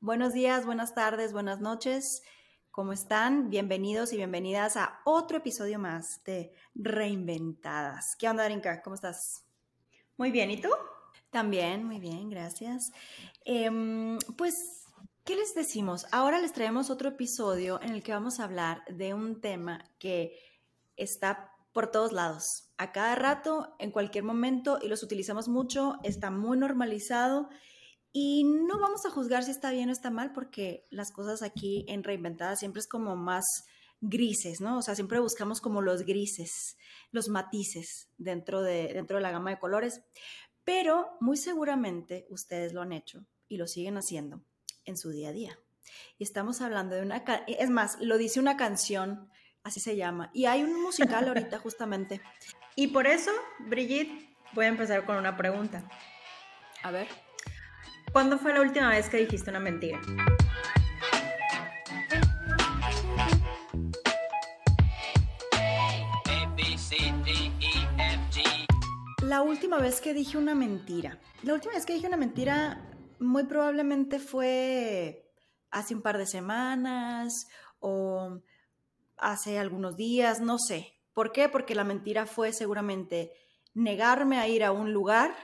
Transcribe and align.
Buenos 0.00 0.34
días, 0.34 0.66
buenas 0.66 0.94
tardes, 0.94 1.32
buenas 1.32 1.60
noches. 1.60 2.22
¿Cómo 2.70 2.92
están? 2.92 3.48
Bienvenidos 3.48 4.12
y 4.12 4.16
bienvenidas 4.16 4.76
a 4.76 5.00
otro 5.06 5.38
episodio 5.38 5.78
más 5.78 6.22
de 6.24 6.52
Reinventadas. 6.74 8.14
¿Qué 8.16 8.28
onda, 8.28 8.44
Arinka? 8.44 8.82
¿Cómo 8.82 8.94
estás? 8.94 9.46
Muy 10.18 10.30
bien, 10.30 10.50
¿y 10.50 10.60
tú? 10.60 10.68
También, 11.30 11.82
muy 11.84 11.98
bien, 11.98 12.28
gracias. 12.28 12.92
Em, 13.46 14.18
pues, 14.36 14.84
¿qué 15.24 15.34
les 15.34 15.54
decimos? 15.54 16.06
Ahora 16.12 16.40
les 16.40 16.52
traemos 16.52 16.90
otro 16.90 17.08
episodio 17.08 17.80
en 17.80 17.92
el 17.92 18.02
que 18.02 18.12
vamos 18.12 18.38
a 18.38 18.44
hablar 18.44 18.84
de 18.90 19.14
un 19.14 19.40
tema 19.40 19.82
que 19.98 20.38
está 20.96 21.54
por 21.72 21.90
todos 21.90 22.12
lados, 22.12 22.70
a 22.76 22.92
cada 22.92 23.14
rato, 23.14 23.74
en 23.78 23.90
cualquier 23.90 24.24
momento, 24.24 24.78
y 24.82 24.88
los 24.88 25.02
utilizamos 25.02 25.48
mucho, 25.48 25.96
está 26.02 26.30
muy 26.30 26.58
normalizado 26.58 27.48
y 28.18 28.44
no 28.44 28.78
vamos 28.78 29.04
a 29.04 29.10
juzgar 29.10 29.44
si 29.44 29.50
está 29.50 29.70
bien 29.70 29.90
o 29.90 29.92
está 29.92 30.08
mal 30.08 30.32
porque 30.32 30.86
las 30.88 31.12
cosas 31.12 31.42
aquí 31.42 31.84
en 31.86 32.02
Reinventadas 32.02 32.60
siempre 32.60 32.80
es 32.80 32.88
como 32.88 33.14
más 33.14 33.44
grises, 34.00 34.62
¿no? 34.62 34.78
O 34.78 34.82
sea, 34.82 34.94
siempre 34.94 35.20
buscamos 35.20 35.60
como 35.60 35.82
los 35.82 36.06
grises, 36.06 36.78
los 37.10 37.28
matices 37.28 38.08
dentro 38.16 38.62
de, 38.62 38.94
dentro 38.94 39.18
de 39.18 39.22
la 39.22 39.32
gama 39.32 39.50
de 39.50 39.58
colores, 39.58 40.00
pero 40.64 41.10
muy 41.20 41.36
seguramente 41.36 42.26
ustedes 42.30 42.72
lo 42.72 42.80
han 42.80 42.94
hecho 42.94 43.26
y 43.48 43.58
lo 43.58 43.66
siguen 43.66 43.98
haciendo 43.98 44.40
en 44.86 44.96
su 44.96 45.10
día 45.10 45.28
a 45.28 45.32
día. 45.32 45.60
Y 46.16 46.24
estamos 46.24 46.62
hablando 46.62 46.96
de 46.96 47.02
una, 47.02 47.22
es 47.46 47.68
más, 47.68 48.00
lo 48.00 48.16
dice 48.16 48.40
una 48.40 48.56
canción, 48.56 49.28
así 49.62 49.78
se 49.78 49.94
llama, 49.94 50.30
y 50.32 50.46
hay 50.46 50.62
un 50.62 50.80
musical 50.80 51.28
ahorita 51.28 51.58
justamente. 51.58 52.22
Y 52.76 52.86
por 52.86 53.06
eso, 53.06 53.30
Brigitte, 53.58 54.34
voy 54.54 54.64
a 54.64 54.68
empezar 54.68 55.04
con 55.04 55.16
una 55.16 55.36
pregunta. 55.36 55.86
A 56.82 56.90
ver. 56.90 57.25
¿Cuándo 58.12 58.38
fue 58.38 58.54
la 58.54 58.60
última 58.60 58.90
vez 58.90 59.08
que 59.08 59.18
dijiste 59.18 59.50
una 59.50 59.60
mentira? 59.60 60.00
La 69.22 69.42
última 69.42 69.78
vez 69.78 70.00
que 70.00 70.14
dije 70.14 70.38
una 70.38 70.54
mentira. 70.54 71.18
La 71.42 71.54
última 71.54 71.74
vez 71.74 71.84
que 71.84 71.94
dije 71.94 72.06
una 72.06 72.16
mentira 72.16 72.80
muy 73.18 73.44
probablemente 73.44 74.18
fue 74.18 75.32
hace 75.70 75.94
un 75.94 76.02
par 76.02 76.16
de 76.16 76.26
semanas 76.26 77.48
o 77.80 78.40
hace 79.16 79.58
algunos 79.58 79.96
días, 79.96 80.40
no 80.40 80.58
sé. 80.58 80.94
¿Por 81.12 81.32
qué? 81.32 81.48
Porque 81.48 81.74
la 81.74 81.84
mentira 81.84 82.26
fue 82.26 82.52
seguramente 82.52 83.32
negarme 83.74 84.38
a 84.38 84.48
ir 84.48 84.64
a 84.64 84.72
un 84.72 84.92
lugar 84.92 85.34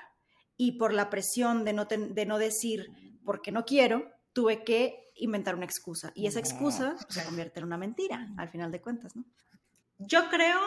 y 0.57 0.73
por 0.73 0.93
la 0.93 1.11
presión 1.11 1.65
de 1.65 1.73
no, 1.73 1.87
de 1.87 2.27
no 2.27 2.39
decir 2.39 2.87
porque 3.25 3.53
no 3.53 3.65
quiero, 3.65 4.11
tuve 4.33 4.65
que 4.65 5.13
inventar 5.17 5.55
una 5.55 5.65
excusa. 5.65 6.13
Y 6.15 6.27
esa 6.27 6.41
excusa 6.41 6.97
pues, 6.97 7.15
se 7.15 7.25
convierte 7.25 7.61
en 7.61 7.67
una 7.67 7.77
mentira, 7.77 8.29
al 8.37 8.49
final 8.49 8.73
de 8.73 8.81
cuentas, 8.81 9.15
¿no? 9.17 9.25
Yo 9.99 10.29
creo, 10.31 10.59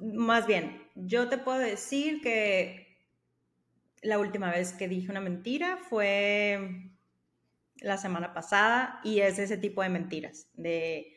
más 0.00 0.46
bien, 0.46 0.88
yo 0.94 1.28
te 1.28 1.38
puedo 1.38 1.58
decir 1.58 2.20
que 2.20 2.98
la 4.02 4.18
última 4.18 4.50
vez 4.50 4.72
que 4.72 4.88
dije 4.88 5.10
una 5.10 5.20
mentira 5.20 5.78
fue 5.88 6.90
la 7.76 7.98
semana 7.98 8.34
pasada 8.34 9.00
y 9.04 9.20
es 9.20 9.38
ese 9.38 9.56
tipo 9.56 9.82
de 9.82 9.88
mentiras. 9.88 10.48
De, 10.54 11.16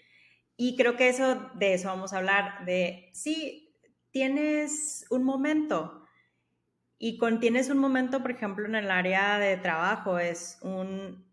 y 0.58 0.76
creo 0.76 0.96
que 0.96 1.10
eso, 1.10 1.50
de 1.56 1.74
eso 1.74 1.88
vamos 1.88 2.14
a 2.14 2.18
hablar, 2.18 2.66
de 2.66 3.10
si 3.14 3.76
tienes 4.12 5.06
un 5.10 5.24
momento 5.24 6.05
y 7.08 7.20
tienes 7.40 7.70
un 7.70 7.78
momento, 7.78 8.24
por 8.24 8.32
ejemplo, 8.32 8.66
en 8.66 8.74
el 8.74 8.90
área 8.90 9.38
de 9.38 9.58
trabajo, 9.58 10.18
es 10.18 10.58
un, 10.64 11.24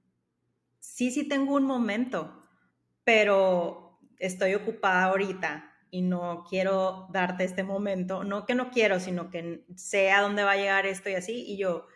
sí, 0.80 1.10
sí 1.10 1.26
tengo 1.26 1.54
un 1.54 1.64
momento, 1.64 2.42
pero 3.04 3.98
estoy 4.18 4.54
ocupada 4.54 5.04
ahorita 5.04 5.72
y 5.90 6.02
no 6.02 6.44
quiero 6.46 7.08
darte 7.10 7.44
este 7.44 7.62
momento, 7.62 8.22
no 8.22 8.44
que 8.44 8.54
no 8.54 8.70
quiero, 8.70 9.00
sino 9.00 9.30
que 9.30 9.64
sé 9.74 10.10
a 10.10 10.20
dónde 10.20 10.42
va 10.42 10.50
a 10.50 10.56
llegar 10.56 10.84
esto 10.84 11.08
y 11.08 11.14
así, 11.14 11.42
y 11.50 11.56
yo, 11.56 11.86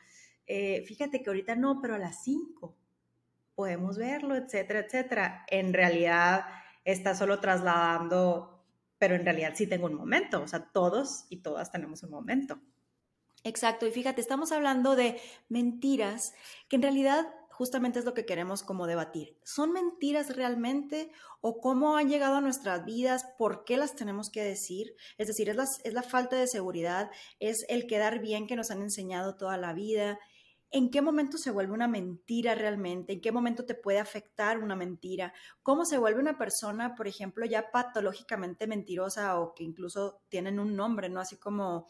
eh, 0.46 0.82
fíjate 0.86 1.22
que 1.22 1.28
ahorita 1.28 1.54
no, 1.54 1.82
pero 1.82 1.96
a 1.96 1.98
las 1.98 2.24
5 2.24 2.74
podemos 3.54 3.98
verlo, 3.98 4.36
etcétera, 4.36 4.80
etcétera. 4.80 5.44
En 5.48 5.74
realidad 5.74 6.46
está 6.82 7.14
solo 7.14 7.40
trasladando, 7.40 8.64
pero 8.96 9.16
en 9.16 9.24
realidad 9.26 9.52
sí 9.54 9.66
tengo 9.66 9.84
un 9.84 9.96
momento, 9.96 10.40
o 10.40 10.48
sea, 10.48 10.60
todos 10.72 11.26
y 11.28 11.42
todas 11.42 11.70
tenemos 11.70 12.02
un 12.04 12.10
momento. 12.10 12.58
Exacto, 13.46 13.86
y 13.86 13.92
fíjate, 13.92 14.20
estamos 14.20 14.50
hablando 14.50 14.96
de 14.96 15.20
mentiras 15.48 16.32
que 16.68 16.74
en 16.74 16.82
realidad 16.82 17.32
justamente 17.48 18.00
es 18.00 18.04
lo 18.04 18.12
que 18.12 18.26
queremos 18.26 18.64
como 18.64 18.88
debatir. 18.88 19.38
¿Son 19.44 19.70
mentiras 19.70 20.34
realmente 20.34 21.12
o 21.40 21.60
cómo 21.60 21.96
han 21.96 22.08
llegado 22.08 22.34
a 22.34 22.40
nuestras 22.40 22.84
vidas? 22.84 23.24
¿Por 23.38 23.62
qué 23.62 23.76
las 23.76 23.94
tenemos 23.94 24.30
que 24.30 24.42
decir? 24.42 24.96
Es 25.16 25.28
decir, 25.28 25.48
es 25.48 25.54
la, 25.54 25.64
es 25.84 25.94
la 25.94 26.02
falta 26.02 26.34
de 26.34 26.48
seguridad, 26.48 27.08
es 27.38 27.64
el 27.68 27.86
quedar 27.86 28.18
bien 28.18 28.48
que 28.48 28.56
nos 28.56 28.72
han 28.72 28.82
enseñado 28.82 29.36
toda 29.36 29.56
la 29.58 29.72
vida. 29.74 30.18
¿En 30.72 30.90
qué 30.90 31.00
momento 31.00 31.38
se 31.38 31.52
vuelve 31.52 31.72
una 31.72 31.86
mentira 31.86 32.56
realmente? 32.56 33.12
¿En 33.12 33.20
qué 33.20 33.30
momento 33.30 33.64
te 33.64 33.76
puede 33.76 34.00
afectar 34.00 34.58
una 34.58 34.74
mentira? 34.74 35.32
¿Cómo 35.62 35.84
se 35.84 35.98
vuelve 35.98 36.18
una 36.18 36.36
persona, 36.36 36.96
por 36.96 37.06
ejemplo, 37.06 37.46
ya 37.46 37.70
patológicamente 37.70 38.66
mentirosa 38.66 39.38
o 39.38 39.54
que 39.54 39.62
incluso 39.62 40.20
tienen 40.28 40.58
un 40.58 40.74
nombre, 40.74 41.08
¿no? 41.08 41.20
Así 41.20 41.36
como 41.36 41.86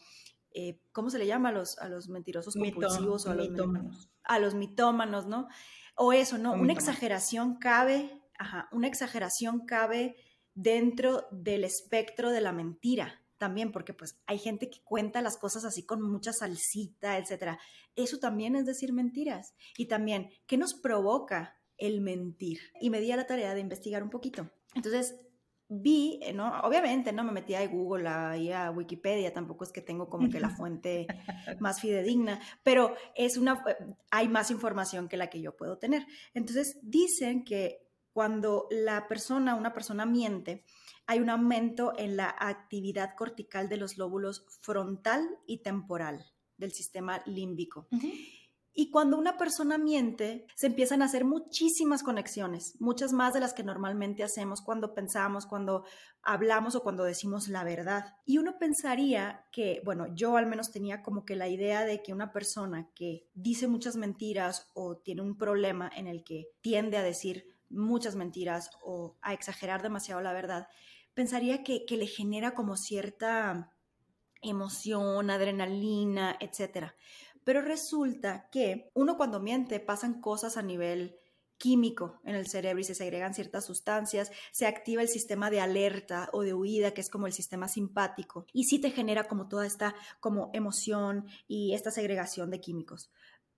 eh, 0.59 0.81
¿cómo 0.91 1.11
se 1.11 1.19
le 1.19 1.27
llama 1.27 1.49
a 1.49 1.51
los, 1.51 1.77
a 1.77 1.87
los 1.87 2.09
mentirosos 2.09 2.55
compulsivos 2.55 3.27
o 3.27 3.29
a 3.29 3.35
los 3.35 3.49
mitómanos? 3.49 4.09
A 4.23 4.39
los 4.39 4.55
mitómanos, 4.55 5.27
¿no? 5.27 5.47
O 5.95 6.13
eso, 6.13 6.39
¿no? 6.39 6.53
una 6.53 6.73
exageración 6.73 7.59
cabe, 7.59 8.23
ajá, 8.39 8.67
una 8.71 8.87
exageración 8.87 9.67
cabe 9.67 10.15
dentro 10.55 11.27
del 11.29 11.63
espectro 11.63 12.31
de 12.31 12.41
la 12.41 12.53
mentira 12.53 13.21
también, 13.37 13.71
porque 13.71 13.93
pues 13.93 14.19
hay 14.25 14.39
gente 14.39 14.71
que 14.71 14.81
cuenta 14.83 15.21
las 15.21 15.37
cosas 15.37 15.63
así 15.63 15.85
con 15.85 16.01
mucha 16.01 16.33
salsita, 16.33 17.19
etcétera. 17.19 17.59
Eso 17.95 18.17
también 18.17 18.55
es 18.55 18.65
decir 18.65 18.93
mentiras. 18.93 19.53
Y 19.77 19.85
también, 19.85 20.31
¿qué 20.47 20.57
nos 20.57 20.73
provoca 20.73 21.55
el 21.77 22.01
mentir? 22.01 22.61
Y 22.81 22.89
me 22.89 22.99
di 22.99 23.11
a 23.11 23.15
la 23.15 23.27
tarea 23.27 23.53
de 23.53 23.61
investigar 23.61 24.01
un 24.01 24.09
poquito. 24.09 24.49
Entonces, 24.73 25.15
vi, 25.69 26.19
eh, 26.21 26.33
¿no? 26.33 26.59
Obviamente 26.61 27.11
no 27.11 27.23
me 27.23 27.31
metí 27.31 27.53
a 27.53 27.67
Google, 27.67 28.07
ahí 28.07 28.51
a 28.51 28.71
Wikipedia, 28.71 29.33
tampoco 29.33 29.63
es 29.63 29.71
que 29.71 29.81
tengo 29.81 30.09
como 30.09 30.29
que 30.29 30.39
la 30.39 30.49
fuente 30.49 31.07
más 31.59 31.81
fidedigna, 31.81 32.39
pero 32.63 32.95
es 33.15 33.37
una, 33.37 33.63
eh, 33.67 33.75
hay 34.11 34.27
más 34.27 34.51
información 34.51 35.07
que 35.07 35.17
la 35.17 35.29
que 35.29 35.41
yo 35.41 35.55
puedo 35.55 35.77
tener. 35.77 36.05
Entonces 36.33 36.79
dicen 36.81 37.43
que 37.43 37.87
cuando 38.13 38.67
la 38.71 39.07
persona, 39.07 39.55
una 39.55 39.73
persona 39.73 40.05
miente, 40.05 40.63
hay 41.05 41.19
un 41.19 41.29
aumento 41.29 41.93
en 41.97 42.17
la 42.17 42.35
actividad 42.37 43.15
cortical 43.15 43.69
de 43.69 43.77
los 43.77 43.97
lóbulos 43.97 44.45
frontal 44.61 45.23
y 45.45 45.59
temporal 45.59 46.25
del 46.57 46.71
sistema 46.71 47.21
límbico. 47.25 47.87
Y 48.79 48.91
cuando 48.91 49.17
una 49.17 49.37
persona 49.37 49.79
miente, 49.79 50.45
se 50.53 50.67
empiezan 50.67 51.01
a 51.01 51.05
hacer 51.05 51.25
muchísimas 51.25 52.03
conexiones, 52.03 52.79
muchas 52.79 53.11
más 53.11 53.33
de 53.33 53.39
las 53.39 53.55
que 53.55 53.63
normalmente 53.63 54.23
hacemos 54.23 54.61
cuando 54.61 54.93
pensamos, 54.93 55.47
cuando 55.47 55.83
hablamos 56.21 56.75
o 56.75 56.83
cuando 56.83 57.03
decimos 57.03 57.47
la 57.47 57.63
verdad. 57.63 58.13
Y 58.23 58.37
uno 58.37 58.59
pensaría 58.59 59.47
que, 59.51 59.81
bueno, 59.83 60.13
yo 60.13 60.37
al 60.37 60.45
menos 60.45 60.69
tenía 60.69 61.01
como 61.01 61.25
que 61.25 61.35
la 61.35 61.47
idea 61.47 61.85
de 61.85 62.03
que 62.03 62.13
una 62.13 62.31
persona 62.31 62.87
que 62.93 63.27
dice 63.33 63.67
muchas 63.67 63.95
mentiras 63.95 64.69
o 64.75 64.97
tiene 64.97 65.23
un 65.23 65.39
problema 65.39 65.89
en 65.95 66.05
el 66.05 66.23
que 66.23 66.45
tiende 66.61 66.97
a 66.97 67.03
decir 67.03 67.57
muchas 67.69 68.15
mentiras 68.15 68.69
o 68.83 69.17
a 69.23 69.33
exagerar 69.33 69.81
demasiado 69.81 70.21
la 70.21 70.33
verdad, 70.33 70.67
pensaría 71.15 71.63
que, 71.63 71.83
le 71.89 72.05
genera 72.05 72.53
como 72.53 72.77
cierta 72.77 73.73
emoción, 74.43 75.31
adrenalina, 75.31 76.37
etcétera. 76.39 76.95
Pero 77.47 77.61
resulta 77.61 78.49
que 78.51 78.91
uno 78.93 79.15
cuando 79.15 79.39
miente 79.39 79.79
pasan 79.79 80.19
cosas 80.19 80.57
a 80.57 80.61
nivel 80.61 81.17
químico 81.57 82.19
en 82.25 82.35
el 82.35 82.45
cerebro 82.47 82.81
y 82.81 82.83
se 82.83 82.93
segregan 82.93 83.33
ciertas 83.33 83.65
sustancias, 83.65 84.33
se 84.51 84.67
activa 84.67 85.01
el 85.01 85.07
sistema 85.07 85.49
de 85.49 85.61
alerta 85.61 86.27
o 86.33 86.41
de 86.41 86.53
huida, 86.53 86.91
que 86.91 86.99
es 86.99 87.09
como 87.09 87.25
el 87.25 87.31
sistema 87.31 87.69
simpático, 87.69 88.45
y 88.51 88.65
sí 88.65 88.79
te 88.79 88.91
genera 88.91 89.29
como 89.29 89.47
toda 89.47 89.65
esta 89.65 89.95
como 90.19 90.49
emoción 90.51 91.25
y 91.47 91.73
esta 91.73 91.89
segregación 91.89 92.49
de 92.49 92.59
químicos. 92.59 93.11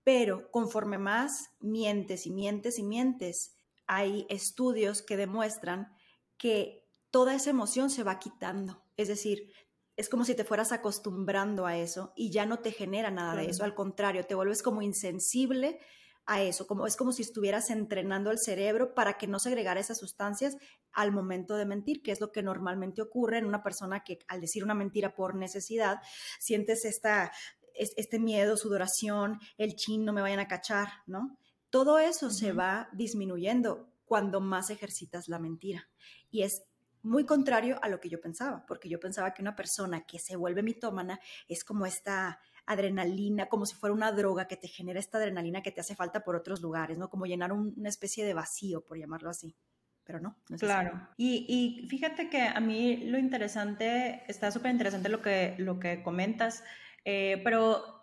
Pero 0.04 0.52
conforme 0.52 0.98
más 0.98 1.50
mientes 1.58 2.26
y 2.26 2.30
mientes 2.30 2.78
y 2.78 2.84
mientes, 2.84 3.56
hay 3.88 4.24
estudios 4.28 5.02
que 5.02 5.16
demuestran 5.16 5.92
que 6.38 6.86
toda 7.10 7.34
esa 7.34 7.50
emoción 7.50 7.90
se 7.90 8.04
va 8.04 8.20
quitando. 8.20 8.84
Es 8.96 9.08
decir, 9.08 9.52
es 10.00 10.08
como 10.08 10.24
si 10.24 10.34
te 10.34 10.44
fueras 10.44 10.72
acostumbrando 10.72 11.66
a 11.66 11.76
eso 11.76 12.12
y 12.16 12.30
ya 12.30 12.46
no 12.46 12.58
te 12.58 12.72
genera 12.72 13.10
nada 13.10 13.36
de 13.36 13.46
eso, 13.46 13.64
al 13.64 13.74
contrario, 13.74 14.24
te 14.24 14.34
vuelves 14.34 14.62
como 14.62 14.82
insensible 14.82 15.78
a 16.26 16.42
eso, 16.42 16.66
como 16.66 16.86
es 16.86 16.96
como 16.96 17.12
si 17.12 17.22
estuvieras 17.22 17.70
entrenando 17.70 18.30
el 18.30 18.38
cerebro 18.38 18.94
para 18.94 19.18
que 19.18 19.26
no 19.26 19.38
segregara 19.38 19.80
esas 19.80 19.98
sustancias 19.98 20.56
al 20.92 21.12
momento 21.12 21.56
de 21.56 21.66
mentir, 21.66 22.02
que 22.02 22.12
es 22.12 22.20
lo 22.20 22.32
que 22.32 22.42
normalmente 22.42 23.02
ocurre 23.02 23.38
en 23.38 23.46
una 23.46 23.62
persona 23.62 24.04
que 24.04 24.18
al 24.28 24.40
decir 24.40 24.64
una 24.64 24.74
mentira 24.74 25.14
por 25.14 25.34
necesidad, 25.34 25.98
sientes 26.38 26.84
esta, 26.84 27.32
este 27.74 28.18
miedo, 28.18 28.56
sudoración, 28.56 29.38
el 29.58 29.74
chin, 29.76 30.04
no 30.04 30.12
me 30.12 30.22
vayan 30.22 30.40
a 30.40 30.48
cachar, 30.48 30.88
¿no? 31.06 31.38
todo 31.70 31.98
eso 31.98 32.30
se 32.30 32.52
va 32.52 32.88
disminuyendo 32.92 33.88
cuando 34.04 34.40
más 34.40 34.70
ejercitas 34.70 35.28
la 35.28 35.38
mentira. 35.38 35.88
Y 36.30 36.42
es 36.42 36.64
muy 37.02 37.24
contrario 37.24 37.78
a 37.82 37.88
lo 37.88 38.00
que 38.00 38.08
yo 38.08 38.20
pensaba, 38.20 38.64
porque 38.66 38.88
yo 38.88 39.00
pensaba 39.00 39.32
que 39.32 39.42
una 39.42 39.56
persona 39.56 40.02
que 40.02 40.18
se 40.18 40.36
vuelve 40.36 40.62
mitómana 40.62 41.20
es 41.48 41.64
como 41.64 41.86
esta 41.86 42.40
adrenalina, 42.66 43.46
como 43.46 43.66
si 43.66 43.74
fuera 43.74 43.94
una 43.94 44.12
droga 44.12 44.46
que 44.46 44.56
te 44.56 44.68
genera 44.68 45.00
esta 45.00 45.18
adrenalina 45.18 45.62
que 45.62 45.72
te 45.72 45.80
hace 45.80 45.94
falta 45.94 46.22
por 46.22 46.36
otros 46.36 46.60
lugares, 46.60 46.98
¿no? 46.98 47.08
Como 47.08 47.26
llenar 47.26 47.52
una 47.52 47.88
especie 47.88 48.24
de 48.24 48.34
vacío, 48.34 48.84
por 48.84 48.98
llamarlo 48.98 49.30
así. 49.30 49.56
Pero 50.04 50.20
no. 50.20 50.36
claro. 50.58 51.08
Y, 51.16 51.86
fíjate 51.88 52.28
que 52.28 52.42
a 52.42 52.60
mí 52.60 52.96
lo 53.06 53.18
interesante, 53.18 54.24
está 54.28 54.50
súper 54.50 54.72
interesante 54.72 55.08
lo 55.08 55.22
que, 55.22 55.54
lo 55.58 55.78
que 55.78 56.02
comentas, 56.02 56.64
eh, 57.04 57.40
pero 57.44 58.00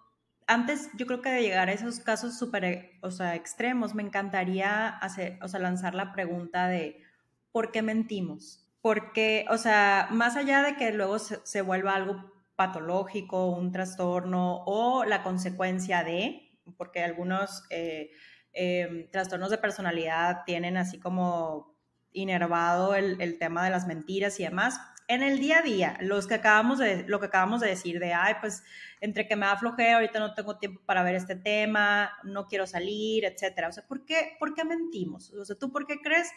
antes 0.48 0.90
yo 0.98 1.06
creo 1.06 1.22
que 1.22 1.30
de 1.30 1.42
llegar 1.42 1.68
a 1.68 1.74
esos 1.74 2.00
casos 2.00 2.38
súper, 2.38 2.92
o 3.02 3.12
sea, 3.12 3.36
extremos, 3.36 3.94
me 3.94 4.04
encantaría 4.04 4.88
hacer, 4.88 5.38
o 5.42 5.48
sea, 5.48 5.60
lanzar 5.60 5.94
la 5.94 6.14
pregunta 6.14 6.68
de 6.68 7.04
¿por 7.52 7.72
qué 7.72 7.82
mentimos? 7.82 8.67
Porque, 8.82 9.46
o 9.50 9.58
sea, 9.58 10.08
más 10.12 10.36
allá 10.36 10.62
de 10.64 10.76
que 10.76 10.92
luego 10.92 11.20
se, 11.20 11.62
vuelva 11.62 11.96
algo 11.96 12.32
patológico, 12.56 13.48
un 13.48 13.72
trastorno 13.72 14.64
o 14.66 15.04
la 15.06 15.24
consecuencia 15.24 16.04
de, 16.04 16.60
porque 16.78 17.04
algunos 17.04 17.64
eh, 17.70 18.12
em, 18.54 19.10
trastornos 19.12 19.52
de 19.52 19.58
personalidad 19.58 20.44
tienen 20.46 20.78
así 20.78 21.00
como 21.00 21.76
inervado 22.12 22.96
el, 22.96 23.22
el, 23.22 23.38
tema 23.38 23.64
de 23.64 23.70
las 23.70 23.88
mentiras 23.88 24.40
y 24.40 24.44
demás, 24.44 24.80
en 25.08 25.24
el 25.24 25.40
día 25.40 25.60
a 25.60 25.62
día, 25.62 25.98
los 26.02 26.28
que 26.28 26.34
acabamos 26.34 26.80
de, 26.80 27.06
lo 27.08 27.20
que 27.20 27.28
acabamos 27.28 27.62
de 27.62 27.70
decir, 27.70 28.00
de, 28.00 28.14
ay, 28.14 28.36
pues 28.42 28.64
entre 29.00 29.26
que 29.26 29.38
me 29.38 29.46
da 29.46 29.56
flojera, 29.56 29.96
ahorita 29.96 30.20
no 30.20 30.34
tengo 30.34 30.58
tiempo 30.58 30.82
para 30.86 31.02
ver 31.04 31.16
este 31.16 31.36
tema, 31.36 32.12
no 32.24 32.48
quiero 32.48 32.68
salir, 32.68 33.24
etcétera. 33.24 33.70
O 33.70 33.72
sea, 33.72 33.88
¿por 33.88 34.06
qué, 34.06 34.36
¿por 34.38 34.54
qué 34.54 34.66
mentimos? 34.66 35.32
O 35.32 35.46
sea, 35.46 35.56
¿tú 35.58 35.72
por 35.72 35.88
qué 35.88 36.02
crees 36.02 36.30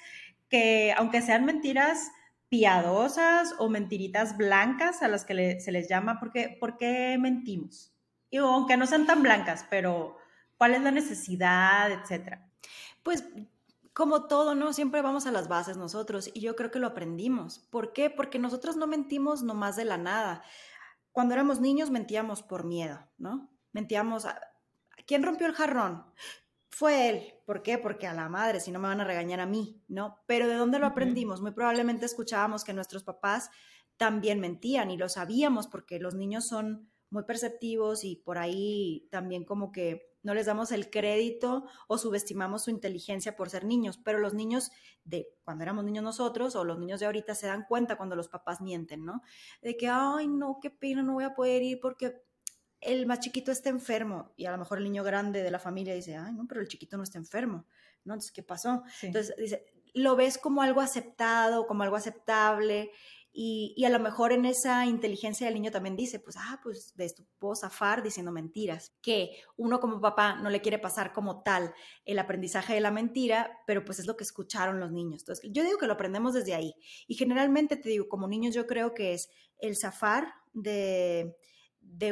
que, 0.48 0.94
aunque 0.96 1.20
sean 1.20 1.44
mentiras 1.44 2.10
piadosas 2.50 3.54
o 3.58 3.70
mentiritas 3.70 4.36
blancas 4.36 5.02
a 5.02 5.08
las 5.08 5.24
que 5.24 5.60
se 5.60 5.72
les 5.72 5.88
llama, 5.88 6.18
¿por 6.18 6.32
qué, 6.32 6.56
¿por 6.60 6.76
qué 6.76 7.16
mentimos? 7.18 7.94
Y 8.28 8.38
aunque 8.38 8.76
no 8.76 8.86
sean 8.86 9.06
tan 9.06 9.22
blancas, 9.22 9.64
pero 9.70 10.16
¿cuál 10.58 10.74
es 10.74 10.82
la 10.82 10.90
necesidad, 10.90 11.90
etcétera? 11.92 12.50
Pues 13.02 13.24
como 13.92 14.26
todo, 14.26 14.54
¿no? 14.54 14.72
Siempre 14.72 15.00
vamos 15.00 15.26
a 15.26 15.32
las 15.32 15.48
bases 15.48 15.76
nosotros 15.76 16.30
y 16.34 16.40
yo 16.40 16.56
creo 16.56 16.70
que 16.70 16.80
lo 16.80 16.88
aprendimos. 16.88 17.60
¿Por 17.60 17.92
qué? 17.92 18.10
Porque 18.10 18.38
nosotros 18.38 18.76
no 18.76 18.86
mentimos 18.86 19.42
nomás 19.42 19.76
de 19.76 19.84
la 19.84 19.96
nada. 19.96 20.42
Cuando 21.12 21.34
éramos 21.34 21.60
niños 21.60 21.90
mentíamos 21.90 22.42
por 22.42 22.64
miedo, 22.64 23.00
¿no? 23.16 23.48
Mentíamos, 23.72 24.26
a... 24.26 24.40
¿quién 25.06 25.22
rompió 25.22 25.46
el 25.46 25.54
jarrón? 25.54 26.04
Fue 26.70 27.10
él. 27.10 27.34
¿Por 27.44 27.62
qué? 27.62 27.78
Porque 27.78 28.06
a 28.06 28.14
la 28.14 28.28
madre, 28.28 28.60
si 28.60 28.70
no 28.70 28.78
me 28.78 28.88
van 28.88 29.00
a 29.00 29.04
regañar 29.04 29.40
a 29.40 29.46
mí, 29.46 29.82
¿no? 29.88 30.18
Pero 30.26 30.48
¿de 30.48 30.54
dónde 30.54 30.78
lo 30.78 30.86
aprendimos? 30.86 31.40
Muy 31.42 31.50
probablemente 31.50 32.06
escuchábamos 32.06 32.64
que 32.64 32.72
nuestros 32.72 33.02
papás 33.02 33.50
también 33.96 34.40
mentían 34.40 34.90
y 34.90 34.96
lo 34.96 35.08
sabíamos 35.08 35.66
porque 35.66 35.98
los 35.98 36.14
niños 36.14 36.46
son 36.46 36.90
muy 37.10 37.24
perceptivos 37.24 38.04
y 38.04 38.16
por 38.16 38.38
ahí 38.38 39.08
también 39.10 39.44
como 39.44 39.72
que 39.72 40.10
no 40.22 40.34
les 40.34 40.46
damos 40.46 40.70
el 40.70 40.90
crédito 40.90 41.66
o 41.88 41.98
subestimamos 41.98 42.64
su 42.64 42.70
inteligencia 42.70 43.36
por 43.36 43.50
ser 43.50 43.64
niños, 43.64 43.98
pero 43.98 44.18
los 44.18 44.34
niños 44.34 44.70
de 45.04 45.28
cuando 45.44 45.64
éramos 45.64 45.84
niños 45.84 46.04
nosotros 46.04 46.54
o 46.56 46.64
los 46.64 46.78
niños 46.78 47.00
de 47.00 47.06
ahorita 47.06 47.34
se 47.34 47.46
dan 47.46 47.64
cuenta 47.68 47.96
cuando 47.96 48.16
los 48.16 48.28
papás 48.28 48.60
mienten, 48.60 49.04
¿no? 49.04 49.22
De 49.62 49.76
que, 49.76 49.88
ay, 49.88 50.28
no, 50.28 50.58
qué 50.60 50.70
pena, 50.70 51.02
no 51.02 51.14
voy 51.14 51.24
a 51.24 51.34
poder 51.34 51.62
ir 51.62 51.80
porque 51.80 52.22
el 52.80 53.06
más 53.06 53.20
chiquito 53.20 53.52
está 53.52 53.68
enfermo 53.68 54.32
y 54.36 54.46
a 54.46 54.52
lo 54.52 54.58
mejor 54.58 54.78
el 54.78 54.84
niño 54.84 55.04
grande 55.04 55.42
de 55.42 55.50
la 55.50 55.58
familia 55.58 55.94
dice, 55.94 56.16
ay, 56.16 56.32
no, 56.32 56.46
pero 56.46 56.60
el 56.60 56.68
chiquito 56.68 56.96
no 56.96 57.02
está 57.02 57.18
enfermo, 57.18 57.66
¿no? 58.04 58.14
Entonces, 58.14 58.32
¿qué 58.32 58.42
pasó? 58.42 58.82
Entonces, 59.02 59.34
dice, 59.36 59.66
lo 59.94 60.16
ves 60.16 60.38
como 60.38 60.62
algo 60.62 60.80
aceptado, 60.80 61.66
como 61.66 61.82
algo 61.82 61.96
aceptable 61.96 62.90
y, 63.32 63.84
a 63.84 63.90
lo 63.90 64.00
mejor 64.00 64.32
en 64.32 64.44
esa 64.44 64.86
inteligencia 64.86 65.46
del 65.46 65.54
niño 65.54 65.70
también 65.70 65.94
dice, 65.94 66.18
pues, 66.18 66.36
ah, 66.36 66.58
pues 66.62 66.96
de 66.96 67.04
esto 67.04 67.24
puedo 67.38 67.54
zafar 67.54 68.02
diciendo 68.02 68.32
mentiras, 68.32 68.92
que 69.02 69.36
uno 69.56 69.78
como 69.78 70.00
papá 70.00 70.36
no 70.36 70.50
le 70.50 70.60
quiere 70.60 70.80
pasar 70.80 71.12
como 71.12 71.42
tal 71.42 71.72
el 72.04 72.18
aprendizaje 72.18 72.74
de 72.74 72.80
la 72.80 72.90
mentira, 72.90 73.60
pero 73.66 73.84
pues 73.84 74.00
es 74.00 74.06
lo 74.06 74.16
que 74.16 74.24
escucharon 74.24 74.80
los 74.80 74.90
niños. 74.90 75.22
Entonces, 75.22 75.48
yo 75.52 75.62
digo 75.62 75.78
que 75.78 75.86
lo 75.86 75.92
aprendemos 75.92 76.34
desde 76.34 76.54
ahí. 76.54 76.74
Y 77.06 77.14
generalmente 77.14 77.76
te 77.76 77.88
digo, 77.88 78.08
como 78.08 78.26
niños 78.26 78.54
yo 78.54 78.66
creo 78.66 78.94
que 78.94 79.14
es 79.14 79.30
el 79.58 79.76
zafar 79.76 80.34
de, 80.52 81.36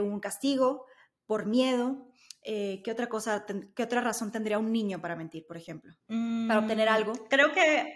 un 0.00 0.20
castigo 0.20 0.86
por 1.26 1.46
miedo, 1.46 2.08
eh, 2.42 2.80
¿qué 2.84 2.90
otra 2.90 3.08
cosa, 3.08 3.44
qué 3.74 3.82
otra 3.82 4.00
razón 4.00 4.32
tendría 4.32 4.58
un 4.58 4.72
niño 4.72 5.00
para 5.00 5.16
mentir, 5.16 5.46
por 5.46 5.56
ejemplo? 5.56 5.92
Para 6.06 6.60
obtener 6.60 6.88
mm, 6.88 6.92
algo. 6.92 7.12
Creo 7.28 7.52
que 7.52 7.94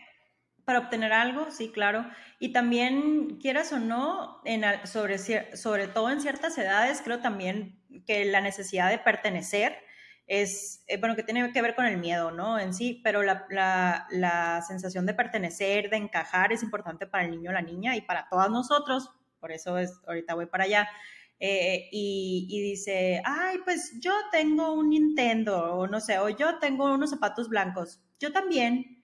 para 0.65 0.81
obtener 0.81 1.13
algo, 1.13 1.51
sí, 1.51 1.71
claro. 1.71 2.07
Y 2.39 2.53
también, 2.53 3.39
quieras 3.41 3.73
o 3.73 3.81
no, 3.81 4.41
en, 4.45 4.65
sobre, 4.87 5.19
sobre 5.19 5.89
todo 5.89 6.11
en 6.11 6.21
ciertas 6.21 6.57
edades, 6.59 7.03
creo 7.03 7.21
también 7.21 7.81
que 8.07 8.25
la 8.25 8.41
necesidad 8.41 8.91
de 8.91 8.99
pertenecer 8.99 9.77
es, 10.27 10.85
eh, 10.87 10.99
bueno, 10.99 11.17
que 11.17 11.23
tiene 11.23 11.53
que 11.53 11.63
ver 11.63 11.75
con 11.75 11.85
el 11.85 11.99
miedo, 11.99 12.31
¿no? 12.31 12.59
En 12.59 12.75
sí, 12.75 13.01
pero 13.03 13.23
la, 13.23 13.47
la, 14.11 14.63
sensación 14.63 15.05
de 15.05 15.15
pertenecer, 15.15 15.91
de 15.91 15.97
encajar 15.97 16.53
es 16.53 16.63
importante 16.63 17.07
para 17.07 17.25
el 17.25 17.31
niño 17.31 17.51
o 17.51 17.53
la 17.53 17.63
niña 17.63 17.97
y 17.97 18.03
para 18.03 18.29
todos 18.29 18.51
nosotros, 18.51 19.11
por 19.41 19.51
eso 19.51 19.79
es, 19.79 19.99
ahorita 20.07 20.35
voy 20.35 20.47
para 20.47 20.65
allá. 20.65 20.89
Eh, 21.40 21.88
y, 21.90 22.61
dice, 22.62 23.20
ay, 23.25 23.58
pues 23.64 23.99
yo 24.00 24.12
tengo 24.31 24.75
un 24.75 24.90
Nintendo, 24.90 25.75
o 25.75 25.88
no 25.88 26.00
sé, 26.00 26.19
o 26.19 26.29
yo 26.29 26.58
tengo 26.61 26.93
unos 26.94 27.11
zapatos 27.11 27.49
blancos, 27.49 28.00
yo 28.20 28.32
también, 28.32 29.02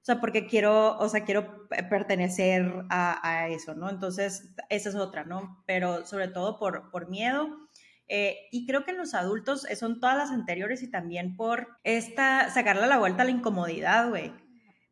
o 0.00 0.04
sea, 0.04 0.20
porque 0.20 0.46
quiero, 0.46 0.96
o 0.98 1.08
sea, 1.08 1.24
quiero 1.24 1.68
pertenecer 1.90 2.72
a, 2.88 3.48
eso, 3.48 3.74
¿no? 3.74 3.90
Entonces, 3.90 4.54
esa 4.68 4.88
es 4.90 4.94
otra, 4.94 5.24
¿no? 5.24 5.62
Pero 5.66 6.06
sobre 6.06 6.28
todo 6.28 6.58
por, 6.58 6.90
por 6.90 7.08
miedo. 7.08 7.68
Eh, 8.08 8.36
y 8.50 8.66
creo 8.66 8.84
que 8.84 8.90
en 8.90 8.98
los 8.98 9.14
adultos 9.14 9.64
eh, 9.70 9.76
son 9.76 9.98
todas 9.98 10.16
las 10.16 10.30
anteriores 10.30 10.82
y 10.82 10.90
también 10.90 11.36
por 11.36 11.78
esta, 11.82 12.50
sacarle 12.50 12.86
la 12.86 12.98
vuelta 12.98 13.22
a 13.22 13.24
la 13.24 13.30
incomodidad, 13.30 14.10
güey. 14.10 14.32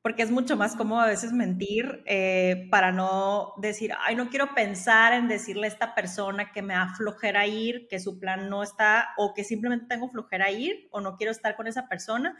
Porque 0.02 0.22
es 0.22 0.30
mucho 0.30 0.56
más 0.56 0.76
cómodo 0.76 1.00
a 1.00 1.06
veces 1.06 1.32
mentir 1.32 2.02
eh, 2.06 2.68
para 2.70 2.90
no 2.90 3.52
decir, 3.58 3.92
ay, 4.00 4.16
no 4.16 4.30
quiero 4.30 4.54
pensar 4.54 5.12
en 5.12 5.28
decirle 5.28 5.66
a 5.66 5.68
esta 5.68 5.94
persona 5.94 6.52
que 6.52 6.62
me 6.62 6.74
da 6.74 6.94
flojera 6.94 7.46
ir, 7.46 7.86
que 7.88 8.00
su 8.00 8.18
plan 8.18 8.48
no 8.48 8.62
está, 8.62 9.10
o 9.18 9.34
que 9.34 9.44
simplemente 9.44 9.86
tengo 9.88 10.08
flojera 10.08 10.50
ir, 10.50 10.88
o 10.90 11.00
no 11.00 11.16
quiero 11.16 11.32
estar 11.32 11.54
con 11.54 11.66
esa 11.66 11.86
persona, 11.88 12.36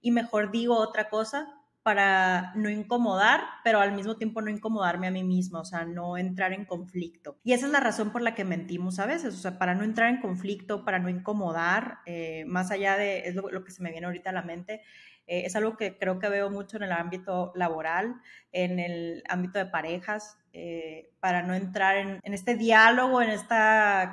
y 0.00 0.12
mejor 0.12 0.52
digo 0.52 0.76
otra 0.76 1.08
cosa 1.08 1.48
para 1.82 2.52
no 2.56 2.68
incomodar, 2.68 3.40
pero 3.64 3.80
al 3.80 3.92
mismo 3.92 4.16
tiempo 4.16 4.42
no 4.42 4.50
incomodarme 4.50 5.06
a 5.06 5.10
mí 5.10 5.24
misma, 5.24 5.60
o 5.60 5.64
sea, 5.64 5.86
no 5.86 6.18
entrar 6.18 6.52
en 6.52 6.66
conflicto. 6.66 7.38
Y 7.42 7.52
esa 7.52 7.66
es 7.66 7.72
la 7.72 7.80
razón 7.80 8.12
por 8.12 8.20
la 8.20 8.34
que 8.34 8.44
mentimos 8.44 8.98
a 8.98 9.06
veces, 9.06 9.34
o 9.34 9.38
sea, 9.38 9.58
para 9.58 9.74
no 9.74 9.84
entrar 9.84 10.10
en 10.10 10.20
conflicto, 10.20 10.84
para 10.84 10.98
no 10.98 11.08
incomodar, 11.08 11.98
eh, 12.04 12.44
más 12.46 12.70
allá 12.70 12.96
de, 12.98 13.20
es 13.20 13.34
lo, 13.34 13.64
que 13.64 13.70
se 13.70 13.82
me 13.82 13.90
viene 13.90 14.06
ahorita 14.06 14.30
a 14.30 14.34
la 14.34 14.42
mente, 14.42 14.82
eh, 15.26 15.42
es 15.46 15.56
algo 15.56 15.76
que 15.76 15.96
creo 15.96 16.18
que 16.18 16.28
veo 16.28 16.50
mucho 16.50 16.76
en 16.76 16.84
el 16.84 16.92
ámbito 16.92 17.52
laboral, 17.54 18.16
en 18.52 18.78
el 18.78 19.22
ámbito 19.28 19.58
de 19.58 19.66
parejas, 19.66 20.36
eh, 20.52 21.10
para 21.20 21.42
no 21.42 21.54
entrar 21.54 21.96
en, 21.96 22.20
este 22.34 22.56
diálogo, 22.56 23.22
en 23.22 23.30
este 23.30 23.54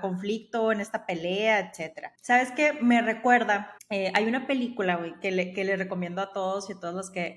conflicto, 0.02 0.72
en 0.72 0.82
esta 0.82 1.06
pelea, 1.06 1.60
etc. 1.60 2.10
¿Sabes 2.22 2.52
qué? 2.52 2.74
Me 2.74 3.02
recuerda, 3.02 3.76
eh, 3.90 4.12
hay 4.14 4.26
una 4.26 4.46
película, 4.46 5.18
que 5.22 5.32
le, 5.32 5.54
que 5.54 5.66
le 5.66 5.76
recomiendo 5.76 6.22
a 6.22 6.34
todos 6.34 6.70
y 6.70 6.74
a 6.74 6.80
todos 6.80 6.94
los 6.94 7.10
que, 7.10 7.36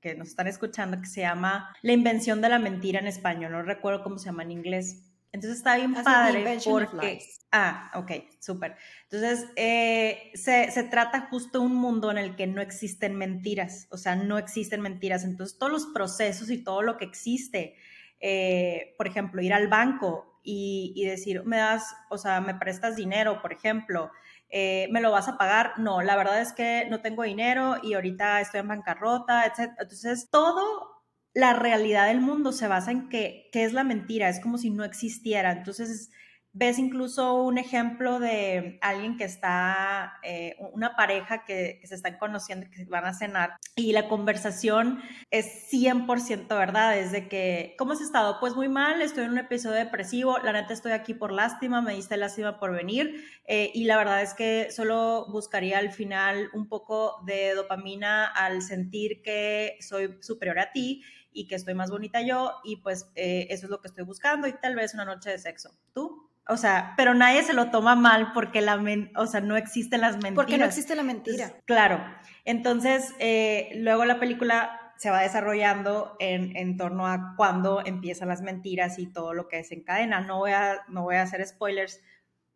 que 0.00 0.14
nos 0.16 0.28
están 0.28 0.48
escuchando, 0.48 1.00
que 1.00 1.06
se 1.06 1.20
llama 1.20 1.74
La 1.82 1.92
invención 1.92 2.40
de 2.40 2.48
la 2.48 2.58
mentira 2.58 2.98
en 2.98 3.06
español, 3.06 3.52
no 3.52 3.62
recuerdo 3.62 4.02
cómo 4.02 4.18
se 4.18 4.26
llama 4.26 4.42
en 4.42 4.50
inglés. 4.50 5.13
Entonces 5.34 5.58
está 5.58 5.74
bien 5.74 5.92
padre 5.94 6.58
porque... 6.64 7.18
Ah, 7.50 7.90
ok, 7.94 8.10
súper. 8.38 8.76
Entonces, 9.10 9.48
eh, 9.56 10.30
se, 10.34 10.70
se, 10.70 10.84
trata 10.84 11.28
justo 11.28 11.60
un 11.60 11.74
mundo 11.74 12.12
en 12.12 12.18
el 12.18 12.36
que 12.36 12.46
no 12.46 12.62
existen 12.62 13.16
mentiras, 13.16 13.88
o 13.90 13.96
sea, 13.96 14.14
no 14.14 14.38
existen 14.38 14.80
mentiras. 14.80 15.24
Entonces, 15.24 15.58
todos 15.58 15.72
los 15.72 15.86
procesos 15.86 16.50
y 16.50 16.62
todo 16.62 16.82
lo 16.82 16.96
que 16.96 17.04
existe, 17.04 17.74
eh, 18.20 18.94
por 18.96 19.08
ejemplo, 19.08 19.42
ir 19.42 19.52
al 19.52 19.66
banco 19.66 20.40
y, 20.44 20.92
y, 20.94 21.04
decir, 21.04 21.42
me 21.44 21.56
das, 21.56 21.96
o 22.10 22.18
sea, 22.18 22.40
me 22.40 22.54
prestas 22.54 22.94
dinero, 22.94 23.42
por 23.42 23.52
ejemplo, 23.52 24.12
eh, 24.50 24.86
¿me 24.92 25.00
lo 25.00 25.10
vas 25.10 25.26
a 25.26 25.36
pagar? 25.36 25.72
No, 25.78 26.00
la 26.00 26.14
verdad 26.14 26.40
es 26.40 26.52
que 26.52 26.86
no 26.88 27.00
tengo 27.00 27.24
dinero 27.24 27.78
y 27.82 27.94
ahorita 27.94 28.40
estoy 28.40 28.60
en 28.60 28.68
bancarrota, 28.68 29.46
etc. 29.46 29.72
Entonces, 29.80 30.28
todo 30.30 30.93
la 31.34 31.52
realidad 31.52 32.06
del 32.06 32.20
mundo 32.20 32.52
se 32.52 32.68
basa 32.68 32.92
en 32.92 33.08
que, 33.08 33.50
es 33.52 33.72
la 33.72 33.84
mentira, 33.84 34.28
es 34.28 34.40
como 34.40 34.56
si 34.56 34.70
no 34.70 34.84
existiera. 34.84 35.50
Entonces, 35.50 36.10
ves 36.52 36.78
incluso 36.78 37.42
un 37.42 37.58
ejemplo 37.58 38.20
de 38.20 38.78
alguien 38.80 39.16
que 39.16 39.24
está, 39.24 40.14
eh, 40.22 40.54
una 40.72 40.94
pareja 40.94 41.44
que, 41.44 41.80
se 41.82 41.96
están 41.96 42.18
conociendo, 42.18 42.68
que 42.70 42.84
van 42.84 43.04
a 43.04 43.14
cenar, 43.14 43.56
y 43.74 43.90
la 43.90 44.06
conversación 44.08 45.02
es 45.32 45.68
100% 45.72 46.46
verdad, 46.56 46.96
es 46.96 47.10
de 47.10 47.28
que, 47.28 47.74
¿cómo 47.76 47.94
has 47.94 48.00
estado? 48.00 48.38
Pues 48.38 48.54
muy 48.54 48.68
mal, 48.68 49.02
estoy 49.02 49.24
en 49.24 49.32
un 49.32 49.38
episodio 49.38 49.74
depresivo, 49.74 50.38
la 50.38 50.52
neta 50.52 50.72
estoy 50.72 50.92
aquí 50.92 51.14
por 51.14 51.32
lástima, 51.32 51.82
me 51.82 51.96
diste 51.96 52.16
lástima 52.16 52.60
por 52.60 52.70
venir, 52.70 53.24
eh, 53.48 53.72
y 53.74 53.86
la 53.86 53.96
verdad 53.96 54.22
es 54.22 54.34
que 54.34 54.68
solo 54.70 55.26
buscaría 55.32 55.78
al 55.78 55.90
final 55.90 56.48
un 56.52 56.68
poco 56.68 57.20
de 57.26 57.54
dopamina 57.54 58.26
al 58.26 58.62
sentir 58.62 59.22
que 59.22 59.76
soy 59.80 60.16
superior 60.20 60.60
a 60.60 60.70
ti 60.70 61.02
y 61.34 61.46
que 61.46 61.56
estoy 61.56 61.74
más 61.74 61.90
bonita 61.90 62.22
yo 62.22 62.54
y 62.64 62.76
pues 62.76 63.10
eh, 63.16 63.48
eso 63.50 63.66
es 63.66 63.70
lo 63.70 63.80
que 63.80 63.88
estoy 63.88 64.04
buscando 64.04 64.46
y 64.46 64.52
tal 64.54 64.76
vez 64.76 64.94
una 64.94 65.04
noche 65.04 65.30
de 65.30 65.38
sexo. 65.38 65.76
¿Tú? 65.92 66.30
O 66.46 66.56
sea, 66.56 66.94
pero 66.96 67.14
nadie 67.14 67.42
se 67.42 67.52
lo 67.52 67.70
toma 67.70 67.96
mal 67.96 68.32
porque 68.32 68.60
la 68.60 68.82
o 69.16 69.26
sea, 69.26 69.40
no 69.40 69.56
existen 69.56 70.00
las 70.00 70.14
mentiras. 70.14 70.34
Porque 70.34 70.58
no 70.58 70.64
existe 70.64 70.94
la 70.94 71.02
mentira. 71.02 71.52
claro. 71.64 72.02
Entonces, 72.44 73.14
eh, 73.18 73.72
luego 73.76 74.04
la 74.04 74.20
película 74.20 74.92
se 74.96 75.10
va 75.10 75.22
desarrollando 75.22 76.16
en, 76.20 76.56
en, 76.56 76.76
torno 76.76 77.06
a 77.06 77.34
cuándo 77.36 77.82
empiezan 77.84 78.28
las 78.28 78.42
mentiras 78.42 78.98
y 78.98 79.06
todo 79.06 79.34
lo 79.34 79.48
que 79.48 79.56
desencadena. 79.56 80.20
No 80.20 80.38
voy 80.38 80.52
a, 80.52 80.82
no 80.88 81.02
voy 81.02 81.16
a 81.16 81.22
hacer 81.22 81.44
spoilers 81.46 82.00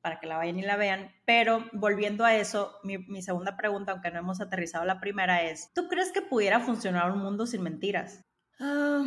para 0.01 0.21
que 0.21 0.27
la 0.27 0.37
vayan 0.37 0.59
y 0.59 0.63
la 0.63 0.77
vean, 0.77 1.11
pero 1.25 1.65
volviendo 1.73 2.25
a 2.25 2.35
eso, 2.35 2.79
mi, 2.85 2.99
mi 2.99 3.21
segunda 3.21 3.57
pregunta, 3.57 3.93
aunque 3.93 4.11
no 4.11 4.21
hemos 4.21 4.41
aterrizado 4.41 4.85
la 4.85 5.01
primera, 5.01 5.43
es, 5.43 5.73
¿tú 5.75 5.89
crees 5.89 6.13
que 6.13 6.23
pudiera 6.23 6.61
funcionar 6.61 7.11
un 7.11 7.19
mundo 7.19 7.47
sin 7.47 7.63
mentiras? 7.63 8.25
Ah, 8.61 9.05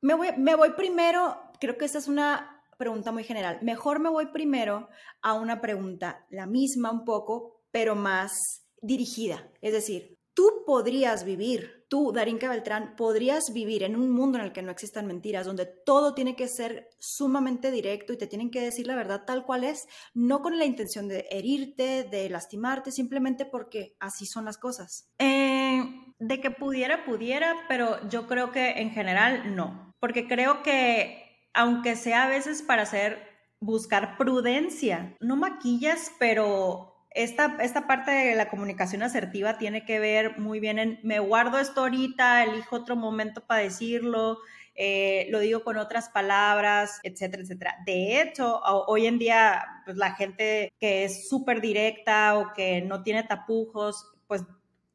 me, 0.00 0.14
voy, 0.14 0.28
me 0.36 0.54
voy 0.54 0.70
primero, 0.72 1.36
creo 1.60 1.78
que 1.78 1.84
esta 1.84 1.98
es 1.98 2.08
una 2.08 2.62
pregunta 2.76 3.12
muy 3.12 3.24
general. 3.24 3.58
Mejor 3.62 4.00
me 4.00 4.10
voy 4.10 4.26
primero 4.26 4.88
a 5.20 5.34
una 5.34 5.60
pregunta, 5.60 6.26
la 6.30 6.46
misma 6.46 6.90
un 6.90 7.04
poco, 7.04 7.62
pero 7.70 7.94
más 7.94 8.32
dirigida. 8.80 9.48
Es 9.60 9.72
decir, 9.72 10.18
tú 10.34 10.64
podrías 10.66 11.24
vivir, 11.24 11.86
tú, 11.88 12.12
Darinka 12.12 12.48
Beltrán, 12.48 12.96
podrías 12.96 13.52
vivir 13.52 13.82
en 13.82 13.96
un 13.96 14.10
mundo 14.10 14.38
en 14.38 14.44
el 14.44 14.52
que 14.52 14.62
no 14.62 14.70
existan 14.70 15.06
mentiras, 15.06 15.46
donde 15.46 15.66
todo 15.66 16.14
tiene 16.14 16.36
que 16.36 16.48
ser 16.48 16.90
sumamente 16.98 17.70
directo 17.70 18.12
y 18.12 18.18
te 18.18 18.26
tienen 18.26 18.50
que 18.50 18.60
decir 18.60 18.86
la 18.86 18.96
verdad 18.96 19.24
tal 19.26 19.44
cual 19.44 19.64
es, 19.64 19.86
no 20.14 20.42
con 20.42 20.58
la 20.58 20.64
intención 20.64 21.08
de 21.08 21.26
herirte, 21.30 22.04
de 22.04 22.28
lastimarte, 22.30 22.90
simplemente 22.90 23.46
porque 23.46 23.94
así 24.00 24.26
son 24.26 24.44
las 24.44 24.58
cosas. 24.58 25.08
Eh, 25.18 25.84
de 26.22 26.40
que 26.40 26.52
pudiera, 26.52 27.04
pudiera, 27.04 27.56
pero 27.68 28.08
yo 28.08 28.28
creo 28.28 28.52
que 28.52 28.80
en 28.80 28.90
general 28.90 29.56
no, 29.56 29.92
porque 29.98 30.28
creo 30.28 30.62
que 30.62 31.48
aunque 31.52 31.96
sea 31.96 32.24
a 32.24 32.28
veces 32.28 32.62
para 32.62 32.82
hacer, 32.82 33.18
buscar 33.60 34.16
prudencia. 34.16 35.16
No 35.20 35.36
maquillas, 35.36 36.12
pero 36.18 36.94
esta, 37.10 37.58
esta 37.60 37.86
parte 37.86 38.10
de 38.10 38.34
la 38.36 38.48
comunicación 38.48 39.02
asertiva 39.02 39.58
tiene 39.58 39.84
que 39.84 39.98
ver 39.98 40.38
muy 40.38 40.60
bien 40.60 40.78
en, 40.78 41.00
me 41.02 41.18
guardo 41.18 41.58
esto 41.58 41.82
ahorita, 41.82 42.44
elijo 42.44 42.76
otro 42.76 42.96
momento 42.96 43.44
para 43.46 43.62
decirlo, 43.62 44.38
eh, 44.74 45.26
lo 45.30 45.40
digo 45.40 45.64
con 45.64 45.76
otras 45.76 46.08
palabras, 46.08 47.00
etcétera, 47.02 47.42
etcétera. 47.42 47.76
De 47.84 48.22
hecho, 48.22 48.60
hoy 48.62 49.06
en 49.06 49.18
día, 49.18 49.62
pues 49.84 49.96
la 49.96 50.14
gente 50.14 50.72
que 50.78 51.04
es 51.04 51.28
súper 51.28 51.60
directa 51.60 52.38
o 52.38 52.52
que 52.54 52.80
no 52.80 53.02
tiene 53.02 53.24
tapujos, 53.24 54.06
pues 54.28 54.44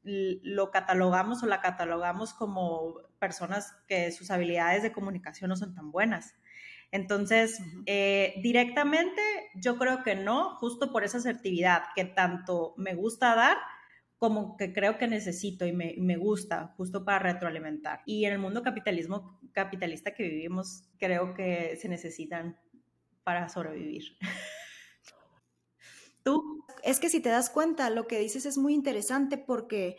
lo 0.08 0.72
catalogamos 0.72 1.44
o 1.44 1.48
la 1.48 1.62
catalogamos 1.62 2.34
como 2.34 3.02
personas 3.20 3.76
que 3.88 4.12
sus 4.12 4.32
habilidades 4.32 4.84
de 4.84 4.92
comunicación 4.92 5.50
no 5.50 5.56
son 5.56 5.76
tan 5.76 5.92
buenas. 5.92 6.36
Entonces, 6.92 7.60
eh, 7.86 8.36
directamente 8.42 9.22
yo 9.56 9.78
creo 9.78 10.04
que 10.04 10.16
no, 10.16 10.56
justo 10.56 10.92
por 10.92 11.04
esa 11.04 11.18
asertividad 11.18 11.84
que 11.96 12.06
tanto 12.06 12.74
me 12.78 12.96
gusta 12.96 13.36
dar 13.36 13.58
como 14.18 14.58
que 14.58 14.74
creo 14.74 14.98
que 14.98 15.08
necesito 15.08 15.68
y 15.68 15.74
me, 15.74 15.94
me, 16.00 16.18
gusta 16.18 16.74
justo 16.76 17.06
para 17.06 17.20
retroalimentar. 17.20 18.02
Y 18.06 18.26
en 18.26 18.34
el 18.34 18.40
mundo 18.40 18.64
capitalismo 18.64 19.40
capitalista 19.52 20.16
que 20.16 20.24
vivimos, 20.24 20.86
creo 20.98 21.36
que 21.36 21.78
se 21.80 21.88
necesitan 21.88 22.58
para 23.24 23.48
sobrevivir. 23.50 24.18
¿Tú? 26.24 26.57
Es 26.88 27.02
que 27.02 27.10
si 27.10 27.20
te 27.20 27.28
das 27.28 27.50
cuenta, 27.50 27.90
lo 27.90 28.08
que 28.08 28.18
dices 28.18 28.46
es 28.46 28.58
muy 28.58 28.74
interesante 28.74 29.38
porque 29.38 29.98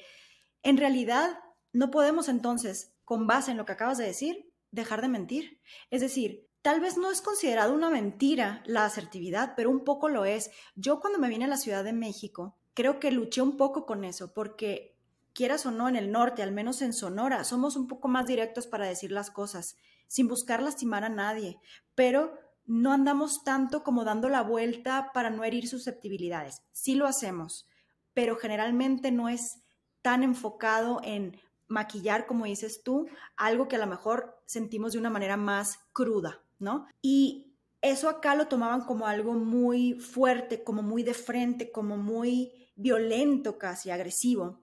en 0.62 0.78
realidad 0.78 1.38
no 1.72 1.90
podemos 1.90 2.28
entonces, 2.30 2.94
con 3.04 3.26
base 3.26 3.50
en 3.50 3.58
lo 3.58 3.66
que 3.66 3.72
acabas 3.72 3.98
de 3.98 4.06
decir, 4.06 4.50
dejar 4.70 5.02
de 5.02 5.08
mentir. 5.08 5.60
Es 5.90 6.00
decir, 6.00 6.48
Tal 6.60 6.80
vez 6.80 6.98
no 6.98 7.12
es 7.12 7.22
considerado 7.22 7.72
una 7.72 7.88
mentira 7.88 8.62
la 8.66 8.84
asertividad, 8.84 9.54
pero 9.56 9.70
un 9.70 9.84
poco 9.84 10.08
lo 10.08 10.24
es. 10.24 10.50
Yo 10.74 10.98
cuando 11.00 11.18
me 11.18 11.28
vine 11.28 11.44
a 11.44 11.48
la 11.48 11.56
Ciudad 11.56 11.84
de 11.84 11.92
México, 11.92 12.58
creo 12.74 12.98
que 12.98 13.12
luché 13.12 13.40
un 13.40 13.56
poco 13.56 13.86
con 13.86 14.04
eso, 14.04 14.34
porque 14.34 14.96
quieras 15.32 15.66
o 15.66 15.70
no, 15.70 15.88
en 15.88 15.94
el 15.94 16.10
norte, 16.10 16.42
al 16.42 16.50
menos 16.50 16.82
en 16.82 16.92
Sonora, 16.92 17.44
somos 17.44 17.76
un 17.76 17.86
poco 17.86 18.08
más 18.08 18.26
directos 18.26 18.66
para 18.66 18.86
decir 18.86 19.12
las 19.12 19.30
cosas, 19.30 19.76
sin 20.08 20.26
buscar 20.26 20.60
lastimar 20.60 21.04
a 21.04 21.08
nadie, 21.08 21.60
pero 21.94 22.36
no 22.68 22.92
andamos 22.92 23.42
tanto 23.42 23.82
como 23.82 24.04
dando 24.04 24.28
la 24.28 24.42
vuelta 24.42 25.10
para 25.12 25.30
no 25.30 25.42
herir 25.42 25.66
susceptibilidades. 25.66 26.62
Sí 26.70 26.94
lo 26.94 27.06
hacemos, 27.06 27.66
pero 28.14 28.36
generalmente 28.36 29.10
no 29.10 29.28
es 29.28 29.62
tan 30.02 30.22
enfocado 30.22 31.00
en 31.02 31.40
maquillar, 31.66 32.26
como 32.26 32.44
dices 32.44 32.82
tú, 32.84 33.08
algo 33.36 33.66
que 33.66 33.76
a 33.76 33.80
lo 33.80 33.86
mejor 33.86 34.40
sentimos 34.46 34.92
de 34.92 34.98
una 34.98 35.10
manera 35.10 35.36
más 35.36 35.80
cruda. 35.92 36.44
¿no? 36.58 36.86
Y 37.00 37.54
eso 37.80 38.08
acá 38.08 38.34
lo 38.34 38.48
tomaban 38.48 38.82
como 38.82 39.06
algo 39.06 39.34
muy 39.34 39.94
fuerte, 39.94 40.62
como 40.64 40.82
muy 40.82 41.02
de 41.02 41.14
frente, 41.14 41.70
como 41.70 41.96
muy 41.96 42.52
violento 42.76 43.58
casi, 43.58 43.90
agresivo. 43.90 44.60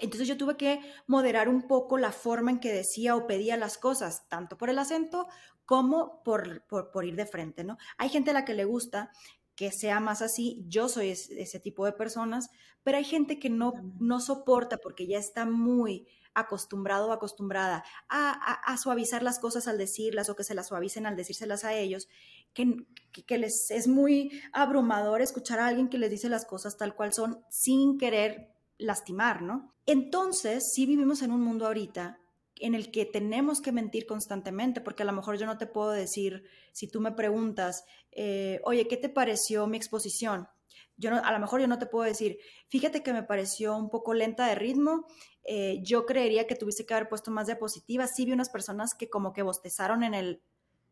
Entonces 0.00 0.28
yo 0.28 0.36
tuve 0.36 0.56
que 0.56 0.80
moderar 1.06 1.48
un 1.48 1.66
poco 1.66 1.98
la 1.98 2.12
forma 2.12 2.50
en 2.50 2.60
que 2.60 2.72
decía 2.72 3.16
o 3.16 3.26
pedía 3.26 3.56
las 3.56 3.78
cosas, 3.78 4.28
tanto 4.28 4.56
por 4.56 4.70
el 4.70 4.78
acento 4.78 5.26
como 5.64 6.22
por, 6.22 6.62
por, 6.66 7.04
ir 7.04 7.16
de 7.16 7.26
frente, 7.26 7.62
¿no? 7.64 7.76
Hay 7.98 8.08
gente 8.08 8.30
a 8.30 8.34
la 8.34 8.44
que 8.44 8.54
le 8.54 8.64
gusta 8.64 9.10
que 9.54 9.72
sea 9.72 9.98
más 9.98 10.22
así, 10.22 10.64
yo 10.68 10.88
soy 10.88 11.10
ese, 11.10 11.60
tipo 11.60 11.84
de 11.84 11.92
personas, 11.92 12.48
pero 12.84 12.96
hay 12.96 13.04
gente 13.04 13.40
que 13.40 13.50
no, 13.50 13.74
no 13.98 14.20
soporta 14.20 14.78
porque 14.78 15.08
ya 15.08 15.18
está 15.18 15.44
muy 15.46 16.06
acostumbrado 16.32 17.08
o 17.08 17.12
acostumbrada 17.12 17.84
a, 18.08 18.76
suavizar 18.78 19.22
las 19.22 19.40
cosas 19.40 19.66
al 19.66 19.76
decirlas 19.76 20.28
o 20.28 20.36
que 20.36 20.44
se 20.44 20.54
las 20.54 20.68
suavicen 20.68 21.06
al 21.06 21.16
decírselas 21.16 21.64
a 21.64 21.74
ellos, 21.74 22.08
que, 22.54 22.86
que, 23.26 23.38
les 23.38 23.70
es 23.70 23.88
muy 23.88 24.40
abrumador 24.52 25.20
escuchar 25.20 25.58
a 25.58 25.66
alguien 25.66 25.88
que 25.88 25.98
les 25.98 26.10
dice 26.10 26.28
las 26.28 26.46
cosas 26.46 26.76
tal 26.76 26.94
cual 26.94 27.12
son 27.12 27.44
sin 27.50 27.98
querer 27.98 28.54
lastimar, 28.78 29.42
¿no? 29.42 29.74
Entonces, 29.86 30.72
sí 30.72 30.86
vivimos 30.86 31.22
en 31.22 31.32
un 31.32 31.42
mundo 31.42 31.66
ahorita 31.66 32.20
en 32.60 32.74
el 32.74 32.90
que 32.90 33.04
tenemos 33.04 33.60
que 33.60 33.72
mentir 33.72 34.06
constantemente, 34.06 34.80
porque 34.80 35.02
a 35.02 35.06
lo 35.06 35.12
mejor 35.12 35.36
yo 35.38 35.46
no 35.46 35.58
te 35.58 35.66
puedo 35.66 35.90
decir, 35.90 36.44
si 36.72 36.88
tú 36.88 37.00
me 37.00 37.12
preguntas, 37.12 37.84
eh, 38.10 38.60
oye, 38.64 38.88
¿qué 38.88 38.96
te 38.96 39.08
pareció 39.08 39.66
mi 39.66 39.76
exposición? 39.76 40.48
Yo 40.96 41.14
a 41.14 41.32
lo 41.32 41.38
mejor 41.38 41.60
yo 41.60 41.68
no 41.68 41.78
te 41.78 41.86
puedo 41.86 42.04
decir, 42.04 42.38
fíjate 42.68 43.04
que 43.04 43.12
me 43.12 43.22
pareció 43.22 43.76
un 43.76 43.88
poco 43.88 44.14
lenta 44.14 44.46
de 44.46 44.56
ritmo, 44.56 45.06
eh, 45.44 45.80
yo 45.82 46.04
creería 46.04 46.46
que 46.46 46.56
tuviste 46.56 46.84
que 46.84 46.92
haber 46.92 47.08
puesto 47.08 47.30
más 47.30 47.46
diapositivas. 47.46 48.14
Sí 48.14 48.26
vi 48.26 48.32
unas 48.32 48.50
personas 48.50 48.90
que 48.98 49.08
como 49.08 49.32
que 49.32 49.42
bostezaron 49.42 50.02
en 50.02 50.14
el... 50.14 50.42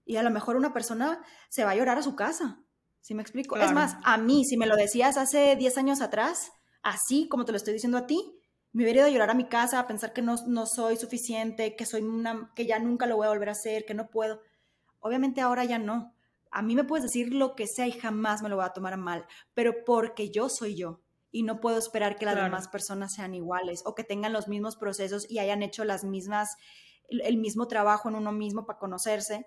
Y 0.05 0.17
a 0.17 0.23
lo 0.23 0.31
mejor 0.31 0.57
una 0.57 0.73
persona 0.73 1.23
se 1.49 1.65
va 1.65 1.73
a 1.73 1.77
llorar 1.77 1.99
a 1.99 2.03
su 2.03 2.15
casa. 2.15 2.63
¿Sí 3.01 3.15
me 3.15 3.23
explico? 3.23 3.57
Es 3.57 3.73
más, 3.73 3.97
a 4.05 4.17
mí, 4.17 4.45
si 4.45 4.57
me 4.57 4.67
lo 4.67 4.77
decías 4.77 5.17
hace 5.17 5.57
10 5.57 5.79
años 5.79 6.01
atrás, 6.01 6.53
así 6.87 7.27
como 7.29 7.45
te 7.45 7.51
lo 7.51 7.57
estoy 7.57 7.73
diciendo 7.73 7.99
a 7.99 8.07
ti, 8.07 8.33
me 8.73 8.85
hubiera 8.85 9.01
ido 9.01 9.09
a 9.09 9.11
llorar 9.11 9.31
a 9.31 9.35
mi 9.35 9.49
casa, 9.49 9.81
a 9.81 9.89
pensar 9.89 10.13
que 10.13 10.23
no, 10.23 10.37
no 10.47 10.67
soy 10.67 10.97
suficiente, 10.97 11.75
que 11.75 11.85
soy 11.85 12.03
una, 12.03 12.53
que 12.55 12.65
ya 12.65 12.79
nunca 12.79 13.07
lo 13.07 13.17
voy 13.17 13.27
a 13.27 13.31
volver 13.31 13.49
a 13.49 13.53
hacer, 13.53 13.85
que 13.85 13.95
no 13.95 14.09
puedo. 14.09 14.41
Obviamente 15.01 15.41
ahora 15.41 15.65
ya 15.65 15.81
no. 15.81 16.15
A 16.53 16.63
mí 16.63 16.77
me 16.77 16.85
puedes 16.85 17.03
decir 17.03 17.35
lo 17.35 17.57
que 17.57 17.67
sea 17.67 17.89
y 17.89 17.93
jamás 17.93 18.41
me 18.41 18.49
lo 18.49 18.55
voy 18.55 18.65
a 18.65 18.73
tomar 18.73 18.97
mal, 18.99 19.27
pero 19.53 19.85
porque 19.85 20.31
yo 20.31 20.49
soy 20.49 20.77
yo 20.77 21.01
y 21.33 21.43
no 21.43 21.61
puedo 21.61 21.77
esperar 21.77 22.17
que 22.17 22.25
las 22.25 22.37
demás 22.37 22.69
personas 22.69 23.13
sean 23.13 23.35
iguales 23.35 23.83
o 23.85 23.97
que 23.97 24.05
tengan 24.05 24.33
los 24.33 24.47
mismos 24.47 24.77
procesos 24.77 25.29
y 25.29 25.41
hayan 25.41 25.65
hecho 25.65 25.85
las 25.85 26.05
mismas, 26.05 26.57
el, 27.09 27.37
mismo 27.37 27.67
trabajo 27.67 28.09
en 28.09 28.15
uno 28.15 28.31
mismo 28.31 28.65
para 28.65 28.79
conocerse 28.79 29.45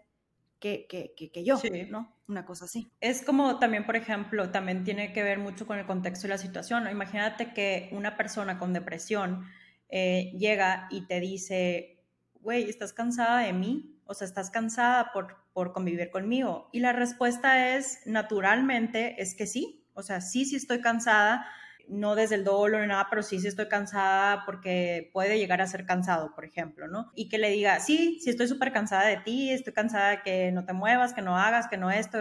que, 0.60 0.88
que, 0.88 1.32
que, 1.32 1.44
yo, 1.44 1.60
¿no? 1.90 2.16
Una 2.28 2.46
cosa 2.46 2.66
así. 2.66 2.92
Es 3.02 3.22
como 3.24 3.60
también, 3.60 3.86
por 3.86 3.96
ejemplo, 3.96 4.52
también 4.52 4.84
tiene 4.84 5.14
que 5.14 5.24
ver 5.24 5.40
mucho 5.40 5.66
con 5.66 5.80
el 5.80 5.86
contexto 5.86 6.28
y 6.28 6.30
la 6.30 6.38
situación. 6.38 6.90
Imagínate 6.90 7.54
que 7.54 7.90
una 7.92 8.18
persona 8.18 8.60
con 8.60 8.74
depresión 8.74 9.46
eh, 9.90 10.32
llega 10.38 10.88
y 10.92 11.08
te 11.08 11.20
dice, 11.20 12.04
güey, 12.42 12.70
¿estás 12.70 12.94
cansada 12.94 13.40
de 13.40 13.54
mí? 13.54 14.00
O 14.06 14.14
sea, 14.14 14.28
¿estás 14.28 14.52
cansada 14.52 15.12
por, 15.14 15.38
por 15.54 15.72
convivir 15.72 16.10
conmigo? 16.12 16.70
Y 16.74 16.80
la 16.80 16.94
respuesta 16.94 17.76
es, 17.76 18.02
naturalmente, 18.06 19.22
es 19.22 19.36
que 19.36 19.48
sí. 19.48 19.86
O 19.94 20.04
sea, 20.04 20.22
sí, 20.22 20.46
sí 20.46 20.56
estoy 20.56 20.82
cansada, 20.82 21.46
no 21.90 22.16
desde 22.16 22.36
el 22.36 22.44
dolor 22.44 22.86
nada, 22.88 23.08
pero 23.10 23.24
sí, 23.24 23.40
sí 23.40 23.48
estoy 23.48 23.68
cansada 23.68 24.46
porque 24.46 25.10
puede 25.12 25.38
llegar 25.40 25.62
a 25.62 25.68
ser 25.68 25.86
cansado, 25.86 26.34
por 26.36 26.46
ejemplo, 26.46 26.88
¿no? 26.88 27.12
Y 27.16 27.30
que 27.30 27.38
le 27.38 27.50
diga, 27.50 27.80
sí, 27.80 28.20
sí 28.22 28.30
estoy 28.30 28.48
súper 28.48 28.72
cansada 28.72 29.08
de 29.08 29.18
ti, 29.18 29.52
estoy 29.52 29.74
cansada 29.74 30.12
de 30.12 30.22
que 30.22 30.52
no 30.52 30.66
te 30.66 30.74
muevas, 30.74 31.14
que 31.14 31.22
no 31.22 31.38
hagas, 31.38 31.68
que 31.68 31.78
no 31.78 31.90
esto, 31.92 32.20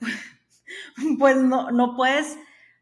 pues 1.18 1.36
no, 1.36 1.70
no 1.70 1.96
puedes, 1.96 2.38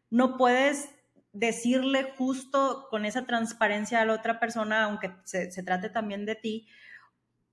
no 0.09 0.37
puedes 0.37 0.89
decirle 1.31 2.13
justo 2.17 2.87
con 2.89 3.05
esa 3.05 3.25
transparencia 3.25 4.01
a 4.01 4.05
la 4.05 4.13
otra 4.13 4.39
persona, 4.39 4.83
aunque 4.83 5.11
se, 5.23 5.51
se 5.51 5.63
trate 5.63 5.89
también 5.89 6.25
de 6.25 6.35
ti, 6.35 6.67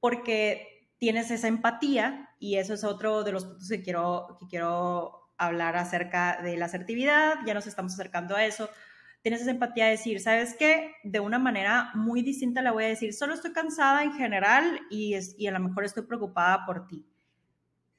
porque 0.00 0.90
tienes 0.98 1.30
esa 1.30 1.48
empatía 1.48 2.30
y 2.38 2.56
eso 2.56 2.74
es 2.74 2.82
otro 2.82 3.24
de 3.24 3.32
los 3.32 3.44
puntos 3.44 3.68
que 3.68 3.82
quiero, 3.82 4.38
que 4.40 4.46
quiero 4.48 5.23
hablar 5.38 5.76
acerca 5.76 6.40
de 6.42 6.56
la 6.56 6.66
asertividad, 6.66 7.34
ya 7.46 7.54
nos 7.54 7.66
estamos 7.66 7.94
acercando 7.94 8.36
a 8.36 8.44
eso. 8.44 8.68
Tienes 9.22 9.40
esa 9.40 9.52
empatía 9.52 9.86
de 9.86 9.92
decir, 9.92 10.20
¿sabes 10.20 10.54
qué? 10.58 10.92
De 11.02 11.20
una 11.20 11.38
manera 11.38 11.90
muy 11.94 12.22
distinta 12.22 12.62
le 12.62 12.70
voy 12.70 12.84
a 12.84 12.88
decir, 12.88 13.14
solo 13.14 13.34
estoy 13.34 13.52
cansada 13.52 14.02
en 14.02 14.12
general 14.12 14.80
y, 14.90 15.14
es, 15.14 15.34
y 15.38 15.46
a 15.46 15.52
lo 15.52 15.60
mejor 15.60 15.84
estoy 15.84 16.04
preocupada 16.04 16.66
por 16.66 16.86
ti. 16.86 17.06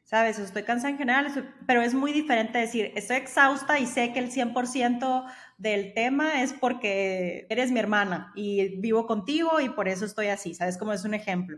¿Sabes? 0.04 0.38
Estoy 0.38 0.62
cansada 0.62 0.92
en 0.92 1.00
general, 1.00 1.56
pero 1.66 1.82
es 1.82 1.96
muy 1.96 2.14
diferente 2.14 2.60
decir, 2.60 2.92
estoy 2.96 3.18
exhausta 3.18 3.80
y 3.80 3.88
sé 3.88 4.14
que 4.14 4.20
el 4.20 4.30
100% 4.30 5.26
del 5.58 5.96
tema 5.96 6.44
es 6.44 6.54
porque 6.54 7.48
eres 7.50 7.72
mi 7.72 7.80
hermana 7.80 8.32
y 8.36 8.80
vivo 8.80 9.08
contigo 9.08 9.60
y 9.62 9.70
por 9.70 9.88
eso 9.88 10.06
estoy 10.06 10.28
así, 10.28 10.54
¿sabes? 10.54 10.78
Como 10.78 10.94
es 10.94 11.06
un 11.06 11.16
ejemplo. 11.16 11.58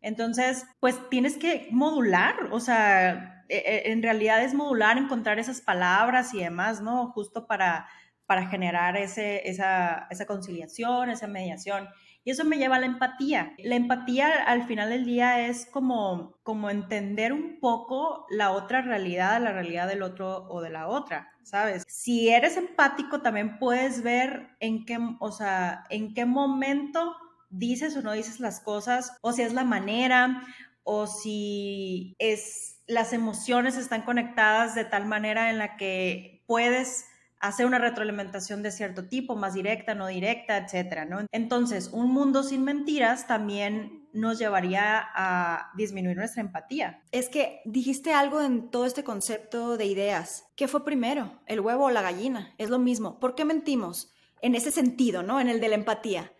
Entonces, 0.00 0.66
pues 0.78 0.96
tienes 1.10 1.36
que 1.36 1.68
modular, 1.72 2.48
o 2.52 2.60
sea, 2.60 3.39
en 3.50 4.02
realidad 4.02 4.42
es 4.42 4.54
modular, 4.54 4.96
encontrar 4.98 5.38
esas 5.38 5.60
palabras 5.60 6.32
y 6.34 6.40
demás, 6.40 6.80
¿no? 6.80 7.10
Justo 7.12 7.46
para, 7.46 7.88
para 8.26 8.46
generar 8.46 8.96
ese, 8.96 9.48
esa, 9.48 10.06
esa 10.10 10.26
conciliación, 10.26 11.10
esa 11.10 11.26
mediación. 11.26 11.88
Y 12.22 12.30
eso 12.30 12.44
me 12.44 12.58
lleva 12.58 12.76
a 12.76 12.80
la 12.80 12.86
empatía. 12.86 13.54
La 13.58 13.76
empatía 13.76 14.44
al 14.44 14.66
final 14.66 14.90
del 14.90 15.04
día 15.04 15.46
es 15.46 15.66
como, 15.66 16.38
como 16.42 16.68
entender 16.68 17.32
un 17.32 17.58
poco 17.60 18.26
la 18.30 18.50
otra 18.52 18.82
realidad, 18.82 19.40
la 19.40 19.52
realidad 19.52 19.88
del 19.88 20.02
otro 20.02 20.46
o 20.48 20.60
de 20.60 20.70
la 20.70 20.86
otra, 20.86 21.32
¿sabes? 21.42 21.82
Si 21.88 22.28
eres 22.28 22.56
empático, 22.56 23.22
también 23.22 23.58
puedes 23.58 24.02
ver 24.02 24.50
en 24.60 24.84
qué, 24.84 24.98
o 25.18 25.32
sea, 25.32 25.84
en 25.88 26.12
qué 26.12 26.26
momento 26.26 27.16
dices 27.48 27.96
o 27.96 28.02
no 28.02 28.12
dices 28.12 28.38
las 28.38 28.60
cosas, 28.60 29.16
o 29.22 29.32
si 29.32 29.42
es 29.42 29.54
la 29.54 29.64
manera, 29.64 30.42
o 30.82 31.06
si 31.06 32.14
es 32.18 32.79
las 32.90 33.12
emociones 33.12 33.76
están 33.76 34.02
conectadas 34.02 34.74
de 34.74 34.84
tal 34.84 35.06
manera 35.06 35.50
en 35.50 35.58
la 35.58 35.76
que 35.76 36.42
puedes 36.46 37.06
hacer 37.38 37.64
una 37.64 37.78
retroalimentación 37.78 38.62
de 38.62 38.72
cierto 38.72 39.08
tipo, 39.08 39.36
más 39.36 39.54
directa, 39.54 39.94
no 39.94 40.08
directa, 40.08 40.58
etcétera. 40.58 41.08
Entonces, 41.32 41.88
un 41.92 42.12
mundo 42.12 42.42
sin 42.42 42.64
mentiras 42.64 43.26
también 43.26 44.08
nos 44.12 44.38
llevaría 44.38 45.08
a 45.14 45.70
disminuir 45.76 46.16
nuestra 46.16 46.42
empatía. 46.42 47.02
Es 47.12 47.28
que 47.28 47.62
dijiste 47.64 48.12
algo 48.12 48.42
en 48.42 48.70
todo 48.70 48.84
este 48.84 49.04
concepto 49.04 49.76
de 49.76 49.86
ideas. 49.86 50.48
¿Qué 50.56 50.68
fue 50.68 50.84
primero, 50.84 51.40
el 51.46 51.60
huevo 51.60 51.84
o 51.84 51.90
la 51.90 52.02
gallina? 52.02 52.54
Es 52.58 52.70
lo 52.70 52.80
mismo. 52.80 53.20
¿Por 53.20 53.36
qué 53.36 53.44
mentimos? 53.44 54.12
En 54.42 54.54
ese 54.54 54.70
sentido, 54.70 55.22
¿no? 55.22 55.38
En 55.40 55.48
el 55.48 55.60
de 55.60 55.68
la 55.68 55.76
empatía 55.76 56.32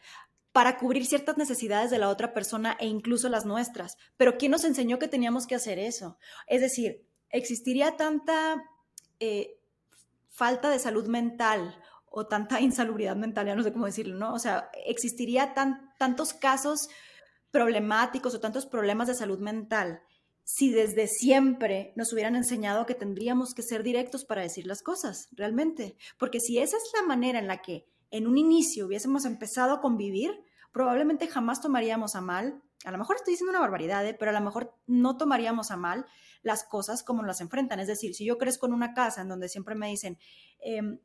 para 0.52 0.78
cubrir 0.78 1.07
ciertas 1.07 1.37
necesidades 1.37 1.90
de 1.90 1.99
la 1.99 2.09
otra 2.09 2.35
persona 2.35 2.76
e 2.80 2.87
incluso 2.87 3.28
las 3.28 3.45
nuestras. 3.45 3.97
Pero 4.16 4.37
¿quién 4.37 4.52
nos 4.52 4.64
enseñó 4.64 4.99
que 4.99 5.09
teníamos 5.09 5.47
que 5.47 5.54
hacer 5.54 5.78
eso? 5.78 6.19
Es 6.47 6.61
decir, 6.61 7.07
existiría 7.30 7.97
tanta 7.97 8.64
eh, 9.21 9.59
falta 10.28 10.71
de 10.71 10.78
salud 10.78 11.07
mental 11.07 11.80
o 12.07 12.26
tanta 12.26 12.61
insalubridad 12.61 13.16
mental, 13.16 13.47
ya 13.47 13.54
no 13.54 13.62
sé 13.62 13.73
cómo 13.73 13.87
decirlo, 13.87 14.16
¿no? 14.16 14.35
O 14.35 14.38
sea, 14.38 14.71
existiría 14.87 15.54
tan, 15.54 15.92
tantos 15.99 16.35
casos 16.35 16.88
problemáticos 17.50 18.35
o 18.35 18.40
tantos 18.40 18.66
problemas 18.66 19.09
de 19.09 19.14
salud 19.14 19.38
mental 19.38 20.02
si 20.45 20.73
desde 20.73 21.07
siempre 21.07 21.92
nos 21.95 22.12
hubieran 22.12 22.35
enseñado 22.35 22.85
que 22.85 22.97
tendríamos 22.97 23.54
que 23.54 23.62
ser 23.62 23.85
directos 23.85 24.25
para 24.25 24.42
decir 24.42 24.66
las 24.66 24.83
cosas, 24.83 25.28
realmente. 25.30 25.97
Porque 26.19 26.40
si 26.40 26.59
esa 26.59 26.76
es 26.76 26.90
la 26.95 27.07
manera 27.07 27.38
en 27.38 27.47
la 27.47 27.62
que 27.62 27.87
en 28.11 28.26
un 28.26 28.38
inicio 28.38 28.87
hubiésemos 28.87 29.25
empezado 29.25 29.75
a 29.75 29.81
convivir, 29.81 30.43
probablemente 30.73 31.26
jamás 31.26 31.61
tomaríamos 31.61 32.17
a 32.17 32.21
mal, 32.21 32.62
a 32.85 32.90
lo 32.90 32.99
mejor 32.99 33.17
estoy 33.17 33.33
diciendo 33.33 33.50
una 33.50 33.61
barbaridad, 33.61 34.07
¿eh? 34.07 34.14
pero 34.19 34.31
a 34.31 34.35
lo 34.35 34.40
mejor 34.40 34.75
no 34.87 35.17
tomaríamos 35.17 35.71
a 35.71 35.76
mal 35.76 36.07
las 36.43 36.64
cosas 36.64 37.02
como 37.02 37.23
las 37.23 37.40
enfrentan. 37.40 37.81
Es 37.81 37.88
decir, 37.88 38.14
si 38.14 38.25
yo 38.25 38.38
crezco 38.38 38.67
en 38.67 38.73
una 38.73 38.95
casa 38.95 39.21
en 39.21 39.29
donde 39.29 39.49
siempre 39.49 39.75
me 39.75 39.88
dicen, 39.88 40.19
em, 40.61 40.99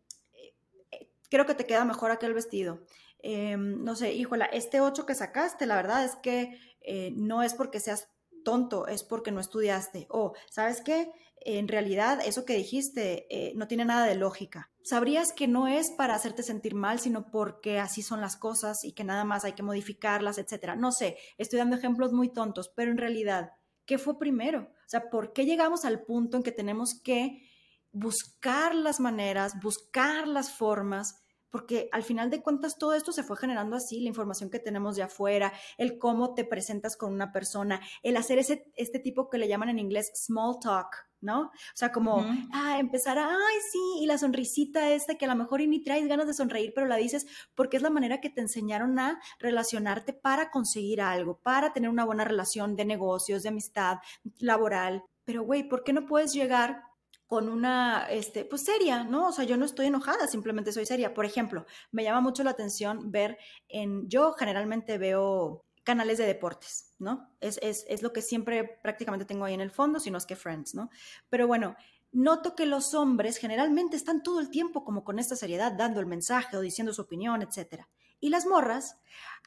eh, 0.92 1.10
creo 1.30 1.46
que 1.46 1.56
te 1.56 1.66
queda 1.66 1.84
mejor 1.84 2.12
aquel 2.12 2.34
vestido, 2.34 2.86
em, 3.20 3.84
no 3.84 3.96
sé, 3.96 4.14
híjola, 4.14 4.46
este 4.46 4.80
8 4.80 5.06
que 5.06 5.16
sacaste, 5.16 5.66
la 5.66 5.76
verdad 5.76 6.06
es 6.06 6.16
que 6.16 6.58
eh, 6.82 7.12
no 7.16 7.44
es 7.44 7.54
porque 7.54 7.80
seas 7.80 8.10
tonto, 8.46 8.88
es 8.88 9.04
porque 9.04 9.32
no 9.32 9.42
estudiaste. 9.42 10.08
O, 10.10 10.34
¿sabes 10.50 10.82
qué? 10.82 11.12
En 11.48 11.68
realidad, 11.68 12.22
eso 12.26 12.44
que 12.44 12.56
dijiste 12.56 13.28
eh, 13.30 13.54
no 13.56 13.68
tiene 13.68 13.86
nada 13.86 14.08
de 14.08 14.16
lógica. 14.16 14.72
Sabrías 14.84 15.32
que 15.32 15.48
no 15.48 15.68
es 15.68 15.92
para 15.92 16.16
hacerte 16.16 16.42
sentir 16.42 16.74
mal, 16.74 17.00
sino 17.00 17.30
porque 17.30 17.78
así 17.78 18.02
son 18.02 18.20
las 18.20 18.36
cosas 18.36 18.84
y 18.84 18.94
que 18.94 19.04
nada 19.04 19.26
más 19.26 19.46
hay 19.46 19.54
que 19.54 19.62
modificarlas, 19.62 20.40
etcétera. 20.40 20.76
No 20.76 20.92
sé, 20.92 21.18
estoy 21.38 21.60
dando 21.60 21.76
ejemplos 21.76 22.14
muy 22.14 22.34
tontos, 22.34 22.70
pero 22.76 22.90
en 22.90 22.98
realidad, 22.98 23.52
¿qué 23.86 24.00
fue 24.00 24.18
primero? 24.18 24.62
O 24.62 24.90
sea, 24.90 25.12
¿por 25.12 25.34
qué 25.34 25.46
llegamos 25.46 25.86
al 25.86 26.02
punto 26.02 26.38
en 26.38 26.44
que 26.44 26.52
tenemos 26.52 27.00
que 27.00 27.48
buscar 27.92 28.74
las 28.74 29.00
maneras, 29.00 29.54
buscar 29.62 30.28
las 30.28 30.52
formas 30.52 31.22
porque 31.56 31.88
al 31.94 32.04
final 32.04 32.30
de 32.30 32.42
cuentas 32.42 32.78
todo 32.78 32.94
esto 32.96 33.14
se 33.14 33.24
fue 33.24 33.38
generando 33.38 33.78
así, 33.78 34.02
la 34.02 34.10
información 34.10 34.50
que 34.50 34.60
tenemos 34.60 34.98
de 34.98 35.04
afuera, 35.04 35.54
el 35.78 35.98
cómo 35.98 36.34
te 36.34 36.44
presentas 36.44 36.98
con 36.98 37.14
una 37.14 37.32
persona, 37.32 37.80
el 38.04 38.18
hacer 38.18 38.40
ese, 38.40 38.70
este 38.76 39.00
tipo 39.00 39.30
que 39.30 39.38
le 39.38 39.48
llaman 39.48 39.70
en 39.70 39.80
inglés 39.80 40.12
small 40.16 40.58
talk, 40.62 41.08
¿no? 41.26 41.42
O 41.42 41.52
sea, 41.74 41.92
como, 41.92 42.26
ah, 42.54 42.80
empezar 42.80 43.18
a, 43.18 43.28
ay, 43.28 43.56
sí, 43.72 43.80
y 44.02 44.06
la 44.06 44.18
sonrisita 44.18 44.92
esta 44.92 45.16
que 45.16 45.26
a 45.26 45.28
lo 45.28 45.36
mejor 45.36 45.62
ni 45.68 45.84
traes 45.84 46.08
ganas 46.08 46.28
de 46.28 46.34
sonreír, 46.34 46.72
pero 46.74 46.88
la 46.88 46.96
dices 46.96 47.26
porque 47.56 47.78
es 47.78 47.84
la 47.84 47.90
manera 47.90 48.22
que 48.22 48.30
te 48.30 48.42
enseñaron 48.42 48.98
a 49.00 49.20
relacionarte 49.40 50.14
para 50.14 50.52
conseguir 50.52 51.02
algo, 51.02 51.40
para 51.42 51.74
tener 51.74 51.90
una 51.90 52.06
buena 52.06 52.24
relación 52.24 52.76
de 52.76 52.86
negocios, 52.86 53.44
de 53.44 53.50
amistad, 53.50 53.98
laboral. 54.40 55.04
Pero, 55.24 55.44
güey, 55.44 55.68
¿por 55.68 55.84
qué 55.84 55.94
no 55.94 56.06
puedes 56.06 56.34
llegar 56.34 56.84
con 57.28 57.50
una, 57.50 58.08
este, 58.10 58.46
pues 58.46 58.64
seria, 58.64 59.04
¿no? 59.04 59.30
O 59.30 59.32
sea, 59.32 59.46
yo 59.46 59.58
no 59.58 59.66
estoy 59.66 59.88
enojada, 59.88 60.28
simplemente 60.28 60.72
soy 60.72 60.86
seria. 60.86 61.14
Por 61.14 61.26
ejemplo, 61.26 61.66
me 61.92 62.04
llama 62.04 62.22
mucho 62.22 62.44
la 62.44 62.52
atención 62.52 63.12
ver 63.12 63.38
en, 63.68 64.08
yo 64.08 64.34
generalmente 64.34 64.98
veo 64.98 65.66
canales 65.84 66.18
de 66.18 66.26
deportes, 66.26 66.85
¿no? 67.06 67.30
Es, 67.40 67.58
es, 67.62 67.86
es 67.88 68.02
lo 68.02 68.12
que 68.12 68.22
siempre 68.22 68.80
prácticamente 68.84 69.24
tengo 69.26 69.46
ahí 69.46 69.54
en 69.54 69.62
el 69.62 69.72
fondo, 69.72 70.02
si 70.02 70.12
no 70.12 70.18
es 70.18 70.26
que 70.26 70.36
Friends, 70.36 70.76
¿no? 70.76 70.90
Pero 71.30 71.48
bueno, 71.48 71.78
noto 72.12 72.56
que 72.56 72.66
los 72.66 72.94
hombres 72.94 73.38
generalmente 73.38 73.96
están 73.96 74.24
todo 74.24 74.42
el 74.42 74.50
tiempo 74.50 74.84
como 74.84 75.06
con 75.06 75.20
esta 75.20 75.38
seriedad, 75.38 75.72
dando 75.72 76.02
el 76.02 76.06
mensaje 76.06 76.58
o 76.58 76.62
diciendo 76.62 76.94
su 76.94 77.04
opinión, 77.04 77.42
etc. 77.42 77.86
Y 78.20 78.30
las 78.30 78.46
morras, 78.46 78.98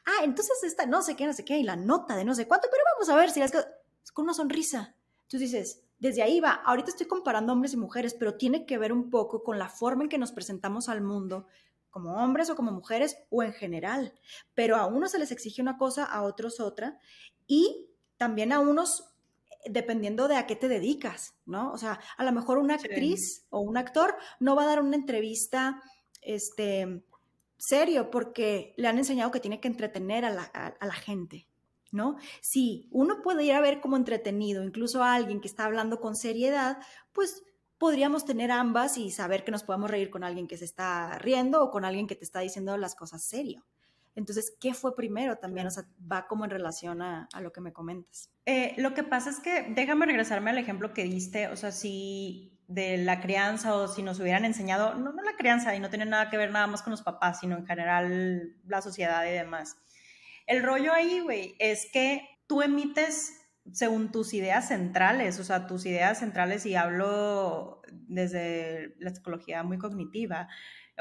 ah, 0.05 0.23
entonces 0.23 0.63
esta 0.63 0.85
no 0.87 1.01
sé 1.01 1.15
qué, 1.15 1.27
no 1.27 1.33
sé 1.33 1.45
qué, 1.45 1.59
y 1.59 1.63
la 1.63 1.75
nota 1.75 2.15
de 2.15 2.25
no 2.25 2.33
sé 2.33 2.47
cuánto, 2.47 2.67
pero 2.71 2.83
vamos 2.95 3.09
a 3.09 3.15
ver 3.15 3.29
si 3.29 3.39
las 3.39 3.51
con 4.13 4.23
una 4.23 4.33
sonrisa. 4.33 4.95
Tú 5.27 5.37
dices, 5.37 5.83
desde 5.99 6.23
ahí 6.23 6.39
va. 6.39 6.53
Ahorita 6.65 6.89
estoy 6.89 7.07
comparando 7.07 7.53
hombres 7.53 7.73
y 7.73 7.77
mujeres, 7.77 8.13
pero 8.13 8.35
tiene 8.35 8.65
que 8.65 8.77
ver 8.77 8.93
un 8.93 9.09
poco 9.09 9.43
con 9.43 9.59
la 9.59 9.69
forma 9.69 10.03
en 10.03 10.09
que 10.09 10.17
nos 10.17 10.31
presentamos 10.31 10.89
al 10.89 11.01
mundo, 11.01 11.45
como 11.89 12.15
hombres 12.15 12.49
o 12.49 12.55
como 12.55 12.71
mujeres 12.71 13.17
o 13.29 13.43
en 13.43 13.53
general. 13.53 14.13
Pero 14.53 14.77
a 14.77 14.85
unos 14.85 15.11
se 15.11 15.19
les 15.19 15.31
exige 15.31 15.61
una 15.61 15.77
cosa, 15.77 16.05
a 16.05 16.21
otros 16.21 16.59
otra, 16.59 16.99
y 17.49 17.89
también 18.15 18.53
a 18.53 18.59
unos 18.59 19.09
dependiendo 19.65 20.29
de 20.29 20.37
a 20.37 20.47
qué 20.47 20.55
te 20.55 20.69
dedicas, 20.69 21.33
¿no? 21.45 21.73
O 21.73 21.77
sea, 21.77 21.99
a 22.15 22.23
lo 22.23 22.31
mejor 22.31 22.59
una 22.59 22.75
actriz 22.75 23.45
o 23.49 23.59
un 23.59 23.75
actor 23.75 24.15
no 24.39 24.55
va 24.55 24.63
a 24.63 24.67
dar 24.67 24.81
una 24.81 24.95
entrevista, 24.95 25.81
este, 26.21 27.03
serio, 27.57 28.09
porque 28.09 28.73
le 28.77 28.87
han 28.87 28.97
enseñado 28.97 29.31
que 29.31 29.41
tiene 29.41 29.59
que 29.59 29.67
entretener 29.67 30.23
a 30.23 30.29
la, 30.29 30.43
a 30.43 30.85
la 30.85 30.93
gente, 30.93 31.45
¿no? 31.91 32.15
Si 32.41 32.87
uno 32.91 33.21
puede 33.21 33.43
ir 33.43 33.53
a 33.53 33.61
ver 33.61 33.81
como 33.81 33.97
entretenido, 33.97 34.63
incluso 34.63 35.03
a 35.03 35.13
alguien 35.13 35.41
que 35.41 35.49
está 35.49 35.65
hablando 35.65 35.99
con 35.99 36.15
seriedad, 36.15 36.77
pues 37.11 37.43
podríamos 37.77 38.25
tener 38.25 38.51
ambas 38.51 38.97
y 38.97 39.11
saber 39.11 39.43
que 39.43 39.51
nos 39.51 39.63
podemos 39.63 39.89
reír 39.89 40.09
con 40.09 40.23
alguien 40.23 40.47
que 40.47 40.57
se 40.57 40.65
está 40.65 41.17
riendo 41.17 41.63
o 41.63 41.71
con 41.71 41.83
alguien 41.83 42.07
que 42.07 42.15
te 42.15 42.23
está 42.23 42.39
diciendo 42.39 42.77
las 42.77 42.95
cosas 42.95 43.23
serio. 43.23 43.65
Entonces, 44.19 44.53
¿qué 44.59 44.73
fue 44.73 44.95
primero 44.95 45.37
también? 45.37 45.67
O 45.67 45.71
sea, 45.71 45.85
va 45.99 46.27
como 46.27 46.45
en 46.45 46.51
relación 46.51 47.01
a, 47.01 47.27
lo 47.41 47.51
que 47.51 47.61
me 47.61 47.73
comentas. 47.73 48.29
Eh, 48.45 48.75
lo 48.77 48.93
que 48.93 49.03
pasa 49.03 49.29
es 49.29 49.39
que, 49.39 49.67
déjame 49.69 50.05
regresarme 50.05 50.51
al 50.51 50.57
ejemplo 50.57 50.93
que 50.93 51.03
diste, 51.03 51.47
o 51.47 51.55
sea, 51.55 51.71
si 51.71 52.55
de 52.67 52.97
la 52.97 53.19
crianza 53.19 53.75
o 53.75 53.87
si 53.87 54.03
nos 54.03 54.19
hubieran 54.19 54.45
enseñado, 54.45 54.93
no, 54.93 55.11
no 55.11 55.23
la 55.23 55.35
crianza 55.35 55.75
y 55.75 55.79
no 55.79 55.89
tiene 55.89 56.05
nada 56.05 56.29
que 56.29 56.37
ver 56.37 56.51
nada 56.51 56.67
más 56.67 56.83
con 56.83 56.91
los 56.91 57.01
papás, 57.01 57.39
sino 57.39 57.57
en 57.57 57.65
general 57.65 58.55
la 58.67 58.81
sociedad 58.81 59.25
y 59.25 59.31
demás 59.31 59.77
el 60.49 60.63
rollo 60.63 60.91
ahí, 60.91 61.19
güey, 61.19 61.55
es 61.59 61.87
que 61.93 62.27
tú 62.47 62.63
emites 62.63 63.35
según 63.71 64.11
tus 64.11 64.33
ideas 64.33 64.67
centrales, 64.67 65.39
o 65.39 65.43
sea, 65.43 65.67
tus 65.67 65.85
ideas 65.85 66.17
centrales, 66.17 66.65
y 66.65 66.73
hablo 66.73 67.83
desde 67.91 68.95
la 68.97 69.13
psicología 69.13 69.61
muy 69.61 69.77
cognitiva, 69.77 70.49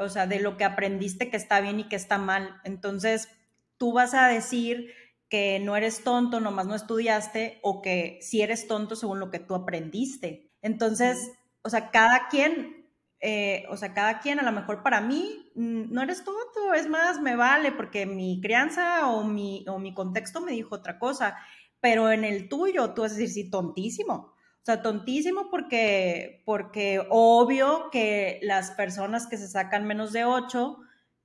o 0.00 0.08
sea, 0.08 0.26
de 0.26 0.40
lo 0.40 0.56
que 0.56 0.64
aprendiste 0.64 1.30
que 1.30 1.37
está 1.37 1.61
bien 1.61 1.80
y 1.80 1.88
que 1.88 1.96
está 1.96 2.18
mal. 2.18 2.61
Entonces, 2.64 3.28
tú 3.76 3.92
vas 3.92 4.14
a 4.14 4.28
decir 4.28 4.92
que 5.28 5.61
no 5.61 5.76
eres 5.76 6.02
tonto, 6.04 6.40
nomás 6.40 6.66
no 6.66 6.74
estudiaste, 6.74 7.61
o 7.62 7.82
que 7.82 8.18
si 8.22 8.42
eres 8.42 8.66
tonto 8.66 8.96
según 8.96 9.20
lo 9.20 9.30
que 9.30 9.38
tú 9.38 9.54
aprendiste. 9.54 10.50
Entonces, 10.62 11.32
o 11.62 11.70
sea, 11.70 11.90
cada 11.90 12.28
quien, 12.28 12.87
eh, 13.20 13.64
o 13.68 13.76
sea, 13.76 13.92
cada 13.94 14.20
quien, 14.20 14.40
a 14.40 14.42
lo 14.42 14.52
mejor 14.52 14.82
para 14.82 15.00
mí, 15.00 15.50
mm, 15.54 15.92
no 15.92 16.02
eres 16.02 16.24
tonto, 16.24 16.74
es 16.74 16.88
más, 16.88 17.20
me 17.20 17.37
vale 17.37 17.72
porque 17.72 18.06
mi 18.06 18.40
crianza 18.40 19.08
o 19.08 19.24
mi, 19.24 19.64
o 19.68 19.78
mi 19.78 19.92
contexto 19.94 20.40
me 20.40 20.52
dijo 20.52 20.74
otra 20.76 20.98
cosa, 20.98 21.37
pero 21.80 22.11
en 22.11 22.24
el 22.24 22.48
tuyo 22.48 22.94
tú 22.94 23.02
vas 23.02 23.12
a 23.12 23.16
decir, 23.16 23.30
sí, 23.30 23.50
tontísimo. 23.50 24.32
O 24.62 24.64
sea, 24.64 24.83
tontísimo 24.83 25.51
porque, 25.51 26.42
porque 26.44 27.03
obvio 27.09 27.88
que 27.90 28.38
las 28.42 28.71
personas 28.73 29.27
que 29.27 29.38
se 29.38 29.49
sacan 29.49 29.87
menos 29.87 30.12
de 30.12 30.25
8 30.25 30.79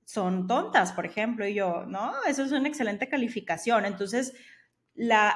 son 0.04 0.46
tontas, 0.46 0.92
por 0.92 1.06
ejemplo, 1.06 1.46
y 1.46 1.54
yo, 1.54 1.84
no, 1.86 2.12
eso 2.26 2.42
es 2.42 2.52
una 2.52 2.68
excelente 2.68 3.08
calificación. 3.08 3.84
Entonces, 3.84 4.34
la, 4.94 5.34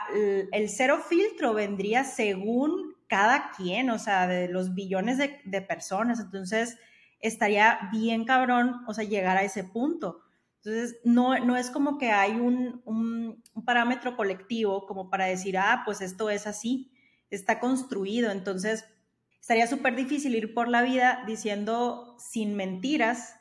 el 0.53 0.69
cero 0.69 1.03
filtro 1.07 1.55
vendría 1.55 2.05
según 2.05 2.95
cada 3.09 3.51
quien, 3.51 3.91
o 3.91 3.99
sea, 3.99 4.27
de 4.27 4.49
los 4.49 4.75
billones 4.75 5.19
de, 5.19 5.63
personas. 5.63 6.21
Entonces, 6.21 6.79
estaría 7.21 7.79
bien 7.91 8.25
cabrón, 8.25 8.83
o 8.87 8.95
sea, 8.95 9.05
llegar 9.05 9.37
a 9.37 9.43
ese 9.43 9.65
punto. 9.65 10.21
Entonces, 10.57 11.01
no, 11.05 11.39
no 11.39 11.57
es 11.57 11.71
como 11.71 11.99
que 11.99 12.11
hay 12.11 12.33
un, 12.33 12.83
un, 12.85 13.43
parámetro 13.65 14.17
colectivo 14.17 14.87
como 14.87 15.11
para 15.11 15.27
decir, 15.27 15.59
ah, 15.59 15.83
pues 15.85 16.01
esto 16.01 16.31
es 16.31 16.47
así, 16.47 16.93
está 17.31 17.61
construido. 17.61 18.31
Entonces, 18.31 18.85
estaría 19.41 19.67
súper 19.67 19.97
difícil 19.97 20.35
ir 20.35 20.55
por 20.55 20.69
la 20.69 20.83
vida 20.83 21.25
diciendo 21.27 22.17
sin 22.19 22.55
mentiras, 22.55 23.35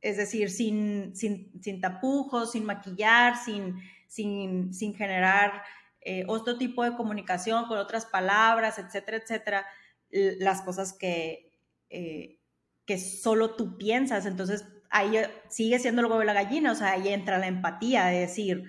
es 0.00 0.16
decir, 0.16 0.50
sin, 0.50 1.14
sin, 1.14 1.52
sin 1.62 1.80
tapujos, 1.80 2.52
sin 2.52 2.64
maquillar, 2.64 3.36
sin, 3.36 3.76
sin, 4.08 4.74
sin 4.74 4.94
generar 4.94 5.62
eh, 6.00 6.24
otro 6.26 6.58
tipo 6.58 6.82
de 6.82 6.96
comunicación 6.96 7.66
con 7.66 7.78
otras 7.78 8.06
palabras, 8.06 8.78
etcétera, 8.78 9.18
etcétera, 9.18 9.66
las 10.10 10.60
cosas 10.62 10.92
que, 10.92 11.52
eh, 11.88 12.38
que 12.84 12.98
solo 12.98 13.54
tú 13.54 13.78
piensas. 13.78 14.26
Entonces, 14.26 14.66
ahí 14.90 15.16
sigue 15.48 15.78
siendo 15.78 16.02
el 16.02 16.06
huevo 16.06 16.20
de 16.20 16.26
la 16.26 16.34
gallina, 16.34 16.72
o 16.72 16.74
sea, 16.74 16.92
ahí 16.92 17.08
entra 17.08 17.38
la 17.38 17.46
empatía 17.46 18.06
de 18.06 18.20
decir, 18.20 18.64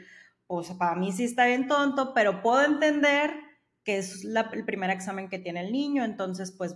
o 0.48 0.64
sea, 0.64 0.78
para 0.78 0.96
mí 0.96 1.12
sí 1.12 1.24
está 1.24 1.46
bien 1.46 1.68
tonto, 1.68 2.14
pero 2.14 2.42
puedo 2.42 2.64
entender 2.64 3.34
que 3.84 3.98
es 3.98 4.24
el 4.24 4.66
primer 4.66 4.90
examen 4.90 5.30
que 5.30 5.40
tiene 5.40 5.62
el 5.62 5.72
niño, 5.72 6.04
entonces, 6.04 6.52
pues, 6.52 6.76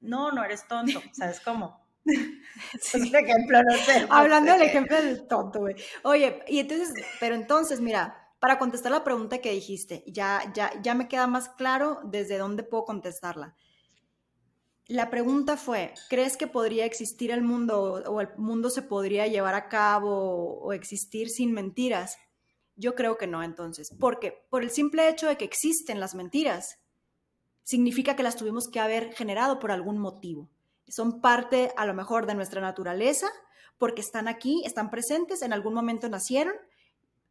no, 0.00 0.32
no 0.32 0.44
eres 0.44 0.66
tonto, 0.66 1.00
¿sabes 1.12 1.40
cómo? 1.40 1.80
Sí. 2.80 3.12
ejemplo, 3.14 3.62
no 3.62 3.76
sé. 3.76 4.06
Hablando 4.08 4.52
del 4.52 4.62
ejemplo 4.62 4.96
del 4.96 5.26
tonto, 5.28 5.60
güey. 5.60 5.76
Oye, 6.02 6.42
y 6.48 6.58
entonces, 6.58 6.92
pero 7.20 7.34
entonces, 7.34 7.80
mira, 7.80 8.34
para 8.38 8.58
contestar 8.58 8.92
la 8.92 9.04
pregunta 9.04 9.38
que 9.38 9.52
dijiste, 9.52 10.02
ya, 10.06 10.50
ya, 10.54 10.72
ya 10.82 10.94
me 10.94 11.08
queda 11.08 11.26
más 11.26 11.50
claro 11.50 12.00
desde 12.04 12.38
dónde 12.38 12.62
puedo 12.62 12.84
contestarla. 12.84 13.54
La 14.86 15.08
pregunta 15.10 15.56
fue, 15.56 15.94
¿crees 16.08 16.36
que 16.36 16.48
podría 16.48 16.84
existir 16.84 17.30
el 17.30 17.42
mundo 17.42 18.02
o 18.06 18.20
el 18.20 18.28
mundo 18.36 18.70
se 18.70 18.82
podría 18.82 19.26
llevar 19.28 19.54
a 19.54 19.68
cabo 19.68 20.58
o 20.60 20.72
existir 20.72 21.28
sin 21.28 21.52
mentiras? 21.52 22.16
Yo 22.80 22.94
creo 22.94 23.18
que 23.18 23.26
no, 23.26 23.42
entonces. 23.42 23.94
Porque 24.00 24.42
por 24.48 24.62
el 24.62 24.70
simple 24.70 25.06
hecho 25.10 25.26
de 25.28 25.36
que 25.36 25.44
existen 25.44 26.00
las 26.00 26.14
mentiras, 26.14 26.78
significa 27.62 28.16
que 28.16 28.22
las 28.22 28.36
tuvimos 28.36 28.68
que 28.68 28.80
haber 28.80 29.12
generado 29.12 29.58
por 29.58 29.70
algún 29.70 29.98
motivo. 29.98 30.48
Son 30.88 31.20
parte, 31.20 31.72
a 31.76 31.84
lo 31.84 31.92
mejor, 31.92 32.24
de 32.24 32.34
nuestra 32.34 32.62
naturaleza, 32.62 33.28
porque 33.76 34.00
están 34.00 34.28
aquí, 34.28 34.62
están 34.64 34.90
presentes, 34.90 35.42
en 35.42 35.52
algún 35.52 35.74
momento 35.74 36.08
nacieron 36.08 36.54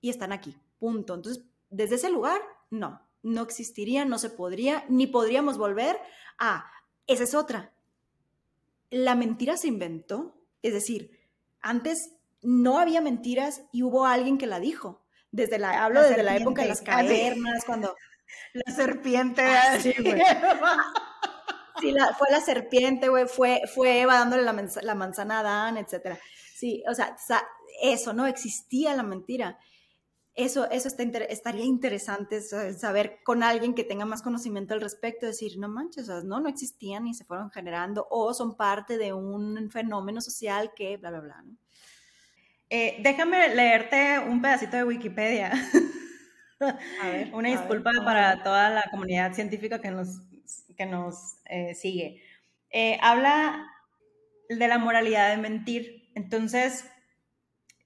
y 0.02 0.12
están 0.12 0.32
aquí. 0.32 0.56
Punto. 0.78 1.16
Entonces, 1.16 1.44
desde 1.72 1.96
ese 1.96 2.12
lugar, 2.12 2.42
no, 2.70 3.02
no 3.24 3.42
existiría, 3.42 4.06
no 4.06 4.20
se 4.20 4.30
podría, 4.30 4.86
ni 4.88 5.08
podríamos 5.08 5.58
volver 5.58 5.98
a, 6.38 6.72
esa 7.08 7.24
es 7.24 7.34
otra. 7.34 7.74
La 8.92 9.16
mentira 9.16 9.58
se 9.58 9.68
inventó, 9.68 10.36
es 10.62 10.74
decir, 10.74 11.20
antes 11.60 12.14
no 12.44 12.78
había 12.78 13.02
mentiras 13.02 13.64
y 13.72 13.82
hubo 13.82 14.06
alguien 14.06 14.38
que 14.38 14.48
la 14.48 14.60
dijo. 14.60 15.02
Desde 15.32 15.60
la, 15.60 15.84
hablo 15.84 16.02
desde 16.02 16.24
la 16.24 16.36
época 16.36 16.64
de 16.64 16.70
las 16.70 16.82
cavernas, 16.82 17.64
cuando... 17.66 17.96
La 18.54 18.72
serpiente. 18.76 19.42
Ah, 19.44 19.80
sí, 19.80 19.92
güey. 20.04 20.22
sí 21.82 21.96
fue 22.16 22.28
la 22.30 22.42
serpiente, 22.42 23.10
güey, 23.10 23.28
fue, 23.28 23.62
fue 23.74 24.02
Eva 24.02 24.20
dándole 24.20 24.44
la, 24.44 24.56
la 24.84 24.96
manzana 24.96 25.38
a 25.38 25.40
Adán, 25.40 25.78
etc. 25.78 26.16
Sí, 26.54 26.84
o 26.88 26.94
sea, 26.94 27.16
eso, 27.82 28.14
no 28.14 28.28
existía 28.28 28.96
la 28.96 29.02
mentira 29.02 29.58
eso, 30.40 30.70
eso 30.70 30.88
está 30.88 31.04
estaría 31.04 31.66
interesante 31.66 32.42
saber 32.42 33.20
con 33.26 33.44
alguien 33.44 33.74
que 33.74 33.84
tenga 33.84 34.06
más 34.06 34.22
conocimiento 34.22 34.74
al 34.74 34.80
respecto, 34.80 35.26
decir, 35.26 35.58
no 35.58 35.68
manches, 35.68 36.08
no, 36.08 36.40
no 36.40 36.48
existían 36.48 37.08
y 37.08 37.14
se 37.14 37.26
fueron 37.26 37.52
generando 37.52 38.08
o 38.10 38.34
son 38.34 38.56
parte 38.56 38.98
de 38.98 39.12
un 39.12 39.70
fenómeno 39.70 40.22
social 40.22 40.72
que 40.76 40.96
bla, 40.96 41.12
bla, 41.12 41.20
bla. 41.20 41.44
Eh, 42.70 42.98
déjame 43.02 43.56
leerte 43.56 44.20
un 44.20 44.42
pedacito 44.42 44.78
de 44.78 44.84
Wikipedia. 44.84 45.52
A 47.02 47.10
ver, 47.10 47.30
Una 47.34 47.50
disculpa 47.50 47.92
para 48.06 48.44
toda 48.44 48.70
la 48.70 48.84
comunidad 48.92 49.34
científica 49.34 49.82
que 49.82 49.92
nos, 49.92 50.22
que 50.78 50.86
nos 50.86 51.38
eh, 51.46 51.74
sigue. 51.74 52.22
Eh, 52.72 53.00
habla 53.02 53.66
de 54.50 54.68
la 54.68 54.78
moralidad 54.78 55.30
de 55.30 55.38
mentir. 55.38 56.12
Entonces, 56.16 56.86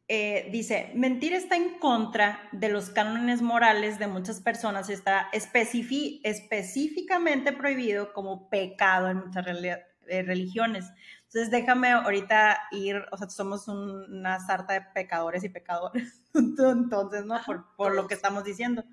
eh, 0.10 0.50
dice, 0.52 0.92
mentir 0.96 1.34
está 1.34 1.56
en 1.56 1.80
contra 1.80 2.50
de 2.52 2.68
los 2.70 2.90
cánones 2.90 3.42
morales 3.42 4.00
de 4.00 4.08
muchas 4.08 4.42
personas 4.42 4.90
y 4.90 4.94
está 4.94 5.30
específicamente 5.32 7.54
prohibido 7.54 8.12
como 8.12 8.50
pecado 8.50 9.10
en 9.10 9.18
muchas 9.18 9.46
eh, 9.48 10.24
religiones. 10.24 10.86
Entonces 11.34 11.50
déjame 11.50 11.90
ahorita 11.90 12.60
ir, 12.70 13.04
o 13.12 13.18
sea, 13.18 13.28
somos 13.28 13.68
una 13.68 14.40
sarta 14.40 14.74
de 14.74 14.82
pecadores 14.82 15.44
y 15.44 15.50
pecadores, 15.50 16.22
entonces, 16.36 17.26
¿no? 17.26 17.40
Por, 17.76 17.96
lo 17.96 18.08
que 18.08 18.14
estamos 18.14 18.44
diciendo. 18.44 18.84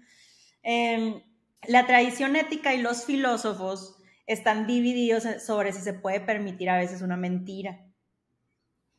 Em, 0.63 1.21
la 1.69 1.87
tradición 1.87 2.37
ética 2.37 2.73
y 2.73 2.81
los 2.81 3.05
filósofos 3.05 3.99
están 4.27 4.67
divididos 4.67 5.25
sobre 5.45 5.75
si 5.75 5.83
se 5.83 5.93
puede 5.93 6.21
permitir 6.21 6.71
a 6.71 6.79
veces 6.79 7.03
una 7.03 7.19
mentira. 7.19 7.87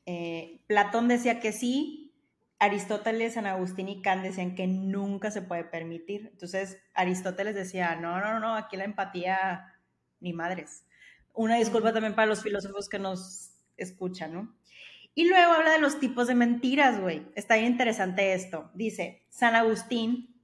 Eh, 0.06 0.63
Platón 0.67 1.08
decía 1.08 1.39
que 1.39 1.51
sí, 1.51 2.13
Aristóteles, 2.60 3.34
San 3.34 3.47
Agustín 3.47 3.89
y 3.89 4.04
Kant 4.04 4.21
decían 4.21 4.54
que 4.54 4.67
nunca 4.67 5.32
se 5.32 5.41
puede 5.41 5.63
permitir. 5.63 6.30
Entonces, 6.32 6.77
Aristóteles 6.93 7.56
decía, 7.56 7.95
no, 7.95 8.19
no, 8.19 8.39
no, 8.39 8.54
aquí 8.56 8.77
la 8.77 8.84
empatía 8.84 9.65
ni 10.19 10.32
madres. 10.32 10.86
Una 11.34 11.56
disculpa 11.56 11.94
también 11.94 12.15
para 12.15 12.28
los 12.28 12.44
filósofos 12.44 12.89
que 12.89 13.00
nos 13.00 13.52
escuchan, 13.78 14.34
¿no? 14.34 14.56
Y 15.13 15.28
luego 15.28 15.54
habla 15.54 15.72
de 15.72 15.80
los 15.80 16.00
tipos 16.00 16.28
de 16.28 16.36
mentiras, 16.36 17.00
güey. 17.00 17.28
Está 17.36 17.56
bien 17.56 17.74
interesante 17.74 18.34
esto. 18.34 18.72
Dice, 18.74 19.26
San 19.30 19.56
Agustín 19.56 20.41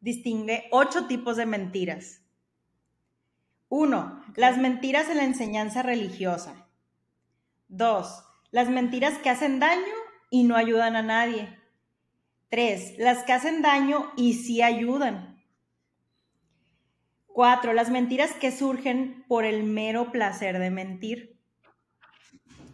distingue 0.00 0.68
ocho 0.70 1.06
tipos 1.06 1.36
de 1.36 1.46
mentiras. 1.46 2.22
Uno, 3.68 4.22
las 4.36 4.56
mentiras 4.56 5.08
en 5.08 5.18
la 5.18 5.24
enseñanza 5.24 5.82
religiosa. 5.82 6.68
Dos, 7.68 8.24
las 8.50 8.70
mentiras 8.70 9.18
que 9.18 9.30
hacen 9.30 9.58
daño 9.58 9.82
y 10.30 10.44
no 10.44 10.56
ayudan 10.56 10.96
a 10.96 11.02
nadie. 11.02 11.58
Tres, 12.48 12.94
las 12.98 13.24
que 13.24 13.32
hacen 13.32 13.60
daño 13.60 14.10
y 14.16 14.34
sí 14.34 14.62
ayudan. 14.62 15.37
Cuatro, 17.38 17.72
las 17.72 17.88
mentiras 17.88 18.32
que 18.32 18.50
surgen 18.50 19.24
por 19.28 19.44
el 19.44 19.62
mero 19.62 20.10
placer 20.10 20.58
de 20.58 20.70
mentir. 20.70 21.38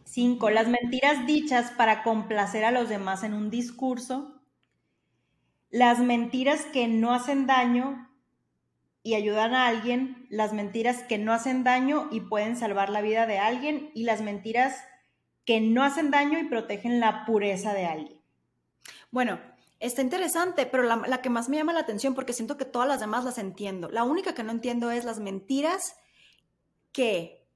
Cinco, 0.05 0.49
las 0.49 0.69
mentiras 0.69 1.27
dichas 1.27 1.71
para 1.73 2.03
complacer 2.03 2.65
a 2.65 2.71
los 2.71 2.89
demás 2.89 3.25
en 3.25 3.35
un 3.35 3.51
discurso. 3.51 4.41
Las 5.69 5.99
mentiras 5.99 6.65
que 6.65 6.89
no 6.89 7.13
hacen 7.13 7.47
daño 7.47 8.09
y 9.03 9.17
ayudan 9.17 9.53
a 9.53 9.67
alguien. 9.67 10.27
Las 10.31 10.55
mentiras 10.55 11.03
que 11.03 11.19
no 11.19 11.35
hacen 11.35 11.63
daño 11.63 12.09
y 12.11 12.23
pueden 12.23 12.57
salvar 12.57 12.89
la 12.89 13.03
vida 13.03 13.27
de 13.27 13.39
alguien. 13.39 13.91
Y 13.93 14.05
las 14.05 14.23
mentiras 14.23 14.83
que 15.45 15.61
no 15.61 15.83
hacen 15.83 16.11
daño 16.11 16.39
y 16.39 16.45
protegen 16.45 17.01
la 17.01 17.27
pureza 17.27 17.75
de 17.75 17.85
alguien. 17.85 18.19
Bueno, 19.11 19.39
está 19.81 20.03
interesante, 20.03 20.67
pero 20.67 20.83
la, 20.83 21.21
que 21.23 21.31
más 21.31 21.49
me 21.49 21.57
llama 21.57 21.73
la 21.73 21.81
atención, 21.81 22.15
porque 22.15 22.33
siento 22.33 22.57
que 22.57 22.65
todas 22.65 22.89
las 22.89 23.01
demás 23.01 23.25
las 23.25 23.39
entiendo. 23.39 23.91
La 23.91 24.05
única 24.05 24.35
que 24.35 24.43
no 24.43 24.53
entiendo 24.53 24.91
es 24.91 25.05
las 25.05 25.21
mentiras 25.21 25.97
que 26.93 27.47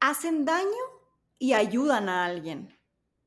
hacen 0.00 0.44
daño 0.44 0.68
y 1.38 1.52
ayudan 1.52 2.08
a 2.08 2.24
alguien. 2.24 2.76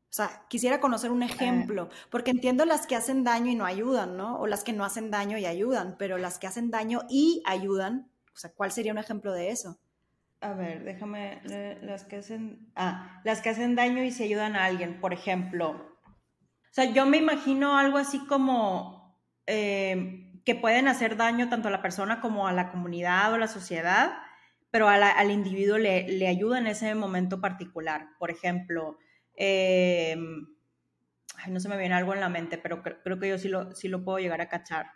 O 0.10 0.16
sea, 0.16 0.46
quisiera 0.48 0.80
conocer 0.80 1.12
un 1.12 1.24
ejemplo, 1.24 1.90
porque 2.12 2.32
entiendo 2.32 2.66
las 2.66 2.86
que 2.86 2.96
hacen 2.96 3.24
daño 3.24 3.50
y 3.50 3.56
no 3.56 3.66
ayudan, 3.66 4.16
¿no? 4.16 4.40
O 4.40 4.46
las 4.46 4.64
que 4.64 4.74
no 4.74 4.86
hacen 4.86 5.10
daño 5.10 5.40
y 5.40 5.46
ayudan, 5.46 5.96
pero 5.98 6.20
las 6.20 6.38
que 6.38 6.46
hacen 6.46 6.70
daño 6.70 7.02
y 7.10 7.42
ayudan, 7.46 8.12
o 8.32 8.38
sea, 8.38 8.52
¿cuál 8.52 8.72
sería 8.72 8.92
un 8.92 9.00
ejemplo 9.00 9.34
de 9.34 9.50
eso? 9.50 9.80
a 10.44 10.54
ver, 10.54 10.84
déjame, 10.84 11.42
las 11.82 12.04
que 12.04 12.18
hacen, 12.18 12.68
ah, 12.76 13.22
las 13.24 13.42
que 13.42 13.50
hacen 13.50 13.76
daño 13.76 14.04
y 14.04 14.12
se 14.12 14.26
ayudan 14.26 14.56
a 14.56 14.66
alguien, 14.66 15.00
por 15.00 15.14
ejemplo. 15.14 15.93
O 16.74 16.76
sea, 16.76 16.86
yo 16.86 17.06
me 17.06 17.18
imagino 17.18 17.78
algo 17.78 18.00
así 18.00 18.26
como 18.26 19.16
eh, 19.46 20.42
que 20.44 20.56
pueden 20.56 20.88
hacer 20.88 21.18
daño 21.18 21.48
tanto 21.48 21.68
a 21.68 21.72
la 21.72 21.84
persona 21.84 22.20
como 22.20 22.48
a 22.48 22.52
la 22.52 22.72
comunidad 22.72 23.32
o 23.32 23.38
la 23.38 23.48
sociedad, 23.48 24.14
pero 24.72 24.90
al 24.90 25.30
individuo 25.30 25.78
le, 25.78 26.08
le, 26.08 26.28
ayuda 26.28 26.58
en 26.58 26.66
ese 26.66 26.96
momento 26.96 27.40
particular. 27.40 28.08
Por 28.18 28.32
ejemplo, 28.32 28.98
em, 29.36 30.48
no 31.48 31.60
se 31.60 31.70
me 31.70 31.78
viene 31.78 31.94
algo 31.94 32.16
en 32.16 32.22
la 32.22 32.30
mente, 32.30 32.58
pero 32.58 32.82
creo, 32.82 33.20
que 33.20 33.30
yo 33.30 33.38
sí 33.38 33.50
lo, 33.50 33.76
sí 33.76 33.88
lo 33.88 34.04
puedo 34.04 34.18
llegar 34.18 34.42
a 34.42 34.50
cachar. 34.50 34.88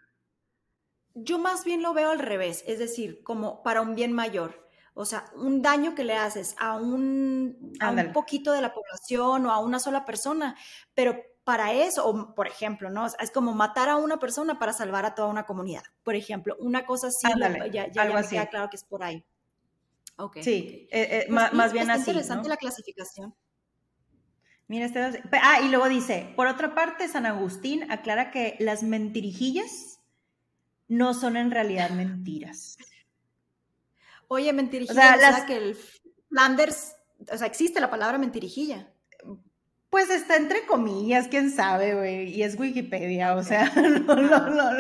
Yo 1.14 1.38
más 1.38 1.64
bien 1.64 1.84
lo 1.84 1.94
veo 1.94 2.10
al 2.10 2.18
revés, 2.18 2.64
es 2.66 2.80
decir, 2.80 3.22
como 3.22 3.62
para 3.62 3.82
un 3.82 3.94
bien 3.94 4.14
mayor. 4.14 4.68
O 4.96 5.06
sea, 5.06 5.26
un 5.36 5.62
daño 5.62 5.94
que 5.94 6.04
le 6.04 6.16
haces 6.16 6.56
a 6.58 6.76
un, 6.76 7.72
a 7.80 7.92
un 7.92 8.14
poquito 8.14 8.52
de 8.52 8.62
la 8.62 8.74
población 8.74 9.46
o 9.46 9.52
a 9.52 9.60
una 9.60 9.78
sola 9.78 10.06
persona, 10.06 10.56
pero 10.96 11.22
para 11.48 11.72
eso, 11.72 12.06
o 12.06 12.36
por 12.36 12.46
ejemplo, 12.46 12.90
¿no? 12.90 13.06
Es 13.06 13.32
como 13.32 13.54
matar 13.54 13.88
a 13.88 13.96
una 13.96 14.20
persona 14.20 14.60
para 14.60 14.74
salvar 14.74 15.06
a 15.06 15.16
toda 15.16 15.30
una 15.30 15.46
comunidad. 15.46 15.84
Por 16.04 16.14
ejemplo, 16.14 16.58
una 16.60 16.86
cosa 16.86 17.08
así, 17.08 17.26
ya, 17.72 17.90
ya, 17.90 18.04
me 18.04 18.28
queda 18.28 18.48
claro 18.48 18.70
que 18.70 18.76
es 18.76 18.84
por 18.84 19.02
ahí. 19.02 19.24
Okay, 20.18 20.44
sí, 20.44 20.90
eh, 20.92 21.08
eh, 21.10 21.26
pues 21.30 21.54
más, 21.54 21.72
bien 21.72 21.90
así. 21.90 22.10
interesante 22.10 22.50
la 22.50 22.58
clasificación. 22.58 23.34
Mira, 24.68 24.88
este 24.88 25.22
ah, 25.42 25.62
y 25.62 25.70
luego 25.70 25.88
dice, 25.88 26.34
por 26.36 26.48
otra 26.48 26.76
parte, 26.76 27.08
San 27.08 27.26
Agustín 27.26 27.90
aclara 27.90 28.30
que 28.30 28.58
las 28.60 28.84
mentirijillas 28.84 30.02
no 30.90 31.14
son 31.14 31.38
en 31.38 31.50
realidad 31.52 31.92
mentiras. 31.92 32.78
Oye, 34.28 34.52
mentirijilla, 34.52 35.16
o 35.16 35.18
sea, 35.18 35.46
que 35.46 35.56
el 35.56 35.78
Flanders, 36.28 36.98
o 37.32 37.38
sea, 37.38 37.48
existe 37.48 37.80
la 37.80 37.90
palabra 37.90 38.18
mentirijilla. 38.18 38.92
Pues 39.90 40.10
está 40.10 40.36
entre 40.36 40.66
comillas, 40.66 41.30
quién 41.30 41.50
sabe, 41.50 41.96
güey, 41.96 42.30
y 42.30 42.44
es 42.44 42.60
Wikipedia, 42.60 43.36
o 43.36 43.44
sea, 43.44 43.72
no, 43.76 44.16
no, 44.16 44.50
no, 44.50 44.72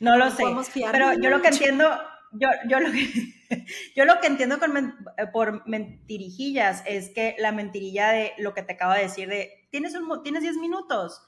no, 0.00 0.16
lo 0.16 0.30
sé. 0.30 0.44
Pero 0.90 1.12
yo 1.14 1.30
lo 1.30 1.40
que 1.40 1.48
entiendo, 1.48 1.88
yo, 2.32 2.48
yo, 2.68 2.80
lo 2.80 2.90
que, 2.90 3.08
yo 3.96 4.04
lo 4.04 4.20
que 4.20 4.26
entiendo 4.26 4.58
por 5.32 5.66
mentirijillas 5.68 6.82
es 6.84 7.10
que 7.10 7.36
la 7.38 7.52
mentirilla 7.52 8.10
de 8.10 8.32
lo 8.38 8.54
que 8.54 8.62
te 8.62 8.72
acabo 8.72 8.92
de 8.92 9.02
decir 9.02 9.28
de, 9.28 9.68
tienes, 9.70 9.94
un, 9.94 10.22
tienes 10.24 10.42
10 10.42 10.56
minutos, 10.56 11.22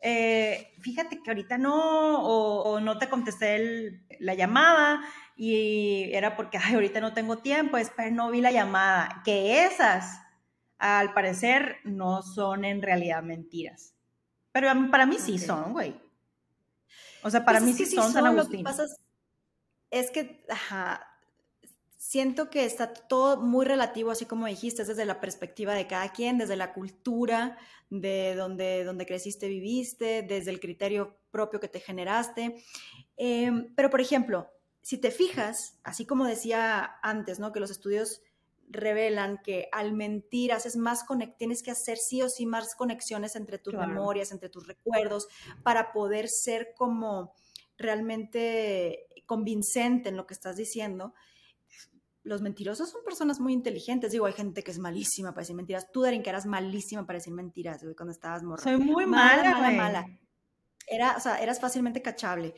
eh, 0.00 0.72
fíjate 0.80 1.20
que 1.22 1.30
ahorita 1.30 1.58
no, 1.58 2.22
o, 2.22 2.80
no 2.80 2.96
te 2.98 3.08
contesté 3.08 4.06
la 4.20 4.34
llamada 4.34 5.02
y 5.36 6.10
era 6.12 6.36
porque, 6.36 6.58
ay, 6.58 6.74
ahorita 6.74 7.00
no 7.00 7.12
tengo 7.12 7.38
tiempo, 7.38 7.76
es 7.76 7.90
pero 7.94 8.10
no 8.10 8.30
vi 8.30 8.40
la 8.40 8.52
llamada, 8.52 9.20
que 9.24 9.64
esas 9.64 10.20
al 10.80 11.12
parecer 11.12 11.76
no 11.84 12.22
son 12.22 12.64
en 12.64 12.80
realidad 12.80 13.22
mentiras. 13.22 13.94
Pero 14.50 14.68
para 14.90 15.06
mí 15.06 15.18
sí 15.18 15.38
son, 15.38 15.72
güey. 15.72 15.94
O 17.22 17.30
sea, 17.30 17.44
para 17.44 17.58
pues 17.58 17.70
mí 17.70 17.84
sí, 17.84 17.94
son, 17.94 18.12
San 18.12 18.26
Agustín. 18.26 18.64
Lo 18.64 18.70
que 18.70 18.76
pasa 18.76 18.86
es, 19.90 20.10
que, 20.10 20.42
ajá, 20.48 21.06
siento 21.98 22.48
que 22.48 22.64
está 22.64 22.94
todo 22.94 23.36
muy 23.36 23.66
relativo, 23.66 24.10
así 24.10 24.24
como 24.24 24.46
dijiste, 24.46 24.84
desde 24.84 25.04
la 25.04 25.20
perspectiva 25.20 25.74
de 25.74 25.86
cada 25.86 26.08
quien, 26.12 26.38
desde 26.38 26.56
la 26.56 26.72
cultura, 26.72 27.58
de 27.90 28.34
donde, 28.34 28.84
donde 28.84 29.04
creciste, 29.04 29.48
viviste, 29.48 30.22
desde 30.22 30.50
el 30.50 30.60
criterio 30.60 31.18
propio 31.30 31.60
que 31.60 31.68
te 31.68 31.80
generaste. 31.80 32.64
Em, 33.18 33.74
pero, 33.74 33.90
por 33.90 34.00
ejemplo, 34.00 34.48
si 34.80 34.96
te 34.96 35.10
fijas, 35.10 35.78
así 35.84 36.06
como 36.06 36.24
decía 36.24 36.96
antes, 37.02 37.38
¿no? 37.38 37.52
Que 37.52 37.60
los 37.60 37.70
estudios 37.70 38.22
revelan 38.70 39.38
que 39.42 39.68
al 39.72 39.92
mentir 39.92 40.52
haces 40.52 40.76
más 40.76 41.04
tienes 41.36 41.62
que 41.62 41.70
hacer 41.70 41.98
sí 41.98 42.22
o 42.22 42.28
sí 42.28 42.46
más 42.46 42.74
conexiones 42.74 43.36
entre 43.36 43.58
tus 43.58 43.74
memorias, 43.74 44.32
entre 44.32 44.48
tus 44.48 44.66
recuerdos, 44.66 45.28
para 45.62 45.92
poder 45.92 46.28
ser 46.28 46.72
como 46.76 47.34
realmente 47.76 49.06
convincente 49.26 50.08
en 50.08 50.16
lo 50.16 50.26
que 50.26 50.34
estás 50.34 50.56
diciendo. 50.56 51.14
Los 52.22 52.42
mentirosos 52.42 52.90
son 52.90 53.02
personas 53.02 53.40
muy 53.40 53.52
inteligentes. 53.52 54.12
Digo, 54.12 54.26
hay 54.26 54.34
gente 54.34 54.62
que 54.62 54.70
es 54.70 54.78
malísima 54.78 55.32
para 55.32 55.42
decir 55.42 55.56
mentiras. 55.56 55.90
Tú, 55.90 56.02
Darin, 56.02 56.22
que 56.22 56.30
eras 56.30 56.46
malísima 56.46 57.06
para 57.06 57.18
decir 57.18 57.32
mentiras, 57.32 57.84
cuando 57.96 58.12
estabas 58.12 58.42
morra. 58.42 58.62
Soy 58.62 58.76
muy 58.76 59.06
mala, 59.06 59.52
mala, 59.52 59.70
mala. 59.70 60.06
Era, 60.86 61.16
o 61.16 61.20
sea, 61.20 61.40
eras 61.40 61.60
fácilmente 61.60 62.02
cachable. 62.02 62.54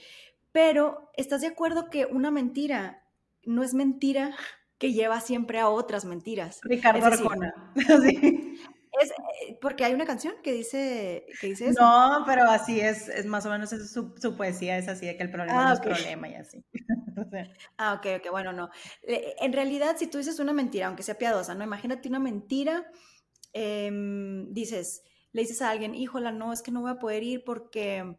Pero, 0.50 1.10
¿estás 1.16 1.40
de 1.40 1.46
acuerdo 1.46 1.88
que 1.88 2.06
una 2.06 2.30
mentira 2.30 3.06
no 3.44 3.62
es 3.62 3.72
mentira 3.74 4.36
que 4.82 4.92
lleva 4.92 5.20
siempre 5.20 5.60
a 5.60 5.68
otras 5.68 6.04
mentiras. 6.04 6.58
Ricardo 6.64 7.06
Arjona. 7.06 7.54
Es, 9.00 9.08
eh, 9.10 9.56
porque 9.62 9.86
hay 9.86 9.94
una 9.94 10.04
canción 10.04 10.34
que 10.42 10.52
dice, 10.52 11.24
que 11.40 11.46
dice 11.46 11.68
eso. 11.68 11.80
No, 11.80 12.24
pero 12.26 12.44
así 12.44 12.78
es, 12.78 13.08
es 13.08 13.24
más 13.24 13.46
o 13.46 13.48
menos 13.48 13.70
su, 13.70 14.36
poesía, 14.36 14.76
es 14.76 14.86
así 14.86 15.06
de 15.06 15.16
que 15.16 15.22
el 15.22 15.30
problema 15.30 15.64
no 15.64 15.72
es 15.72 15.80
problema 15.80 16.28
y 16.28 16.34
así. 16.34 16.62
Ah, 17.78 17.94
ok, 17.94 18.06
ok, 18.18 18.30
bueno, 18.30 18.52
no. 18.52 18.68
En 19.02 19.54
realidad, 19.54 19.96
si 19.98 20.08
tú 20.08 20.18
dices 20.18 20.38
una 20.40 20.52
mentira, 20.52 20.88
aunque 20.88 21.02
sea 21.02 21.16
piadosa, 21.16 21.54
¿no? 21.54 21.64
Imagínate 21.64 22.10
una 22.10 22.18
mentira, 22.18 22.84
em, 23.54 24.52
dices, 24.52 25.04
le 25.32 25.40
dices 25.40 25.62
a 25.62 25.70
alguien, 25.70 25.94
híjola, 25.94 26.32
no, 26.32 26.52
es 26.52 26.60
que 26.60 26.70
no 26.70 26.82
voy 26.82 26.90
a 26.90 26.98
poder 26.98 27.22
ir 27.22 27.44
porque 27.44 28.18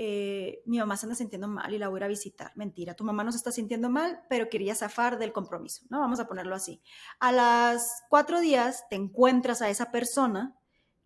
eh, 0.00 0.62
mi 0.64 0.78
mamá 0.78 0.96
se 0.96 1.06
anda 1.06 1.16
sintiendo 1.16 1.48
mal 1.48 1.74
y 1.74 1.78
la 1.78 1.88
voy 1.88 2.00
a 2.00 2.06
visitar. 2.06 2.52
Mentira, 2.54 2.94
tu 2.94 3.02
mamá 3.02 3.24
no 3.24 3.32
se 3.32 3.38
está 3.38 3.50
sintiendo 3.50 3.90
mal, 3.90 4.22
pero 4.28 4.48
quería 4.48 4.76
zafar 4.76 5.18
del 5.18 5.32
compromiso, 5.32 5.86
¿no? 5.90 5.98
Vamos 5.98 6.20
a 6.20 6.28
ponerlo 6.28 6.54
así. 6.54 6.80
A 7.18 7.32
las 7.32 8.04
cuatro 8.08 8.38
días 8.38 8.84
te 8.88 8.94
encuentras 8.94 9.60
a 9.60 9.68
esa 9.68 9.90
persona 9.90 10.56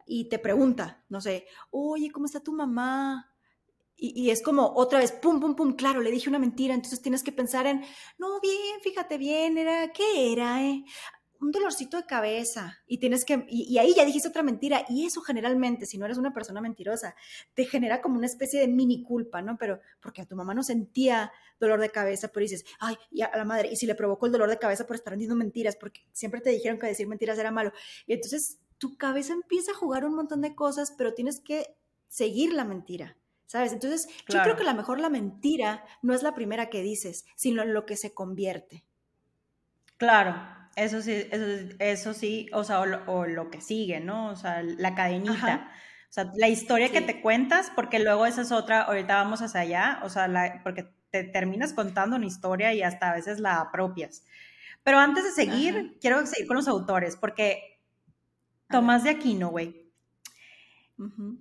y 0.05 0.29
te 0.29 0.39
pregunta, 0.39 1.03
no 1.09 1.23
sé, 1.23 1.47
oye, 1.71 2.11
¿cómo 2.11 2.27
está 2.27 2.41
tu 2.41 2.53
mamá? 2.53 3.35
Y, 3.97 4.27
y, 4.27 4.31
es 4.31 4.43
como 4.43 4.75
otra 4.75 4.99
vez, 4.99 5.11
pum, 5.11 5.41
pum, 5.41 5.55
pum, 5.55 5.73
claro, 5.73 6.03
le 6.03 6.11
dije 6.11 6.29
una 6.29 6.39
mentira, 6.39 6.75
entonces 6.75 7.01
tienes 7.01 7.23
que 7.23 7.33
pensar 7.33 7.67
en, 7.67 7.83
no, 8.19 8.41
bien, 8.41 8.79
fíjate 8.83 9.17
bien, 9.17 9.57
era, 9.57 9.91
¿qué 9.93 10.35
era? 10.35 10.63
Eh? 10.63 10.85
Un 11.43 11.51
dolorcito 11.51 11.97
de 11.97 12.07
cabeza 12.07 12.79
y 12.87 12.99
tienes 12.99 13.25
que, 13.25 13.45
y, 13.49 13.77
ahí 13.79 13.95
ya 13.95 14.05
dijiste 14.05 14.29
otra 14.29 14.45
mentira 14.45 14.85
y 14.89 15.05
eso 15.07 15.21
generalmente, 15.23 15.87
si 15.87 15.99
no 15.99 16.05
eres 16.05 16.17
una 16.17 16.33
persona 16.33 16.61
mentirosa, 16.61 17.17
te 17.55 17.65
genera 17.65 18.01
como 18.01 18.17
una 18.17 18.27
especie 18.27 18.61
de 18.61 18.69
mini 18.69 19.03
culpa, 19.03 19.43
¿no? 19.43 19.59
Pero 19.59 19.81
porque 20.01 20.23
a 20.23 20.27
tu 20.27 20.37
mamá 20.37 20.55
no 20.55 20.63
sentía 20.63 21.33
dolor 21.59 21.81
de 21.81 21.91
cabeza, 21.91 22.29
pero 22.29 22.45
dices, 22.45 22.65
ay, 22.79 22.97
y 23.11 23.23
a 23.23 23.37
la 23.37 23.45
madre, 23.45 23.71
y 23.73 23.77
si 23.77 23.87
le 23.87 23.97
provocó 23.97 24.27
el 24.27 24.33
dolor 24.33 24.51
de 24.51 24.59
cabeza 24.59 24.87
por 24.87 24.95
estar 24.95 25.15
diciendo 25.15 25.35
mentiras, 25.35 25.77
porque 25.77 26.03
siempre 26.13 26.41
te 26.41 26.51
dijeron 26.51 26.79
que 26.79 26.87
decir 26.87 27.09
mentiras 27.09 27.39
era 27.39 27.51
malo. 27.51 27.73
Y 28.07 28.15
entonces 28.15 28.61
tu 28.79 28.97
cabeza 28.97 29.33
empieza 29.33 29.73
a 29.73 29.77
jugar 29.77 30.05
un 30.05 30.15
montón 30.15 30.43
de 30.43 30.55
cosas, 30.55 30.95
pero 30.97 31.13
tienes 31.13 31.41
que 31.41 31.77
seguir 32.09 32.53
la 32.53 32.65
mentira. 32.65 33.17
¿Sabes? 33.47 33.75
Entonces, 33.75 34.09
yo 34.31 34.41
creo 34.43 34.57
que 34.57 34.65
la 34.65 34.73
mejor 34.73 34.99
la 34.99 35.11
mentira 35.11 35.85
no 36.01 36.15
es 36.15 36.23
la 36.23 36.35
primera 36.35 36.71
que 36.71 36.81
dices, 36.81 37.27
sino 37.37 37.61
en 37.61 37.75
lo 37.75 37.85
que 37.85 37.99
se 37.99 38.15
convierte. 38.15 38.87
Claro, 39.99 40.62
eso 40.77 41.03
sí, 41.03 41.27
eso, 41.79 42.15
sí, 42.15 42.49
o 42.53 42.65
sea, 42.65 42.81
o 42.81 43.27
lo, 43.27 43.51
que 43.51 43.61
sigue, 43.61 44.01
¿no? 44.01 44.31
O 44.31 44.37
sea, 44.37 44.63
la 44.63 44.95
cadenita. 44.95 45.71
O 46.09 46.13
sea, 46.13 46.31
la 46.37 46.49
historia 46.49 46.91
que 46.91 47.01
te 47.01 47.23
cuentas, 47.23 47.73
porque 47.75 47.99
luego 47.99 48.27
esa 48.27 48.43
es 48.43 48.53
otra, 48.53 48.83
ahorita 48.83 49.15
vamos 49.17 49.41
hacia 49.41 49.61
allá, 49.61 50.01
o 50.03 50.11
sea, 50.11 50.61
porque 50.63 50.93
te 51.11 51.25
terminas 51.25 51.73
contando 51.73 52.17
una 52.17 52.27
historia 52.27 52.75
y 52.75 52.83
hasta 52.83 53.11
a 53.11 53.15
veces 53.15 53.41
la 53.41 53.61
apropias. 53.61 54.23
Pero 54.83 54.99
antes 54.99 55.25
de 55.25 55.31
seguir, 55.31 55.97
quiero 56.01 56.27
seguir 56.27 56.47
con 56.47 56.57
los 56.57 56.69
autores, 56.69 57.17
porque 57.17 57.81
Tomás 58.69 59.05
de 59.05 59.11
Aquino, 59.11 59.49
güey, 59.49 59.91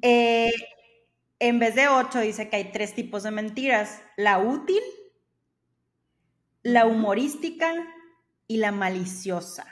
eh, 0.02 0.54
en 1.39 1.60
vez 1.60 1.76
de 1.76 1.88
ocho, 1.88 2.20
dice 2.20 2.50
que 2.50 2.58
hay 2.58 2.72
tres 2.72 2.94
tipos 2.94 3.24
de 3.24 3.32
mentiras, 3.32 4.02
la 4.15 4.39
útil, 4.39 4.82
la 6.63 6.86
humorística 6.86 7.74
y 8.52 8.58
la 8.58 8.74
maliciosa. 8.74 9.66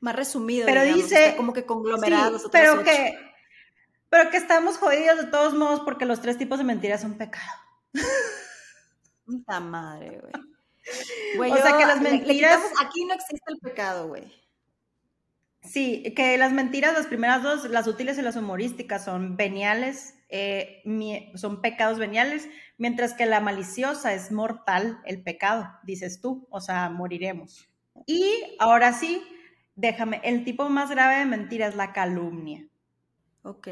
Más 0.00 0.16
resumido, 0.16 0.66
pero 0.66 0.82
dice 0.82 1.34
como 1.36 1.52
que 1.52 1.64
conglomerados. 1.64 2.42
Sí, 2.42 2.48
pero 2.50 2.82
que, 2.82 3.16
pero 4.08 4.30
que 4.30 4.36
estamos 4.36 4.78
jodidos 4.78 5.18
de 5.18 5.26
todos 5.26 5.54
modos 5.54 5.80
porque 5.84 6.06
los 6.06 6.20
tres 6.20 6.38
tipos 6.38 6.58
de 6.58 6.64
mentiras 6.64 7.02
son 7.02 7.16
pecado. 7.16 7.52
Puta 9.26 9.60
madre, 9.60 10.20
güey. 11.36 11.52
o 11.52 11.56
sea 11.56 11.78
que 11.78 11.86
las 11.86 12.00
mentiras. 12.00 12.60
aquí 12.80 13.04
no 13.04 13.14
existe 13.14 13.52
el 13.52 13.58
pecado, 13.58 14.08
güey. 14.08 14.24
Sí, 15.62 16.02
que 16.16 16.36
las 16.36 16.52
mentiras, 16.52 16.94
las 16.94 17.06
primeras 17.06 17.44
dos, 17.44 17.70
las 17.70 17.86
útiles 17.86 18.18
y 18.18 18.22
las 18.22 18.34
humorísticas, 18.34 19.04
son 19.04 19.36
veniales, 19.36 20.14
eh, 20.30 20.82
son 21.36 21.60
pecados 21.60 22.00
veniales, 22.00 22.48
mientras 22.78 23.12
que 23.12 23.26
la 23.26 23.40
maliciosa 23.40 24.14
es 24.14 24.32
mortal, 24.32 25.00
el 25.04 25.22
pecado, 25.22 25.68
dices 25.82 26.20
tú, 26.20 26.46
o 26.50 26.60
sea, 26.60 26.88
moriremos. 26.88 27.68
Y 28.06 28.56
ahora 28.58 28.92
sí, 28.92 29.22
déjame, 29.74 30.20
el 30.24 30.44
tipo 30.44 30.68
más 30.70 30.90
grave 30.90 31.18
de 31.18 31.26
mentira 31.26 31.66
es 31.66 31.74
la 31.74 31.92
calumnia. 31.92 32.66
Ok. 33.42 33.68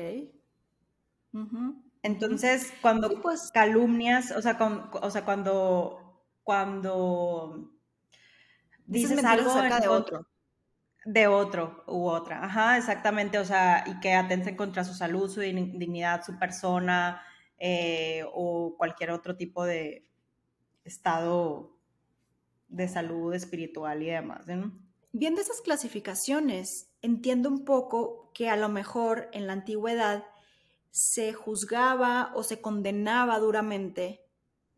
Entonces, 2.03 2.73
cuando 2.83 3.21
pues. 3.23 3.51
calumnias, 3.53 4.33
o 4.33 4.43
sea, 4.43 4.59
o 5.01 5.11
sea, 5.11 5.25
cuando, 5.25 6.23
cuando 6.43 7.71
dices, 8.87 9.25
algo 9.25 9.51
acerca 9.51 9.81
de 9.81 9.89
otro 9.89 10.27
de 11.07 11.29
otro 11.29 11.85
u 11.87 12.09
otra. 12.09 12.45
Ajá, 12.45 12.77
exactamente. 12.77 13.39
O 13.39 13.45
sea, 13.45 13.85
y 13.87 14.01
que 14.01 14.13
atenten 14.13 14.57
contra 14.57 14.85
su 14.85 14.93
salud, 14.93 15.31
su 15.31 15.41
dignidad, 15.41 16.25
su 16.25 16.37
persona 16.37 17.23
eh, 17.59 18.25
o 18.33 18.75
cualquier 18.77 19.11
otro 19.11 19.37
tipo 19.37 19.65
de 19.65 20.07
estado 20.85 21.77
de 22.69 22.89
salud 22.89 23.35
espiritual 23.35 24.03
y 24.03 24.07
demás. 24.07 24.47
Viendo 25.13 25.41
esas 25.41 25.61
clasificaciones, 25.61 26.91
entiendo 27.03 27.49
un 27.49 27.65
poco 27.65 28.31
que 28.35 28.49
a 28.51 28.57
lo 28.57 28.69
mejor 28.69 29.29
en 29.33 29.47
la 29.47 29.55
antigüedad 29.55 30.25
se 30.91 31.33
juzgaba 31.33 32.33
o 32.35 32.43
se 32.43 32.61
condenaba 32.61 33.39
duramente 33.39 34.23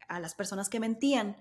a 0.09 0.21
las 0.21 0.35
personas 0.35 0.69
que 0.69 0.81
mentían, 0.81 1.37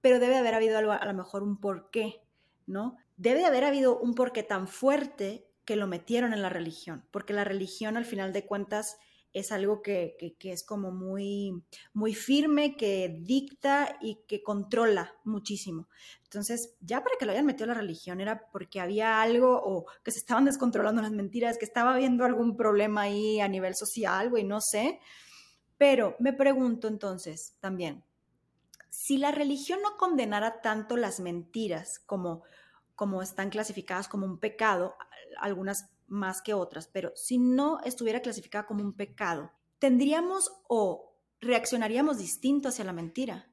pero 0.00 0.18
debe 0.18 0.36
haber 0.36 0.54
habido 0.54 0.78
a 0.78 1.04
lo 1.04 1.14
mejor 1.14 1.42
un 1.42 1.60
porqué, 1.60 2.22
¿no? 2.66 2.96
Debe 3.16 3.44
haber 3.44 3.64
habido 3.64 3.98
un 3.98 4.14
porqué 4.14 4.42
tan 4.42 4.68
fuerte 4.68 5.48
que 5.64 5.76
lo 5.76 5.86
metieron 5.86 6.32
en 6.32 6.42
la 6.42 6.48
religión, 6.48 7.04
porque 7.10 7.32
la 7.32 7.44
religión 7.44 7.96
al 7.96 8.04
final 8.04 8.32
de 8.32 8.46
cuentas 8.46 8.98
es 9.32 9.52
algo 9.52 9.82
que, 9.82 10.16
es 10.40 10.64
como 10.64 10.90
muy, 10.90 11.62
muy 11.92 12.14
firme, 12.14 12.76
que 12.76 13.20
dicta 13.20 13.96
y 14.00 14.20
que 14.26 14.42
controla 14.42 15.14
muchísimo. 15.24 15.88
Entonces, 16.24 16.74
ya 16.80 17.02
para 17.02 17.16
que 17.18 17.26
lo 17.26 17.32
hayan 17.32 17.46
metido 17.46 17.64
a 17.64 17.74
la 17.74 17.80
religión 17.80 18.20
era 18.20 18.48
porque 18.50 18.80
había 18.80 19.20
algo 19.20 19.60
o 19.62 19.86
que 20.02 20.10
se 20.10 20.18
estaban 20.18 20.44
descontrolando 20.44 21.02
las 21.02 21.12
mentiras, 21.12 21.58
que 21.58 21.64
estaba 21.64 21.94
habiendo 21.94 22.24
algún 22.24 22.56
problema 22.56 23.02
ahí 23.02 23.40
a 23.40 23.48
nivel 23.48 23.74
social, 23.74 24.30
güey, 24.30 24.44
no 24.44 24.60
sé. 24.60 25.00
Pero 25.76 26.16
me 26.18 26.32
pregunto 26.32 26.88
entonces 26.88 27.56
también, 27.60 28.02
si 28.88 29.18
la 29.18 29.30
religión 29.30 29.80
no 29.82 29.96
condenara 29.96 30.60
tanto 30.60 30.96
las 30.96 31.20
mentiras 31.20 32.00
como, 32.06 32.42
como 32.96 33.22
están 33.22 33.50
clasificadas 33.50 34.08
como 34.08 34.26
un 34.26 34.38
pecado, 34.38 34.96
algunas 35.38 35.90
más 36.08 36.42
que 36.42 36.54
otras, 36.54 36.88
pero 36.88 37.12
si 37.14 37.38
no 37.38 37.80
estuviera 37.84 38.20
clasificada 38.20 38.66
como 38.66 38.82
un 38.82 38.94
pecado, 38.94 39.52
¿tendríamos 39.78 40.50
o 40.68 41.14
reaccionaríamos 41.40 42.18
distinto 42.18 42.68
hacia 42.68 42.84
la 42.84 42.92
mentira? 42.92 43.50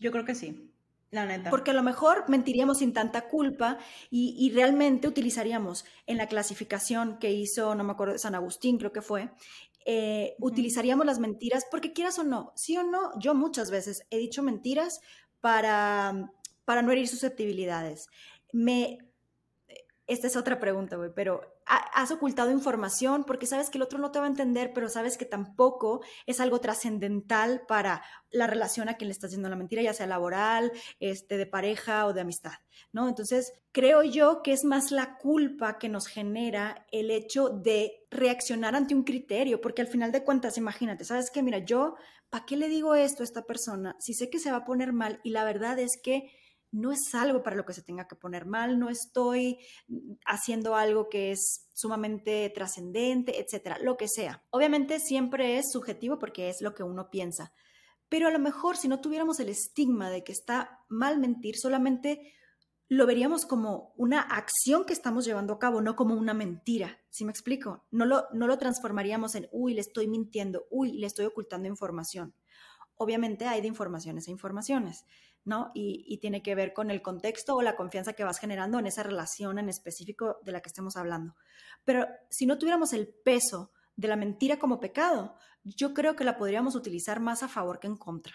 Yo 0.00 0.10
creo 0.10 0.24
que 0.24 0.34
sí. 0.34 0.68
La 1.12 1.26
neta. 1.26 1.50
Porque 1.50 1.72
a 1.72 1.74
lo 1.74 1.82
mejor 1.82 2.24
mentiríamos 2.28 2.78
sin 2.78 2.94
tanta 2.94 3.28
culpa 3.28 3.78
y, 4.10 4.50
realmente 4.54 5.06
utilizaríamos 5.06 5.84
en 6.06 6.16
la 6.16 6.26
clasificación 6.26 7.18
que 7.18 7.30
hizo, 7.30 7.74
no 7.74 7.84
me 7.84 7.92
acuerdo, 7.92 8.16
San 8.16 8.34
Agustín 8.34 8.78
creo 8.78 8.92
que 8.92 9.02
fue, 9.02 9.30
eh, 9.84 10.34
utilizaríamos 10.40 11.04
las 11.04 11.18
mentiras 11.18 11.66
porque 11.70 11.92
quieras 11.92 12.18
o 12.18 12.24
no, 12.24 12.52
sí 12.56 12.78
o 12.78 12.82
no, 12.82 13.18
yo 13.18 13.34
muchas 13.34 13.70
veces 13.70 14.06
he 14.08 14.16
dicho 14.16 14.42
mentiras 14.42 15.00
para, 15.42 16.32
para 16.64 16.80
no 16.80 16.92
herir 16.92 17.08
susceptibilidades. 17.08 18.08
Me, 18.52 18.96
esta 20.06 20.28
es 20.28 20.36
otra 20.36 20.58
pregunta, 20.58 20.96
güey, 20.96 21.10
pero 21.14 21.51
has 21.66 22.10
ocultado 22.10 22.50
información 22.50 23.24
porque 23.24 23.46
sabes 23.46 23.70
que 23.70 23.78
el 23.78 23.82
otro 23.82 23.98
no 23.98 24.10
te 24.10 24.18
va 24.18 24.26
a 24.26 24.28
entender, 24.28 24.72
pero 24.74 24.88
sabes 24.88 25.16
que 25.16 25.24
tampoco 25.24 26.02
es 26.26 26.40
algo 26.40 26.60
trascendental 26.60 27.62
para 27.66 28.02
la 28.30 28.46
relación 28.46 28.88
a 28.88 28.94
quien 28.94 29.08
le 29.08 29.12
estás 29.12 29.30
diciendo 29.30 29.48
la 29.48 29.56
mentira, 29.56 29.82
ya 29.82 29.94
sea 29.94 30.06
laboral, 30.06 30.72
este, 31.00 31.36
de 31.36 31.46
pareja 31.46 32.06
o 32.06 32.12
de 32.12 32.22
amistad, 32.22 32.54
¿no? 32.92 33.08
Entonces, 33.08 33.52
creo 33.72 34.02
yo 34.02 34.42
que 34.42 34.52
es 34.52 34.64
más 34.64 34.90
la 34.90 35.18
culpa 35.18 35.78
que 35.78 35.88
nos 35.88 36.06
genera 36.06 36.86
el 36.90 37.10
hecho 37.10 37.48
de 37.48 38.06
reaccionar 38.10 38.74
ante 38.74 38.94
un 38.94 39.04
criterio, 39.04 39.60
porque 39.60 39.82
al 39.82 39.88
final 39.88 40.12
de 40.12 40.24
cuentas, 40.24 40.58
imagínate, 40.58 41.04
¿sabes 41.04 41.30
qué? 41.30 41.42
Mira, 41.42 41.58
yo, 41.58 41.94
¿para 42.30 42.46
qué 42.46 42.56
le 42.56 42.68
digo 42.68 42.94
esto 42.94 43.22
a 43.22 43.24
esta 43.24 43.42
persona 43.42 43.96
si 43.98 44.14
sé 44.14 44.30
que 44.30 44.38
se 44.38 44.50
va 44.50 44.58
a 44.58 44.64
poner 44.64 44.92
mal? 44.92 45.20
Y 45.22 45.30
la 45.30 45.44
verdad 45.44 45.78
es 45.78 46.00
que 46.02 46.30
no 46.72 46.90
es 46.90 47.14
algo 47.14 47.42
para 47.42 47.54
lo 47.56 47.64
que 47.64 47.74
se 47.74 47.82
tenga 47.82 48.08
que 48.08 48.16
poner 48.16 48.46
mal, 48.46 48.78
no 48.78 48.88
estoy 48.88 49.58
haciendo 50.24 50.74
algo 50.74 51.08
que 51.08 51.30
es 51.30 51.68
sumamente 51.74 52.50
trascendente, 52.54 53.40
etcétera, 53.40 53.78
lo 53.78 53.96
que 53.96 54.08
sea. 54.08 54.42
Obviamente 54.50 54.98
siempre 54.98 55.58
es 55.58 55.70
subjetivo 55.70 56.18
porque 56.18 56.48
es 56.48 56.62
lo 56.62 56.74
que 56.74 56.82
uno 56.82 57.10
piensa, 57.10 57.52
pero 58.08 58.26
a 58.26 58.30
lo 58.30 58.38
mejor 58.38 58.76
si 58.76 58.88
no 58.88 59.00
tuviéramos 59.00 59.38
el 59.40 59.50
estigma 59.50 60.10
de 60.10 60.24
que 60.24 60.32
está 60.32 60.84
mal 60.88 61.18
mentir, 61.18 61.56
solamente 61.56 62.32
lo 62.88 63.06
veríamos 63.06 63.46
como 63.46 63.94
una 63.96 64.20
acción 64.20 64.84
que 64.84 64.92
estamos 64.92 65.24
llevando 65.24 65.54
a 65.54 65.58
cabo, 65.58 65.80
no 65.80 65.96
como 65.96 66.14
una 66.14 66.34
mentira. 66.34 67.00
¿Sí 67.08 67.24
me 67.24 67.30
explico? 67.30 67.86
No 67.90 68.04
lo, 68.04 68.26
no 68.34 68.46
lo 68.46 68.58
transformaríamos 68.58 69.34
en, 69.34 69.48
uy, 69.50 69.72
le 69.72 69.80
estoy 69.80 70.08
mintiendo, 70.08 70.66
uy, 70.70 70.92
le 70.92 71.06
estoy 71.06 71.24
ocultando 71.24 71.68
información. 71.68 72.34
Obviamente 72.96 73.46
hay 73.46 73.62
de 73.62 73.68
informaciones 73.68 74.28
a 74.28 74.30
informaciones. 74.30 75.06
¿No? 75.44 75.70
Y, 75.74 76.18
tiene 76.18 76.42
que 76.42 76.54
ver 76.54 76.72
con 76.72 76.90
el 76.90 77.02
contexto 77.02 77.56
o 77.56 77.62
la 77.62 77.76
confianza 77.76 78.12
que 78.12 78.24
vas 78.24 78.38
generando 78.38 78.78
en 78.78 78.86
esa 78.86 79.02
relación 79.02 79.58
en 79.58 79.68
específico 79.68 80.38
de 80.42 80.52
la 80.52 80.60
que 80.60 80.68
estemos 80.68 80.96
hablando. 80.96 81.34
Pero 81.84 82.06
si 82.30 82.46
no 82.46 82.58
tuviéramos 82.58 82.92
el 82.92 83.08
peso 83.08 83.72
de 83.96 84.08
la 84.08 84.16
mentira 84.16 84.58
como 84.58 84.80
pecado, 84.80 85.36
yo 85.64 85.94
creo 85.94 86.16
que 86.16 86.24
la 86.24 86.36
podríamos 86.36 86.74
utilizar 86.74 87.20
más 87.20 87.42
a 87.42 87.48
favor 87.48 87.80
que 87.80 87.88
en 87.88 87.96
contra. 87.96 88.34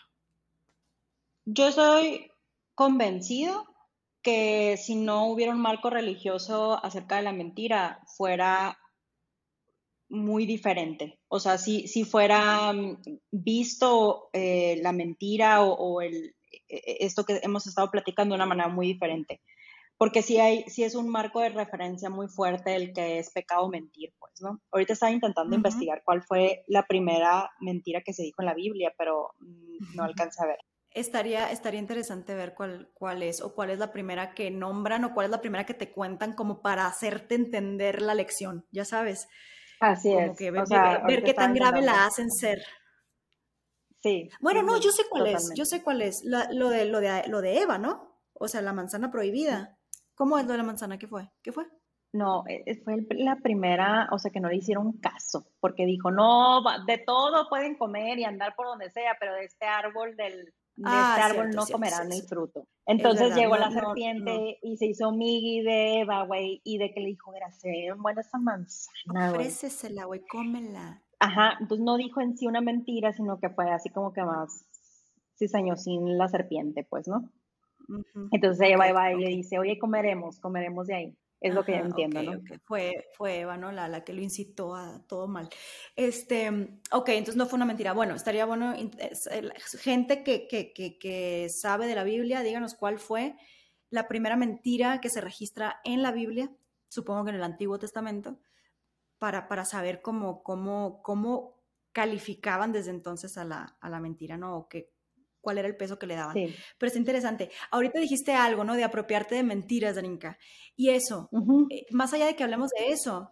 Yo 1.45 1.71
soy 1.71 2.31
convencido 2.75 3.65
que 4.21 4.77
si 4.77 4.95
no 4.95 5.27
hubiera 5.27 5.53
un 5.53 5.61
marco 5.61 5.89
religioso 5.89 6.83
acerca 6.83 7.15
de 7.15 7.21
la 7.21 7.31
mentira, 7.31 8.03
fuera 8.17 8.77
muy 10.09 10.45
diferente. 10.45 11.19
O 11.27 11.39
sea, 11.39 11.57
si, 11.57 11.87
si 11.87 12.03
fuera 12.03 12.71
mm, 12.73 13.01
visto 13.31 14.29
eh, 14.33 14.79
la 14.81 14.91
mentira 14.91 15.63
o, 15.63 16.01
el, 16.01 16.35
esto 16.69 17.23
que 17.23 17.39
hemos 17.43 17.67
estado 17.67 17.89
platicando 17.91 18.33
de 18.33 18.37
una 18.37 18.45
manera 18.45 18.69
muy 18.69 18.87
diferente. 18.87 19.41
Porque 19.97 20.21
si 20.21 20.39
hay, 20.39 20.63
si 20.67 20.83
es 20.83 20.93
un 20.93 21.09
marco 21.09 21.41
de 21.41 21.49
referencia 21.49 22.09
muy 22.09 22.27
fuerte 22.27 22.75
el 22.75 22.93
que 22.93 23.17
es 23.17 23.31
pecado 23.31 23.67
mentir, 23.67 24.13
pues, 24.19 24.33
¿no? 24.41 24.61
Ahorita 24.71 24.93
estaba 24.93 25.11
intentando 25.11 25.55
investigar 25.55 26.03
cuál 26.05 26.21
fue 26.21 26.63
la 26.67 26.85
primera 26.85 27.49
mentira 27.59 28.01
que 28.01 28.13
se 28.13 28.21
dijo 28.21 28.41
en 28.41 28.45
la 28.45 28.53
Biblia, 28.53 28.93
pero 28.95 29.31
mm, 29.39 29.95
no 29.95 30.03
alcancé 30.03 30.43
a 30.43 30.47
ver. 30.47 30.59
Estaría, 30.91 31.51
estaría 31.51 31.79
interesante 31.79 32.35
ver 32.35 32.53
cuál, 32.53 32.91
cuál 32.93 33.23
es, 33.23 33.41
o 33.41 33.55
cuál 33.55 33.71
es 33.71 33.79
la 33.79 33.91
primera 33.91 34.35
que 34.35 34.51
nombran, 34.51 35.03
o 35.03 35.13
cuál 35.13 35.25
es 35.25 35.31
la 35.31 35.41
primera 35.41 35.65
que 35.65 35.73
te 35.73 35.91
cuentan 35.91 36.33
como 36.33 36.61
para 36.61 36.85
hacerte 36.85 37.33
entender 37.33 38.01
la 38.01 38.13
lección, 38.13 38.65
ya 38.71 38.85
sabes. 38.85 39.27
Así 39.79 40.11
es. 40.13 40.37
Que 40.37 40.51
ver, 40.51 40.65
ver 41.07 41.23
qué 41.23 41.33
tan 41.33 41.53
grave 41.53 41.81
la 41.81 42.05
hacen 42.05 42.31
ser. 42.31 42.59
Sí. 44.07 44.29
Bueno, 44.39 44.63
no, 44.63 44.79
yo 44.79 44.91
sé 44.91 45.03
cuál 45.09 45.27
es, 45.27 45.51
yo 45.55 45.65
sé 45.65 45.83
cuál 45.83 46.01
es. 46.01 46.23
lo, 46.23 46.69
de, 46.69 46.85
lo, 46.85 46.99
de, 46.99 47.27
lo 47.27 47.41
de 47.41 47.61
Eva, 47.61 47.77
¿no? 47.77 48.17
O 48.33 48.47
sea, 48.47 48.61
la 48.61 48.73
manzana 48.73 49.11
prohibida. 49.11 49.77
¿Cómo 50.15 50.37
es 50.37 50.45
lo 50.45 50.53
de 50.53 50.57
la 50.57 50.63
manzana? 50.63 50.97
¿Qué 50.97 51.07
fue? 51.07 51.29
¿Qué 51.43 51.51
fue? 51.51 51.65
No, 52.13 52.43
e, 52.47 52.63
e, 52.65 52.81
fue 52.83 53.05
la 53.11 53.35
primera, 53.37 54.07
o 54.11 54.17
sea, 54.17 54.31
que 54.31 54.39
no 54.39 54.49
le 54.49 54.55
hicieron 54.55 54.93
caso, 54.93 55.45
porque 55.59 55.85
dijo, 55.85 56.09
no, 56.09 56.63
de 56.87 56.97
todo 56.97 57.49
pueden 57.49 57.77
comer 57.77 58.17
y 58.17 58.23
andar 58.23 58.55
por 58.55 58.65
donde 58.65 58.89
sea, 58.89 59.17
pero 59.19 59.33
de 59.33 59.43
este 59.43 59.65
árbol 59.65 60.15
del, 60.15 60.45
de 60.77 60.85
ah, 60.85 61.15
este 61.15 61.21
árbol 61.31 61.49
no 61.51 61.65
comerán 61.67 62.11
el 62.11 62.23
fruto. 62.23 62.67
Entonces 62.85 63.35
llegó 63.35 63.57
la 63.57 63.71
serpiente 63.71 64.57
y 64.61 64.77
se 64.77 64.85
hizo 64.85 65.11
migui 65.11 65.61
de 65.61 65.99
Eva, 65.99 66.23
güey, 66.23 66.61
y 66.63 66.77
de 66.77 66.91
que 66.93 67.01
le 67.01 67.07
dijo, 67.07 67.33
era, 67.35 67.51
se 67.51 67.91
buena 67.97 68.21
esa 68.21 68.37
manzana, 68.37 69.31
güey. 69.31 69.41
Ofrécesela, 69.41 70.05
güey, 70.05 70.21
cómela. 70.27 71.03
Ajá, 71.19 71.57
entonces 71.59 71.83
no 71.83 71.97
dijo 71.97 72.21
en 72.21 72.37
sí 72.37 72.47
una 72.47 72.61
mentira, 72.61 73.11
sino 73.11 73.39
que 73.39 73.49
fue 73.49 73.71
así 73.71 73.89
como 73.89 74.13
que 74.13 74.23
más 74.23 74.65
sin 75.35 76.17
la 76.17 76.27
serpiente, 76.27 76.83
pues, 76.83 77.07
¿no? 77.07 77.31
Entonces 78.31 78.69
Eva, 78.69 78.91
va 78.91 79.13
y 79.13 79.19
le 79.19 79.29
dice, 79.29 79.59
oye, 79.59 79.77
comeremos, 79.77 80.39
comeremos 80.39 80.87
de 80.87 80.95
ahí. 80.95 81.17
Es 81.39 81.53
lo 81.53 81.63
que 81.63 81.73
yo 81.73 81.85
entiendo, 81.85 82.23
¿no? 82.23 82.41
Fue, 82.65 83.05
fue 83.13 83.41
Eva, 83.41 83.57
¿no? 83.57 83.71
La, 83.71 83.87
la, 83.87 84.03
que 84.03 84.11
lo 84.11 84.21
incitó 84.21 84.75
a 84.75 85.03
todo 85.07 85.27
mal. 85.27 85.47
Este, 85.95 86.49
ok, 86.91 87.09
entonces 87.09 87.35
no 87.35 87.45
fue 87.45 87.57
una 87.57 87.65
mentira. 87.65 87.93
Bueno, 87.93 88.15
estaría 88.15 88.45
bueno, 88.45 88.73
gente 89.79 90.23
que, 90.23 90.47
que, 90.47 90.73
que, 90.73 90.97
que 90.97 91.47
sabe 91.49 91.85
de 91.85 91.93
la 91.93 92.03
Biblia, 92.03 92.41
díganos 92.41 92.73
cuál 92.73 92.97
fue 92.97 93.35
la 93.91 94.07
primera 94.07 94.35
mentira 94.35 94.99
que 94.99 95.09
se 95.09 95.21
registra 95.21 95.79
en 95.83 96.01
la 96.01 96.11
Biblia, 96.11 96.51
supongo 96.89 97.23
que 97.23 97.29
en 97.29 97.35
el 97.37 97.43
Antiguo 97.43 97.77
Testamento, 97.77 98.39
para, 99.19 99.47
para 99.47 99.65
saber 99.65 100.01
cómo, 100.01 100.43
cómo, 100.43 101.01
cómo 101.03 101.57
calificaban 101.91 102.71
desde 102.71 102.91
entonces 102.91 103.37
a 103.37 103.45
la, 103.45 103.77
a 103.81 103.89
la 103.89 103.99
mentira, 103.99 104.37
¿no? 104.37 104.57
O 104.57 104.67
que, 104.67 104.91
cuál 105.41 105.57
era 105.57 105.67
el 105.67 105.77
peso 105.77 105.97
que 105.97 106.07
le 106.07 106.15
daban. 106.15 106.35
Pero 106.35 106.91
es 106.91 106.95
interesante. 106.95 107.49
Ahorita 107.71 107.99
dijiste 107.99 108.33
algo, 108.33 108.63
¿no? 108.63 108.75
De 108.75 108.83
apropiarte 108.83 109.35
de 109.35 109.43
mentiras, 109.43 109.95
Darinka. 109.95 110.37
Y 110.75 110.89
eso, 110.89 111.29
eh, 111.69 111.85
más 111.91 112.13
allá 112.13 112.25
de 112.25 112.35
que 112.35 112.43
hablemos 112.43 112.69
de 112.77 112.89
eso, 112.89 113.31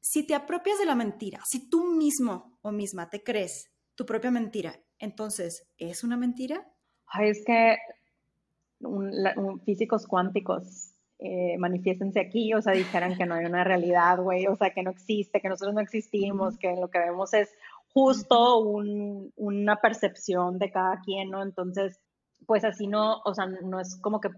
si 0.00 0.26
te 0.26 0.34
apropias 0.34 0.78
de 0.78 0.86
la 0.86 0.94
mentira, 0.94 1.40
si 1.46 1.68
tú 1.68 1.92
mismo 1.92 2.58
o 2.62 2.72
misma 2.72 3.08
te 3.08 3.22
crees 3.22 3.72
tu 3.94 4.04
propia 4.04 4.30
mentira, 4.30 4.78
entonces, 4.98 5.66
¿es 5.78 6.04
una 6.04 6.16
mentira? 6.16 6.70
es 7.20 7.42
que 7.46 7.76
físicos 9.64 10.06
cuánticos 10.06 10.95
eh, 11.18 11.56
manifiéstense 11.58 12.20
aquí, 12.20 12.52
o 12.54 12.60
sea, 12.60 12.74
dijeran 12.74 13.16
que 13.16 13.24
no 13.24 13.34
hay 13.34 13.46
una 13.46 13.64
realidad, 13.64 14.18
güey, 14.18 14.46
o 14.46 14.56
sea, 14.56 14.70
que 14.70 14.82
no 14.82 14.90
existe, 14.90 15.40
que 15.40 15.48
nosotros 15.48 15.74
no 15.74 15.80
existimos, 15.80 16.58
que 16.58 16.74
lo 16.76 16.88
que 16.88 16.98
vemos 16.98 17.32
es 17.32 17.50
justo 17.88 18.58
una 18.58 19.76
percepción 19.76 20.58
de 20.58 20.70
cada 20.70 21.00
quien, 21.00 21.30
¿no? 21.30 21.42
Entonces, 21.42 21.98
pues 22.46 22.64
así 22.64 22.86
no, 22.86 23.20
o 23.24 23.34
sea, 23.34 23.46
no 23.46 23.80
es 23.80 23.98
como 24.02 24.20
que 24.20 24.28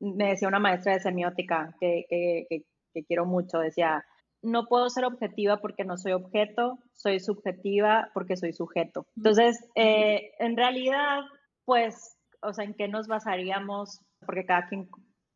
me 0.00 0.30
decía 0.30 0.48
una 0.48 0.58
maestra 0.58 0.94
de 0.94 1.00
semiótica 1.00 1.76
que, 1.80 2.06
que, 2.08 2.64
que 2.92 3.04
quiero 3.04 3.24
mucho, 3.24 3.58
decía, 3.60 4.04
no 4.42 4.66
puedo 4.66 4.88
ser 4.88 5.04
objetiva 5.04 5.58
porque 5.58 5.84
no 5.84 5.96
soy 5.96 6.12
objeto, 6.12 6.78
soy 6.94 7.20
subjetiva 7.20 8.10
porque 8.14 8.36
soy 8.36 8.52
sujeto. 8.52 9.06
Entonces, 9.16 9.64
eh, 9.74 10.32
en 10.38 10.56
realidad, 10.56 11.20
pues, 11.64 12.16
o 12.42 12.52
sea, 12.52 12.64
¿en 12.64 12.74
qué 12.74 12.88
nos 12.88 13.08
basaríamos 13.08 14.00
porque 14.24 14.44
cada 14.44 14.66
quien 14.68 14.88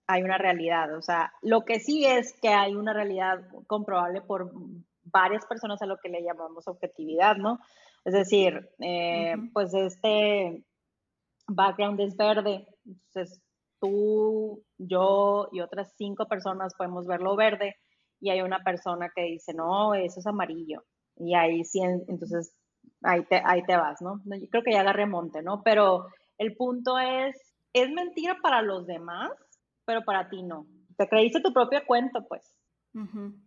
hay 0.06 0.22
una 0.22 0.38
realidad. 0.38 0.96
O 0.96 1.02
sea, 1.02 1.32
lo 1.42 1.64
que 1.64 1.80
sí 1.80 2.04
es 2.04 2.32
que 2.40 2.48
hay 2.48 2.74
una 2.74 2.92
realidad 2.92 3.40
comprobable 3.66 4.20
por 4.22 4.50
varias 5.04 5.46
personas 5.46 5.80
a 5.82 5.86
lo 5.86 5.98
que 5.98 6.08
le 6.08 6.22
llamamos 6.22 6.68
objetividad, 6.68 7.36
¿no? 7.36 7.58
Es 8.04 8.14
decir, 8.14 8.68
eh, 8.80 9.34
pues 9.52 9.72
este 9.74 10.64
background 11.46 12.00
es 12.00 12.16
verde, 12.16 12.66
entonces 12.84 13.40
tú, 13.80 14.64
yo 14.78 15.48
y 15.52 15.60
otras 15.60 15.92
cinco 15.96 16.26
personas 16.26 16.74
podemos 16.76 17.06
verlo 17.06 17.36
verde 17.36 17.76
y 18.20 18.30
hay 18.30 18.40
una 18.42 18.62
persona 18.62 19.10
que 19.14 19.22
dice, 19.22 19.52
no, 19.54 19.94
eso 19.94 20.20
es 20.20 20.26
amarillo. 20.26 20.84
Y 21.16 21.34
ahí 21.34 21.64
sí, 21.64 21.80
entonces 21.80 22.54
ahí 23.02 23.24
te, 23.24 23.42
ahí 23.44 23.62
te 23.64 23.76
vas, 23.76 24.00
¿no? 24.00 24.20
Yo 24.24 24.48
creo 24.48 24.62
que 24.62 24.72
ya 24.72 24.80
agarré 24.80 25.06
monte, 25.06 25.42
¿no? 25.42 25.62
Pero 25.62 26.06
el 26.38 26.56
punto 26.56 26.98
es, 26.98 27.36
es 27.72 27.90
mentira 27.90 28.38
para 28.40 28.62
los 28.62 28.86
demás, 28.86 29.32
pero 29.84 30.02
para 30.04 30.28
ti 30.28 30.42
no. 30.42 30.66
Te 30.96 31.08
creíste 31.08 31.40
tu 31.40 31.52
propio 31.52 31.80
cuento, 31.86 32.26
pues. 32.28 32.54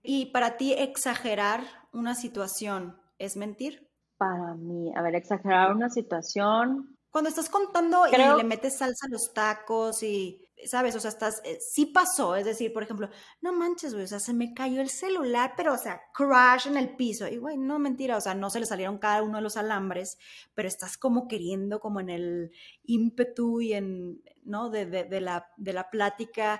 Y 0.01 0.31
para 0.31 0.57
ti 0.57 0.73
exagerar 0.73 1.61
una 1.93 2.15
situación 2.15 2.97
es 3.19 3.37
mentir? 3.37 3.87
Para 4.17 4.55
mí, 4.55 4.91
a 4.95 5.01
ver, 5.01 5.15
exagerar 5.15 5.71
una 5.75 5.89
situación. 5.89 6.94
Cuando 7.15 7.29
estás 7.29 7.47
contando 7.47 8.05
y 8.07 8.11
le 8.11 8.43
metes 8.43 8.79
salsa 8.79 9.05
a 9.05 9.09
los 9.09 9.33
tacos 9.33 10.03
y, 10.03 10.49
¿sabes? 10.65 10.97
O 10.97 10.99
sea, 10.99 11.07
estás, 11.07 11.41
eh, 11.45 11.59
sí 11.61 11.85
pasó, 11.85 12.35
es 12.35 12.43
decir, 12.43 12.73
por 12.73 12.83
ejemplo, 12.83 13.09
no 13.39 13.53
manches, 13.53 13.93
güey, 13.93 14.03
o 14.03 14.07
sea, 14.09 14.19
se 14.19 14.33
me 14.33 14.53
cayó 14.53 14.81
el 14.81 14.89
celular, 14.89 15.53
pero, 15.55 15.75
o 15.75 15.77
sea, 15.77 16.01
crash 16.13 16.67
en 16.67 16.75
el 16.75 16.97
piso. 16.97 17.25
Y, 17.25 17.37
güey, 17.37 17.55
no, 17.55 17.79
mentira, 17.79 18.17
o 18.17 18.19
sea, 18.19 18.35
no 18.35 18.49
se 18.49 18.59
le 18.59 18.65
salieron 18.65 18.97
cada 18.97 19.23
uno 19.23 19.37
de 19.37 19.43
los 19.43 19.55
alambres, 19.55 20.17
pero 20.55 20.67
estás 20.67 20.97
como 20.97 21.29
queriendo, 21.29 21.79
como 21.79 22.01
en 22.01 22.09
el 22.09 22.51
ímpetu 22.83 23.61
y 23.61 23.71
en, 23.71 24.21
¿no? 24.43 24.69
De, 24.69 24.85
de, 24.85 25.21
la, 25.21 25.47
de 25.55 25.71
la 25.71 25.89
plática, 25.89 26.59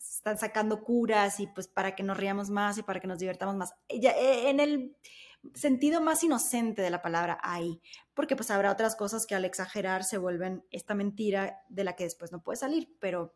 están 0.00 0.36
sacando 0.36 0.82
curas 0.82 1.38
y 1.38 1.46
pues 1.46 1.68
para 1.68 1.94
que 1.94 2.02
nos 2.02 2.16
riamos 2.16 2.50
más 2.50 2.76
y 2.76 2.82
para 2.82 2.98
que 2.98 3.06
nos 3.06 3.20
divertamos 3.20 3.54
más. 3.54 3.72
Ya, 3.88 4.10
eh, 4.10 4.50
en 4.50 4.58
el 4.58 4.96
sentido 5.54 6.00
más 6.00 6.22
inocente 6.22 6.82
de 6.82 6.90
la 6.90 7.02
palabra 7.02 7.38
hay, 7.42 7.80
porque 8.14 8.36
pues 8.36 8.50
habrá 8.50 8.72
otras 8.72 8.96
cosas 8.96 9.26
que 9.26 9.34
al 9.34 9.44
exagerar 9.44 10.04
se 10.04 10.18
vuelven 10.18 10.64
esta 10.70 10.94
mentira 10.94 11.60
de 11.68 11.84
la 11.84 11.94
que 11.94 12.04
después 12.04 12.32
no 12.32 12.42
puede 12.42 12.56
salir, 12.56 12.96
pero 13.00 13.34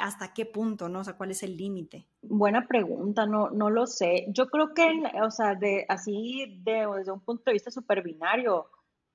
¿hasta 0.00 0.32
qué 0.32 0.46
punto, 0.46 0.88
no? 0.88 1.00
O 1.00 1.04
sea, 1.04 1.16
¿cuál 1.16 1.30
es 1.30 1.42
el 1.42 1.56
límite? 1.56 2.06
Buena 2.22 2.66
pregunta, 2.66 3.26
no, 3.26 3.50
no 3.50 3.70
lo 3.70 3.86
sé. 3.86 4.26
Yo 4.28 4.46
creo 4.46 4.72
que, 4.74 4.88
o 5.22 5.30
sea, 5.30 5.54
de, 5.54 5.84
así 5.88 6.60
de, 6.64 6.86
desde 6.96 7.12
un 7.12 7.20
punto 7.20 7.44
de 7.46 7.54
vista 7.54 7.70
super 7.70 8.02
binario, 8.02 8.66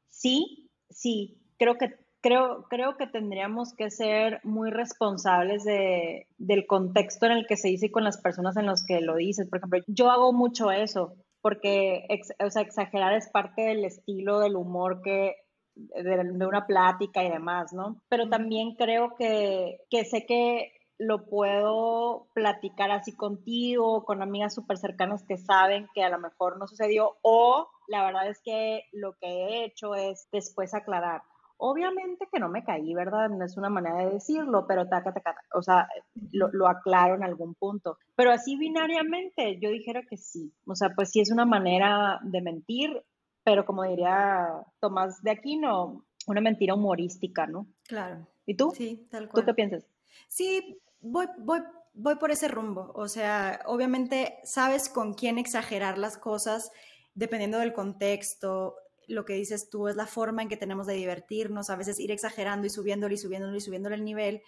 sí, 0.09 0.69
sí, 0.89 1.41
creo 1.57 1.77
que 1.77 1.95
creo, 2.21 2.65
creo 2.69 2.97
que 2.97 3.07
tendríamos 3.07 3.73
que 3.73 3.89
ser 3.89 4.39
muy 4.43 4.71
responsables 4.71 5.63
de, 5.63 6.27
del 6.37 6.67
contexto 6.67 7.25
en 7.25 7.33
el 7.33 7.47
que 7.47 7.57
se 7.57 7.69
dice 7.69 7.87
y 7.87 7.91
con 7.91 8.03
las 8.03 8.21
personas 8.21 8.57
en 8.57 8.65
las 8.65 8.85
que 8.85 9.01
lo 9.01 9.15
dices. 9.15 9.47
Por 9.49 9.59
ejemplo, 9.59 9.79
yo 9.87 10.11
hago 10.11 10.33
mucho 10.33 10.71
eso, 10.71 11.15
porque 11.41 12.05
o 12.43 12.49
sea, 12.49 12.61
exagerar 12.61 13.13
es 13.13 13.29
parte 13.29 13.61
del 13.61 13.85
estilo 13.85 14.39
del 14.39 14.55
humor 14.55 15.01
que 15.01 15.35
de, 15.75 16.45
una 16.45 16.65
plática 16.65 17.23
y 17.23 17.29
demás, 17.29 17.73
¿no? 17.73 18.01
Pero 18.09 18.29
también 18.29 18.75
creo 18.75 19.15
que, 19.15 19.79
que 19.89 20.05
sé 20.05 20.25
que 20.25 20.73
lo 20.97 21.25
puedo 21.25 22.27
platicar 22.33 22.91
así 22.91 23.15
contigo, 23.15 24.03
con 24.03 24.21
amigas 24.21 24.53
súper 24.53 24.77
cercanas 24.77 25.23
que 25.25 25.37
saben 25.37 25.87
que 25.93 26.03
a 26.03 26.09
lo 26.09 26.19
mejor 26.19 26.57
no 26.57 26.67
sucedió, 26.67 27.17
o 27.21 27.69
la 27.87 28.03
verdad 28.03 28.27
es 28.27 28.41
que 28.43 28.83
lo 28.91 29.13
que 29.13 29.27
he 29.27 29.65
hecho 29.65 29.95
es 29.95 30.27
después 30.31 30.73
aclarar 30.73 31.21
Obviamente 31.61 32.29
que 32.31 32.39
no 32.39 32.47
me 32.47 32.63
caí, 32.63 32.93
¿verdad? 32.93 33.29
No 33.29 33.43
es 33.43 33.57
una 33.57 33.69
manera 33.69 33.97
de 33.97 34.11
decirlo, 34.11 34.65
pero 34.65 34.87
taca, 34.87 35.13
taca, 35.13 35.35
o 35.53 35.61
sea, 35.61 35.89
lo, 36.31 36.67
aclaro 36.69 37.15
en 37.15 37.23
algún 37.23 37.53
punto. 37.53 37.97
Pero 38.15 38.31
así 38.31 38.55
binariamente 38.55 39.59
yo 39.59 39.69
dijera 39.69 40.03
que 40.03 40.15
sí. 40.15 40.53
O 40.65 40.73
sea, 40.73 40.95
pues 40.95 41.09
sí 41.11 41.19
es 41.19 41.31
una 41.31 41.43
manera 41.43 42.21
de 42.23 42.41
mentir, 42.41 43.03
pero 43.43 43.65
como 43.65 43.83
diría 43.83 44.47
Tomás 44.79 45.21
de 45.21 45.31
Aquino, 45.31 46.05
una 46.27 46.39
mentira 46.39 46.75
humorística, 46.75 47.45
¿no? 47.45 47.67
Claro. 47.83 48.25
¿Y 48.45 48.53
tú? 48.53 48.71
Sí, 48.73 49.05
tal 49.11 49.27
cual. 49.27 49.43
¿Tú 49.43 49.45
qué 49.45 49.53
piensas? 49.53 49.85
Sí, 50.29 50.79
voy, 51.01 51.27
voy, 51.39 51.59
voy 51.93 52.15
por 52.15 52.31
ese 52.31 52.47
rumbo. 52.47 52.93
O 52.95 53.09
sea, 53.09 53.59
obviamente 53.65 54.39
sabes 54.43 54.87
con 54.87 55.13
quién 55.13 55.37
exagerar 55.37 55.97
las 55.97 56.17
cosas 56.17 56.71
dependiendo 57.15 57.57
del 57.57 57.73
contexto, 57.73 58.77
lo 59.09 59.25
que 59.25 59.33
dices 59.33 59.69
tú 59.69 59.87
es 59.87 59.95
la 59.95 60.05
forma 60.05 60.41
en 60.41 60.49
que 60.49 60.57
tenemos 60.57 60.87
de 60.87 60.93
divertirnos, 60.93 61.69
a 61.69 61.75
veces 61.75 61.99
ir 61.99 62.11
exagerando 62.11 62.67
y 62.67 62.69
subiéndolo 62.69 63.13
y 63.13 63.17
subiéndolo 63.17 63.55
y 63.55 63.61
subiéndolo 63.61 63.95
el 63.95 64.03
nivel 64.03 64.41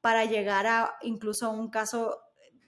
para 0.00 0.24
llegar 0.24 0.66
a 0.66 0.94
incluso 1.02 1.50
un 1.50 1.70
caso 1.70 2.18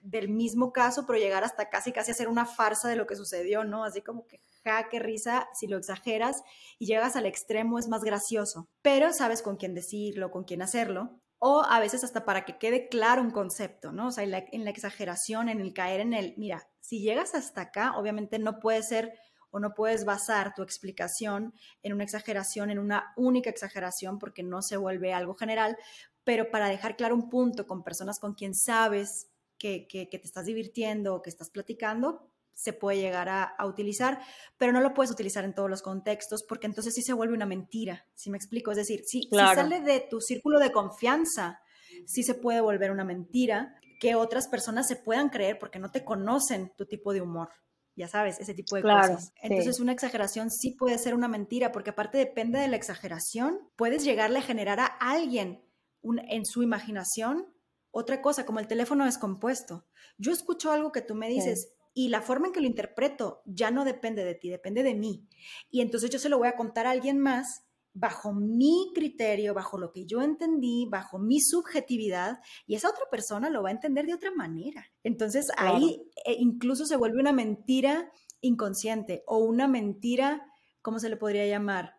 del 0.02 0.28
mismo 0.28 0.72
caso, 0.72 1.04
pero 1.06 1.18
llegar 1.18 1.44
hasta 1.44 1.68
casi 1.68 1.92
casi 1.92 2.10
a 2.10 2.14
hacer 2.14 2.28
una 2.28 2.46
farsa 2.46 2.88
de 2.88 2.96
lo 2.96 3.06
que 3.06 3.16
sucedió, 3.16 3.64
¿no? 3.64 3.84
Así 3.84 4.00
como 4.00 4.26
que, 4.26 4.40
ja, 4.64 4.88
qué 4.88 4.98
risa, 4.98 5.48
si 5.54 5.66
lo 5.66 5.76
exageras 5.76 6.42
y 6.78 6.86
llegas 6.86 7.16
al 7.16 7.26
extremo 7.26 7.78
es 7.78 7.88
más 7.88 8.02
gracioso, 8.02 8.68
pero 8.82 9.12
sabes 9.12 9.42
con 9.42 9.56
quién 9.56 9.74
decirlo, 9.74 10.30
con 10.30 10.44
quién 10.44 10.62
hacerlo, 10.62 11.20
o 11.38 11.62
a 11.62 11.80
veces 11.80 12.04
hasta 12.04 12.24
para 12.24 12.44
que 12.44 12.58
quede 12.58 12.88
claro 12.88 13.22
un 13.22 13.30
concepto, 13.30 13.92
¿no? 13.92 14.08
O 14.08 14.10
sea, 14.10 14.24
la, 14.26 14.44
en 14.52 14.64
la 14.64 14.70
exageración, 14.70 15.48
en 15.48 15.60
el 15.60 15.72
caer 15.72 16.00
en 16.00 16.14
el, 16.14 16.34
mira, 16.36 16.68
si 16.80 17.00
llegas 17.00 17.34
hasta 17.34 17.62
acá, 17.62 17.96
obviamente 17.96 18.38
no 18.38 18.58
puede 18.58 18.82
ser 18.82 19.12
o 19.50 19.60
no 19.60 19.74
puedes 19.74 20.04
basar 20.04 20.54
tu 20.54 20.62
explicación 20.62 21.54
en 21.82 21.92
una 21.92 22.04
exageración, 22.04 22.70
en 22.70 22.78
una 22.78 23.12
única 23.16 23.50
exageración, 23.50 24.18
porque 24.18 24.42
no 24.42 24.62
se 24.62 24.76
vuelve 24.76 25.12
algo 25.12 25.34
general, 25.34 25.76
pero 26.24 26.50
para 26.50 26.68
dejar 26.68 26.96
claro 26.96 27.14
un 27.14 27.28
punto 27.28 27.66
con 27.66 27.82
personas 27.82 28.18
con 28.18 28.34
quien 28.34 28.54
sabes 28.54 29.28
que, 29.58 29.86
te 29.90 30.16
estás 30.16 30.46
divirtiendo 30.46 31.14
o 31.14 31.22
que 31.22 31.30
estás 31.30 31.50
platicando, 31.50 32.30
se 32.52 32.72
puede 32.72 32.98
llegar 32.98 33.28
a, 33.28 33.54
utilizar, 33.66 34.20
pero 34.58 34.72
no 34.72 34.80
lo 34.80 34.92
puedes 34.92 35.10
utilizar 35.10 35.44
en 35.44 35.54
todos 35.54 35.70
los 35.70 35.82
contextos 35.82 36.42
porque 36.42 36.66
entonces 36.66 36.94
sí 36.94 37.02
se 37.02 37.12
vuelve 37.12 37.34
una 37.34 37.46
mentira, 37.46 38.06
si 38.14 38.30
me 38.30 38.36
explico? 38.36 38.70
Es 38.70 38.76
decir, 38.76 39.02
si, 39.04 39.22
si 39.22 39.36
sale 39.36 39.80
de 39.80 40.00
tu 40.00 40.20
círculo 40.20 40.58
de 40.58 40.72
confianza, 40.72 41.60
sí 42.06 42.22
se 42.22 42.34
puede 42.34 42.60
volver 42.60 42.90
una 42.90 43.04
mentira 43.04 43.74
que 43.98 44.14
otras 44.14 44.48
personas 44.48 44.88
se 44.88 44.96
puedan 44.96 45.28
creer 45.28 45.58
porque 45.58 45.78
no 45.78 45.90
te 45.90 46.04
conocen 46.04 46.72
tu 46.76 46.86
tipo 46.86 47.12
de 47.12 47.20
humor 47.20 47.50
ya 47.96 48.08
sabes, 48.08 48.40
ese 48.40 48.54
tipo 48.54 48.76
de 48.76 48.82
cosas. 48.82 49.32
Entonces 49.42 49.80
una 49.80 49.92
exageración 49.92 50.50
sí 50.50 50.72
puede 50.72 50.98
ser 50.98 51.14
una 51.14 51.28
mentira, 51.28 51.72
porque 51.72 51.90
aparte 51.90 52.18
depende 52.18 52.58
de 52.58 52.68
la 52.68 52.76
exageración, 52.76 53.58
puedes 53.76 54.04
llegarle 54.04 54.38
a 54.38 54.42
generar 54.42 54.80
a 54.80 54.86
alguien 54.86 55.62
en 56.02 56.46
su 56.46 56.62
imaginación 56.62 57.46
otra 57.90 58.22
cosa, 58.22 58.46
como 58.46 58.60
el 58.60 58.68
teléfono 58.68 59.04
descompuesto. 59.04 59.86
Yo 60.16 60.32
escucho 60.32 60.70
algo 60.70 60.92
que 60.92 61.02
tú 61.02 61.14
me 61.14 61.28
dices 61.28 61.72
y 61.92 62.08
la 62.08 62.22
forma 62.22 62.46
en 62.46 62.52
que 62.52 62.60
lo 62.60 62.66
interpreto 62.66 63.42
ya 63.44 63.70
no 63.70 63.84
depende 63.84 64.24
de 64.24 64.34
ti, 64.34 64.48
depende 64.48 64.82
de 64.82 64.94
mí. 64.94 65.26
Y 65.70 65.80
entonces 65.80 66.10
yo 66.10 66.18
se 66.18 66.28
lo 66.28 66.38
voy 66.38 66.48
a 66.48 66.56
contar 66.56 66.86
a 66.86 66.90
alguien 66.90 67.18
más 67.18 67.64
bajo 67.92 68.32
mi 68.32 68.92
criterio, 68.94 69.54
bajo 69.54 69.78
lo 69.78 69.92
que 69.92 70.06
yo 70.06 70.22
entendí, 70.22 70.86
bajo 70.88 71.18
mi 71.18 71.40
subjetividad, 71.40 72.38
y 72.66 72.74
esa 72.74 72.90
otra 72.90 73.04
persona 73.10 73.50
lo 73.50 73.62
va 73.62 73.70
a 73.70 73.72
entender 73.72 74.06
de 74.06 74.14
otra 74.14 74.30
manera. 74.30 74.86
Entonces 75.02 75.50
ahí 75.56 76.02
eh, 76.24 76.36
incluso 76.38 76.86
se 76.86 76.96
vuelve 76.96 77.20
una 77.20 77.32
mentira 77.32 78.10
inconsciente 78.40 79.22
o 79.26 79.38
una 79.38 79.68
mentira, 79.68 80.46
¿cómo 80.82 80.98
se 80.98 81.08
le 81.08 81.16
podría 81.16 81.46
llamar? 81.46 81.96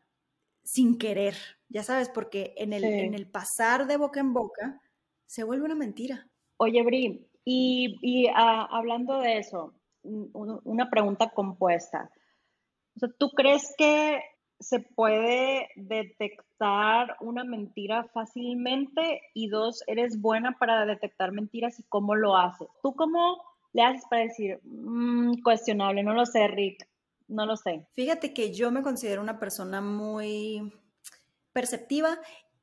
Sin 0.64 0.98
querer, 0.98 1.36
ya 1.70 1.84
sabes, 1.84 2.10
porque 2.10 2.54
en 2.58 2.74
el, 2.74 2.84
en 2.84 3.14
el 3.14 3.30
pasar 3.30 3.88
de 3.88 3.98
boca 3.98 4.20
en 4.20 4.34
boca 4.34 4.82
se 5.26 5.44
vuelve 5.44 5.66
una 5.66 5.76
mentira. 5.76 6.28
Oye, 6.58 6.84
Bri, 6.84 7.28
y, 7.44 8.28
ah, 8.36 8.68
hablando 8.72 9.20
de 9.20 9.40
eso, 9.40 9.74
una 10.04 10.90
pregunta 10.90 11.32
compuesta. 11.34 12.12
¿Tú 13.18 13.30
crees 13.30 13.74
que 13.78 14.20
se 14.62 14.80
puede 14.80 15.70
detectar 15.76 17.18
una 17.20 17.44
mentira 17.44 18.06
fácilmente 18.14 19.22
y 19.34 19.50
dos, 19.50 19.84
eres 19.88 20.22
buena 20.22 20.58
para 20.58 20.86
detectar 20.86 21.32
mentiras 21.32 21.80
y 21.80 21.84
cómo 21.84 22.16
lo 22.16 22.38
haces. 22.38 22.68
¿Tú 22.82 22.96
cómo 22.96 23.44
le 23.74 23.84
haces 23.84 24.04
para 24.10 24.24
decir, 24.24 24.60
mm, 24.64 25.42
cuestionable, 25.44 26.04
no 26.04 26.14
lo 26.14 26.26
sé, 26.26 26.48
Rick, 26.48 26.88
no 27.28 27.46
lo 27.46 27.58
sé? 27.58 27.86
Fíjate 27.94 28.34
que 28.34 28.54
yo 28.54 28.72
me 28.72 28.84
considero 28.84 29.22
una 29.22 29.40
persona 29.40 29.82
muy 29.82 30.72
perceptiva 31.52 32.20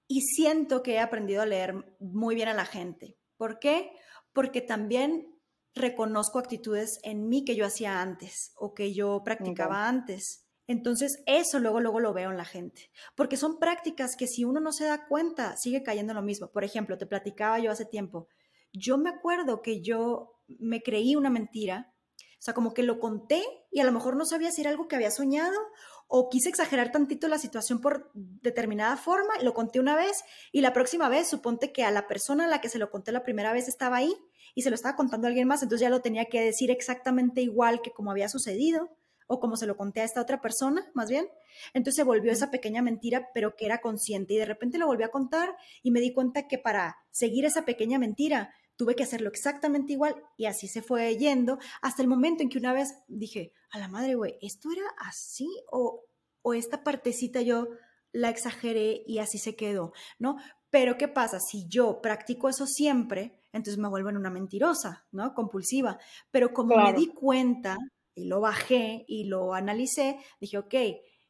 y 0.07 0.23
siento 0.23 0.83
que 0.83 0.95
he 0.95 1.01
aprendido 1.01 1.43
a 1.43 1.47
leer 1.47 1.97
muy 1.99 2.35
bien 2.35 2.49
a 2.49 2.55
la 2.55 2.65
gente. 2.65 3.17
¿Por 3.37 3.59
qué? 3.59 3.91
Porque 4.33 4.61
también 4.61 5.35
reconozco 5.75 6.39
actitudes 6.39 7.01
en 7.03 7.29
mí 7.29 7.45
que 7.45 7.57
yo 7.57 7.67
hacía 7.67 8.01
antes 8.01 8.53
o 8.57 8.75
que 8.75 8.95
yo 8.95 9.23
practicaba 9.25 9.89
antes. 9.89 10.48
Entonces, 10.69 11.23
eso 11.27 11.59
luego, 11.59 11.81
luego 11.81 11.99
lo 11.99 12.13
veo 12.15 12.31
en 12.31 12.37
la 12.37 12.45
gente, 12.45 12.93
porque 13.17 13.37
son 13.37 13.59
prácticas 13.59 14.15
que 14.17 14.29
si 14.29 14.45
uno 14.45 14.61
no 14.61 14.71
se 14.71 14.85
da 14.85 15.09
cuenta, 15.09 15.57
sigue 15.57 15.83
cayendo 15.83 16.15
lo 16.15 16.23
mismo. 16.23 16.53
Por 16.53 16.63
ejemplo, 16.63 16.97
te 16.99 17.07
platicaba 17.07 17.59
yo 17.59 17.73
hace 17.73 17.87
tiempo, 17.87 18.29
yo 18.73 18.99
me 18.99 19.11
acuerdo 19.11 19.63
que 19.63 19.81
yo 19.83 20.39
me 20.47 20.83
creí 20.83 21.17
una 21.17 21.31
mentira 21.31 21.95
O 22.39 22.43
sea, 22.43 22.55
como 22.55 22.73
que 22.75 22.83
lo 22.83 23.01
conté 23.01 23.43
y 23.71 23.81
a 23.81 23.85
lo 23.85 23.93
mejor 23.93 24.17
no 24.17 24.25
sabía 24.25 24.53
si 24.53 24.61
era 24.61 24.71
algo 24.71 24.89
que 24.89 24.97
había 24.97 25.11
soñado 25.11 25.59
o 26.07 26.29
quise 26.31 26.49
exagerar 26.49 26.93
tantito 26.93 27.29
la 27.29 27.39
situación 27.39 27.81
por 27.81 28.11
determinada 28.15 28.97
forma, 28.97 29.35
lo 29.43 29.55
conté 29.55 29.81
una 29.81 29.97
vez 29.97 30.23
y 30.53 30.61
la 30.63 30.73
próxima 30.73 31.09
vez 31.09 31.29
suponte 31.29 31.73
que 31.73 31.85
a 31.85 31.91
la 31.91 32.07
persona 32.07 32.45
a 32.45 32.49
la 32.49 32.61
que 32.61 32.69
se 32.69 32.79
lo 32.79 32.91
conté 32.91 33.13
la 33.13 33.25
primera 33.25 33.53
vez 33.53 33.69
estaba 33.69 33.97
ahí 33.97 34.15
y 34.55 34.63
se 34.63 34.71
lo 34.71 34.75
estaba 34.75 34.97
contando 34.97 35.27
alguien 35.27 35.49
más, 35.49 35.63
entonces 35.63 35.83
ya 35.83 35.91
lo 35.91 36.01
tenía 36.01 36.27
que 36.27 36.41
decir 36.41 36.71
exactamente 36.71 37.43
igual 37.43 37.83
que 37.83 37.91
como 37.91 38.11
había 38.11 38.29
sucedido 38.29 38.97
o 39.29 39.39
como 39.39 39.57
se 39.57 39.67
lo 39.67 39.77
conté 39.77 40.01
a 40.01 40.05
esta 40.05 40.21
otra 40.21 40.41
persona, 40.41 40.91
más 40.95 41.09
bien. 41.09 41.29
Entonces 41.75 41.97
se 41.97 42.03
volvió 42.03 42.33
esa 42.33 42.51
pequeña 42.51 42.83
mentira, 42.83 43.29
pero 43.35 43.55
que 43.55 43.67
era 43.67 43.81
consciente 43.81 44.35
y 44.35 44.39
de 44.39 44.47
repente 44.47 44.79
lo 44.79 44.87
volví 44.87 45.05
a 45.05 45.11
contar 45.11 45.55
y 45.83 45.93
me 45.93 46.01
di 46.01 46.13
cuenta 46.13 46.49
que 46.49 46.59
para 46.59 46.97
seguir 47.11 47.45
esa 47.45 47.65
pequeña 47.65 47.99
mentira 47.99 48.53
tuve 48.77 48.97
que 48.97 49.03
hacerlo 49.03 49.29
exactamente 49.29 49.93
igual 49.93 50.17
y 50.37 50.47
así 50.47 50.67
se 50.67 50.83
fue 50.83 51.17
yendo 51.17 51.59
hasta 51.83 52.01
el 52.01 52.09
momento 52.09 52.43
en 52.43 52.49
que 52.49 52.59
una 52.59 52.73
vez 52.73 52.95
dije, 53.07 53.53
a 53.71 53.79
la 53.79 53.89
madre, 53.89 54.15
güey, 54.15 54.39
¿esto 54.41 54.71
era 54.73 54.85
así 54.99 55.49
o, 55.71 56.05
o 56.43 56.55
esta 56.55 56.83
partecita 56.83 57.43
yo 57.43 57.69
la 58.13 58.31
exageré 58.31 59.03
y 59.07 59.19
así 59.19 59.39
se 59.39 59.57
quedó, 59.57 59.93
¿no? 60.19 60.37
Pero 60.71 60.97
¿qué 60.97 61.09
pasa? 61.09 61.39
Si 61.39 61.67
yo 61.69 62.01
practico 62.01 62.49
eso 62.49 62.67
siempre, 62.67 63.43
entonces 63.53 63.79
me 63.79 63.89
vuelvo 63.89 64.09
en 64.09 64.17
una 64.17 64.31
mentirosa, 64.31 65.07
¿no? 65.13 65.35
Compulsiva. 65.35 65.99
Pero 66.31 66.53
como 66.53 66.77
me 66.77 66.93
di 66.93 67.09
cuenta 67.09 67.77
y 68.19 68.25
lo 68.25 68.41
bajé 68.41 69.05
y 69.07 69.25
lo 69.25 69.55
analicé, 69.55 70.19
dije, 70.41 70.59
ok, 70.59 70.75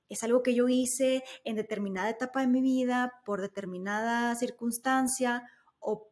es 0.08 0.22
algo 0.22 0.42
que 0.42 0.54
yo 0.54 0.68
hice 0.68 1.22
en 1.44 1.56
determinada 1.56 2.10
etapa 2.10 2.40
de 2.40 2.46
mi 2.46 2.62
vida, 2.62 3.12
por 3.24 3.40
determinada 3.40 4.34
circunstancia 4.34 5.44
o 5.78 6.10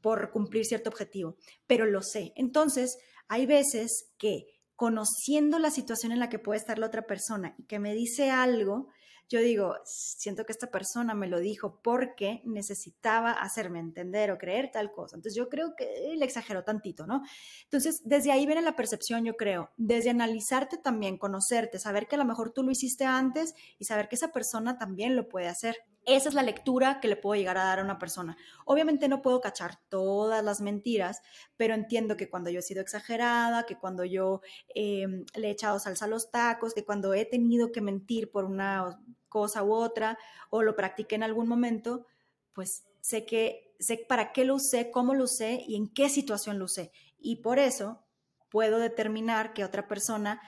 por 0.00 0.30
cumplir 0.30 0.64
cierto 0.64 0.90
objetivo, 0.90 1.36
pero 1.66 1.86
lo 1.86 2.02
sé. 2.02 2.32
Entonces, 2.36 2.98
hay 3.28 3.46
veces 3.46 4.10
que 4.18 4.46
conociendo 4.74 5.58
la 5.58 5.70
situación 5.70 6.12
en 6.12 6.20
la 6.20 6.28
que 6.28 6.38
puede 6.38 6.58
estar 6.58 6.78
la 6.78 6.86
otra 6.86 7.06
persona 7.06 7.54
y 7.58 7.64
que 7.64 7.78
me 7.78 7.94
dice 7.94 8.30
algo, 8.30 8.88
yo 9.28 9.40
digo, 9.40 9.76
siento 9.84 10.44
que 10.46 10.52
esta 10.52 10.70
persona 10.70 11.14
me 11.14 11.28
lo 11.28 11.38
dijo 11.38 11.80
porque 11.82 12.40
necesitaba 12.44 13.32
hacerme 13.32 13.78
entender 13.78 14.30
o 14.30 14.38
creer 14.38 14.70
tal 14.72 14.90
cosa. 14.90 15.16
Entonces 15.16 15.36
yo 15.36 15.48
creo 15.50 15.74
que 15.76 16.14
le 16.16 16.24
exageró 16.24 16.64
tantito, 16.64 17.06
¿no? 17.06 17.22
Entonces 17.64 18.00
desde 18.04 18.32
ahí 18.32 18.46
viene 18.46 18.62
la 18.62 18.76
percepción, 18.76 19.24
yo 19.24 19.36
creo, 19.36 19.70
desde 19.76 20.10
analizarte 20.10 20.78
también, 20.78 21.18
conocerte, 21.18 21.78
saber 21.78 22.08
que 22.08 22.14
a 22.16 22.18
lo 22.18 22.24
mejor 22.24 22.52
tú 22.52 22.62
lo 22.62 22.70
hiciste 22.70 23.04
antes 23.04 23.54
y 23.78 23.84
saber 23.84 24.08
que 24.08 24.16
esa 24.16 24.32
persona 24.32 24.78
también 24.78 25.14
lo 25.14 25.28
puede 25.28 25.48
hacer. 25.48 25.76
Esa 26.06 26.30
es 26.30 26.34
la 26.34 26.42
lectura 26.42 27.00
que 27.00 27.08
le 27.08 27.16
puedo 27.16 27.38
llegar 27.38 27.58
a 27.58 27.64
dar 27.64 27.80
a 27.80 27.84
una 27.84 27.98
persona. 27.98 28.38
Obviamente 28.64 29.08
no 29.08 29.20
puedo 29.20 29.42
cachar 29.42 29.78
todas 29.90 30.42
las 30.42 30.62
mentiras, 30.62 31.20
pero 31.58 31.74
entiendo 31.74 32.16
que 32.16 32.30
cuando 32.30 32.48
yo 32.48 32.60
he 32.60 32.62
sido 32.62 32.80
exagerada, 32.80 33.66
que 33.66 33.76
cuando 33.76 34.06
yo 34.06 34.40
em, 34.74 35.26
le 35.34 35.48
he 35.48 35.50
echado 35.50 35.78
salsa 35.78 36.06
a 36.06 36.08
los 36.08 36.30
tacos, 36.30 36.72
que 36.72 36.86
cuando 36.86 37.12
he 37.12 37.26
tenido 37.26 37.72
que 37.72 37.82
mentir 37.82 38.30
por 38.30 38.46
una 38.46 38.98
cosa 39.28 39.62
u 39.62 39.72
otra 39.72 40.18
o 40.50 40.62
lo 40.62 40.76
practiqué 40.76 41.16
en 41.16 41.22
algún 41.22 41.48
momento, 41.48 42.06
pues 42.52 42.86
sé 43.00 43.24
que 43.24 43.74
sé 43.78 44.04
para 44.08 44.32
qué 44.32 44.44
lo 44.44 44.56
usé, 44.56 44.90
cómo 44.90 45.14
lo 45.14 45.24
usé 45.24 45.62
y 45.66 45.76
en 45.76 45.88
qué 45.88 46.08
situación 46.08 46.58
lo 46.58 46.64
usé. 46.64 46.90
Y 47.18 47.36
por 47.36 47.58
eso 47.58 48.04
puedo 48.50 48.78
determinar 48.78 49.52
que 49.52 49.64
otra 49.64 49.86
persona 49.86 50.40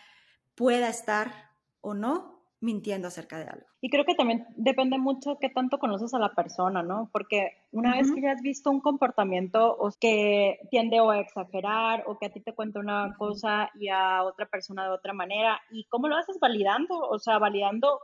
pueda 0.55 0.89
estar 0.89 1.51
o 1.81 1.95
no 1.95 2.41
mintiendo 2.61 3.09
acerca 3.09 3.39
de 3.39 3.45
algo. 3.45 3.67
Y 3.81 3.89
creo 3.89 4.05
que 4.05 4.15
también 4.15 4.47
depende 4.57 4.99
mucho 4.99 5.39
qué 5.41 5.49
tanto 5.49 5.79
conoces 5.79 6.13
a 6.13 6.19
la 6.19 6.35
persona, 6.35 6.83
¿no? 6.83 7.09
Porque 7.13 7.53
una 7.73 7.97
vez 7.97 8.13
que 8.13 8.21
ya 8.21 8.33
has 8.33 8.43
visto 8.43 8.71
un 8.71 8.81
comportamiento 8.81 9.75
o 9.79 9.91
que 9.99 10.59
tiende 10.71 11.01
o 11.01 11.11
a 11.11 11.21
exagerar 11.21 12.05
o 12.07 12.19
que 12.19 12.27
a 12.27 12.31
ti 12.31 12.41
te 12.41 12.55
cuenta 12.55 12.79
una 12.79 13.15
cosa 13.17 13.71
y 13.75 13.89
a 13.89 14.23
otra 14.25 14.47
persona 14.47 14.85
de 14.85 14.91
otra 14.91 15.15
manera, 15.15 15.59
¿y 15.71 15.85
cómo 15.85 16.09
lo 16.09 16.17
haces 16.17 16.39
validando? 16.39 16.99
O 16.99 17.19
sea, 17.19 17.39
validando 17.39 18.01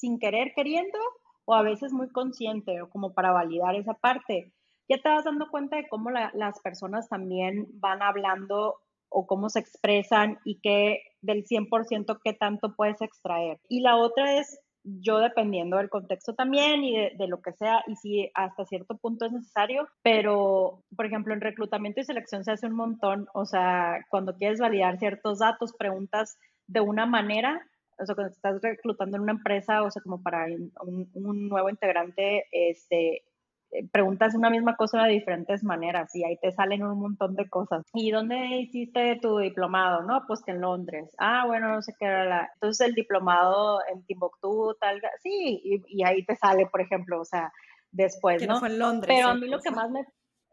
sin 0.00 0.18
querer 0.18 0.52
queriendo 0.54 0.98
o 1.44 1.54
a 1.54 1.62
veces 1.62 1.92
muy 1.92 2.10
consciente 2.10 2.80
o 2.80 2.88
como 2.88 3.12
para 3.12 3.32
validar 3.32 3.74
esa 3.74 3.94
parte. 3.94 4.52
Ya 4.88 4.98
te 4.98 5.08
vas 5.08 5.24
dando 5.24 5.48
cuenta 5.50 5.76
de 5.76 5.88
cómo 5.88 6.10
las 6.10 6.60
personas 6.60 7.08
también 7.08 7.68
van 7.74 8.02
hablando 8.02 8.80
o 9.08 9.26
cómo 9.26 9.48
se 9.48 9.60
expresan 9.60 10.38
y 10.44 10.60
qué 10.60 11.02
del 11.20 11.44
100% 11.44 12.20
qué 12.24 12.32
tanto 12.32 12.74
puedes 12.74 13.00
extraer. 13.02 13.58
Y 13.68 13.80
la 13.80 13.96
otra 13.96 14.38
es 14.38 14.60
yo 14.82 15.18
dependiendo 15.18 15.76
del 15.76 15.90
contexto 15.90 16.34
también 16.34 16.82
y 16.82 16.96
de, 16.96 17.12
de, 17.18 17.28
lo 17.28 17.42
que 17.42 17.52
sea 17.52 17.84
y 17.86 17.96
si 17.96 18.30
hasta 18.34 18.64
cierto 18.64 18.96
punto 18.96 19.26
es 19.26 19.32
necesario, 19.32 19.86
pero 20.02 20.82
por 20.96 21.04
ejemplo 21.04 21.34
en 21.34 21.42
reclutamiento 21.42 22.00
y 22.00 22.04
selección 22.04 22.44
se 22.44 22.52
hace 22.52 22.66
un 22.66 22.76
montón, 22.76 23.26
o 23.34 23.44
sea, 23.44 24.06
cuando 24.08 24.36
quieres 24.36 24.58
validar 24.58 24.98
ciertos 24.98 25.40
datos, 25.40 25.74
preguntas 25.76 26.38
de 26.66 26.80
una 26.80 27.04
manera 27.04 27.60
o 28.00 28.06
sea, 28.06 28.14
cuando 28.14 28.32
estás 28.32 28.60
reclutando 28.62 29.16
en 29.16 29.22
una 29.22 29.32
empresa, 29.32 29.82
o 29.82 29.90
sea, 29.90 30.02
como 30.02 30.22
para 30.22 30.46
un, 30.80 31.10
un 31.14 31.48
nuevo 31.48 31.68
integrante, 31.68 32.46
este, 32.50 33.24
eh, 33.72 33.88
preguntas 33.92 34.34
una 34.34 34.50
misma 34.50 34.74
cosa 34.74 35.04
de 35.04 35.12
diferentes 35.12 35.62
maneras 35.62 36.14
y 36.16 36.24
ahí 36.24 36.36
te 36.38 36.50
salen 36.50 36.82
un 36.82 36.98
montón 36.98 37.36
de 37.36 37.48
cosas. 37.48 37.86
¿Y 37.94 38.10
dónde 38.10 38.36
hiciste 38.56 39.18
tu 39.22 39.38
diplomado? 39.38 40.02
No, 40.02 40.24
pues 40.26 40.42
que 40.42 40.50
en 40.50 40.60
Londres. 40.60 41.14
Ah, 41.18 41.44
bueno, 41.46 41.68
no 41.68 41.82
sé 41.82 41.94
qué 41.98 42.06
era 42.06 42.24
la... 42.24 42.50
Entonces 42.54 42.88
el 42.88 42.94
diplomado 42.94 43.80
en 43.92 44.04
Timbuktu, 44.06 44.74
tal, 44.80 45.00
sí, 45.22 45.60
y, 45.62 45.82
y 45.86 46.04
ahí 46.04 46.24
te 46.24 46.34
sale, 46.34 46.66
por 46.66 46.80
ejemplo, 46.80 47.20
o 47.20 47.24
sea, 47.24 47.52
después, 47.92 48.46
¿no? 48.46 48.58
fue 48.58 48.68
en 48.68 48.78
Londres. 48.80 49.14
Pero 49.16 49.28
a 49.28 49.34
mí 49.34 49.46
lo 49.46 49.60
que 49.60 49.70
más 49.70 49.90
me 49.90 50.04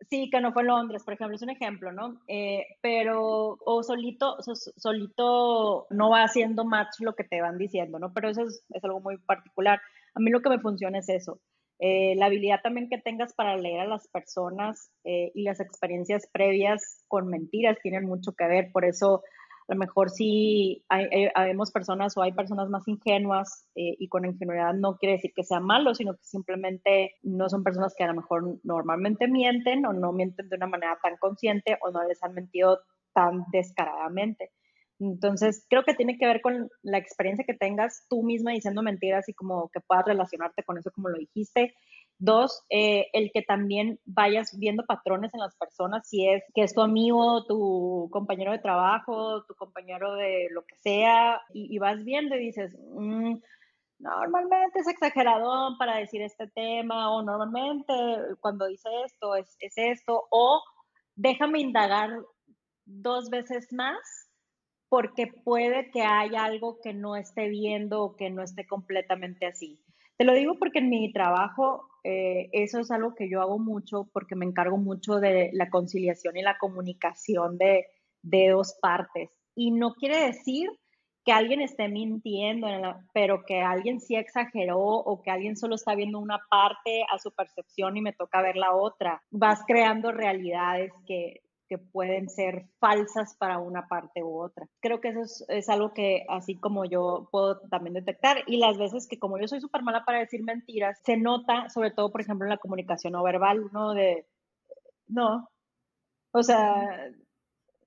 Sí, 0.10 0.30
que 0.30 0.39
no 0.41 0.54
fue 0.54 0.64
Londres, 0.64 1.04
por 1.04 1.16
ejemplo, 1.16 1.36
es 1.36 1.41
un 1.41 1.50
ejemplo, 1.50 1.91
¿no? 1.91 2.22
Eh, 2.28 2.66
pero, 2.82 3.58
o 3.66 3.84
solito, 3.84 4.38
solito 4.41 5.88
no 5.89 6.10
va 6.12 6.24
haciendo 6.24 6.66
match 6.66 7.00
lo 7.00 7.16
que 7.16 7.24
te 7.24 7.41
van 7.41 7.58
diciendo, 7.58 7.98
¿no? 7.98 8.14
Pero 8.14 8.30
eso 8.30 8.43
es, 8.43 8.64
algo 8.84 9.02
muy 9.02 9.18
particular. 9.18 9.82
A 10.14 10.20
mí 10.20 10.30
lo 10.30 10.41
que 10.41 10.50
me 10.50 10.60
funciona 10.60 11.00
es 11.00 11.10
eso. 11.10 11.41
Eh, 11.80 12.16
la 12.16 12.28
habilidad 12.28 12.62
también 12.62 12.89
que 12.89 13.00
tengas 13.00 13.34
para 13.34 13.58
leer 13.58 13.82
a 13.82 13.88
las 13.88 14.08
personas 14.08 14.91
eh, 15.04 15.32
y 15.34 15.43
las 15.43 15.60
experiencias 15.60 16.28
previas 16.32 17.04
con 17.08 17.28
mentiras 17.28 17.78
tienen 17.82 18.06
mucho 18.06 18.34
que 18.34 18.48
ver. 18.48 18.72
Por 18.72 18.86
eso 18.86 19.24
a 19.68 19.74
lo 19.74 19.80
mejor 19.80 20.09
sí 20.09 20.86
hay, 20.88 21.07
personas 21.74 22.15
o 22.15 22.22
hay 22.22 22.32
personas 22.32 22.70
más 22.70 22.88
ingenuas 22.88 23.68
eh, 23.76 23.95
y 23.99 24.07
con 24.07 24.26
ingenuidad 24.26 24.74
no 24.74 24.95
quiere 24.95 25.15
decir 25.15 25.32
que 25.36 25.43
sea 25.43 25.59
malo, 25.59 25.93
sino 25.93 26.13
que 26.13 26.24
simplemente 26.24 27.15
no 27.22 27.49
son 27.49 27.63
personas 27.63 27.93
que 27.97 28.03
a 28.03 28.07
lo 28.07 28.15
mejor 28.15 28.59
normalmente 28.63 29.28
mienten 29.28 29.86
o 29.86 29.93
no 29.93 30.13
mienten 30.13 30.47
de 30.47 30.55
una 30.55 30.68
manera 30.68 30.97
tan 31.03 31.18
consciente 31.18 31.78
o 31.82 31.91
no 31.91 32.03
les 32.07 32.24
han 32.24 32.34
mentido 32.34 32.80
tan 33.13 33.43
descaradamente. 33.51 34.51
Entonces, 34.99 35.65
creo 35.70 35.84
que 35.84 35.93
tiene 35.93 36.18
que 36.18 36.26
ver 36.26 36.41
con 36.41 36.70
la 36.82 36.97
experiencia 36.97 37.45
que 37.45 37.53
tengas 37.53 38.05
tú 38.09 38.24
misma 38.24 38.51
diciendo 38.51 38.82
mentiras 38.82 39.28
y 39.30 39.34
como 39.34 39.70
que 39.70 39.82
puedas 39.82 40.05
relacionarte 40.05 40.63
con 40.63 40.78
eso 40.78 40.91
como 40.91 41.09
lo 41.09 41.20
dijiste 41.20 41.76
Dos, 42.20 42.63
eh, 42.70 43.07
el 43.13 43.32
que 43.32 43.43
también 43.43 43.99
vayas 44.05 44.57
viendo 44.57 44.86
patrones 44.86 45.34
en 45.34 45.39
las 45.39 45.55
personas, 45.55 46.07
si 46.09 46.28
es 46.28 46.43
que 46.55 46.63
es 46.63 46.74
tu 46.74 46.82
amigo, 46.82 47.45
tu 47.45 48.09
compañero 48.11 48.51
de 48.51 48.59
trabajo, 48.59 49.43
tu 49.45 49.53
compañero 49.53 50.15
de 50.15 50.47
lo 50.51 50.65
que 50.65 50.76
sea, 50.78 51.41
y, 51.53 51.78
vas 51.78 52.03
viendo 52.03 52.36
y 52.36 52.39
dices, 52.39 52.76
mm, 52.95 53.36
normalmente 53.99 54.80
es 54.80 54.88
exagerado 54.88 55.78
para 55.78 55.97
decir 55.97 56.22
este 56.24 56.47
tema, 56.47 57.13
o 57.13 57.22
normalmente 57.22 57.93
cuando 58.39 58.65
dice 58.65 58.89
esto 59.05 59.36
es, 59.36 59.55
es 59.59 59.74
esto, 59.78 60.28
o 60.32 60.63
déjame 61.15 61.59
indagar 61.59 62.09
dos 62.86 63.30
veces 63.30 63.72
más 63.74 64.28
porque 64.89 65.28
puede 65.28 65.91
que 65.91 66.01
haya 66.01 66.45
algo 66.45 66.80
que 66.82 66.93
no 66.93 67.15
esté 67.15 67.49
viendo 67.49 68.01
o 68.01 68.15
que 68.15 68.30
no 68.30 68.43
esté 68.43 68.65
completamente 68.65 69.45
así. 69.45 69.80
Te 70.18 70.26
lo 70.26 70.34
digo 70.34 70.55
porque 70.57 70.80
en 70.80 70.89
mi 70.89 71.11
trabajo 71.13 71.88
eh, 72.03 72.49
eso 72.51 72.80
es 72.80 72.89
algo 72.89 73.13
que 73.13 73.30
yo 73.30 73.41
hago 73.41 73.59
mucho 73.59 74.09
porque 74.13 74.36
me 74.36 74.45
encargo 74.45 74.78
mucho 74.78 75.20
de 75.20 75.51
la 75.53 75.70
conciliación 75.70 76.38
y 76.38 76.41
la 76.41 76.57
comunicación 76.57 77.57
de, 77.57 77.86
dos 78.24 78.78
partes. 78.82 79.30
Y 79.55 79.72
no 79.72 79.93
quiere 79.93 80.26
decir 80.26 80.70
que 81.24 81.32
alguien 81.32 81.61
esté 81.61 81.88
mintiendo, 81.89 82.68
pero 83.13 83.43
que 83.45 83.59
alguien 83.59 83.99
sí 83.99 84.15
exageró 84.15 84.80
o 84.80 85.22
que 85.22 85.30
alguien 85.30 85.55
solo 85.55 85.76
está 85.76 85.95
viendo 85.95 86.20
una 86.20 86.39
parte 86.49 87.03
a 87.11 87.20
su 87.20 87.32
percepción 87.32 87.97
y 87.97 88.01
me 88.01 88.13
toca 88.13 88.41
ver 88.41 88.55
la 88.55 88.74
otra. 88.74 89.22
Vas 89.30 89.61
creando 89.68 90.11
realidades 90.11 90.91
que 91.05 91.41
que 91.68 91.78
pueden 91.78 92.30
ser 92.30 92.68
falsas 92.80 93.36
para 93.36 93.59
una 93.59 93.88
parte 93.88 94.24
u 94.24 94.41
otra. 94.41 94.68
Creo 94.80 95.01
que 95.01 95.09
eso 95.09 95.45
es, 95.49 95.70
algo 95.70 95.93
que 95.93 96.26
así 96.30 96.55
como 96.55 96.86
yo 96.86 97.28
puedo 97.32 97.59
también 97.70 97.93
detectar 97.93 98.43
y 98.47 98.57
las 98.57 98.78
veces 98.78 99.07
que 99.07 99.20
como 99.20 99.38
yo 99.39 99.47
soy 99.47 99.61
súper 99.61 99.84
mala 99.84 100.05
para 100.05 100.20
decir 100.20 100.43
mentiras, 100.43 100.99
se 101.03 101.18
nota 101.18 101.70
sobre 101.70 101.91
todo, 101.91 102.11
por 102.11 102.22
ejemplo, 102.22 102.45
en 102.45 102.51
la 102.51 102.57
comunicación 102.57 103.13
no 103.13 103.24
verbal, 103.24 103.70
¿no? 103.72 103.93
De, 103.93 104.26
no, 105.07 105.49
o 106.32 106.43
sea, 106.43 107.09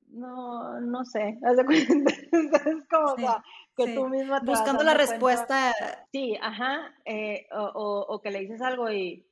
no, 0.08 0.80
no 0.80 1.04
sé, 1.04 1.38
es 1.42 2.86
como 2.90 3.16
que 3.76 3.94
tú 3.94 4.08
misma... 4.08 4.40
Buscando 4.40 4.82
la 4.82 4.94
respuesta. 4.94 5.72
Sí, 6.12 6.36
ajá, 6.40 6.94
eh, 7.04 7.46
o, 7.52 8.06
o 8.08 8.20
que 8.20 8.30
le 8.30 8.40
dices 8.40 8.60
algo 8.60 8.90
y 8.90 9.29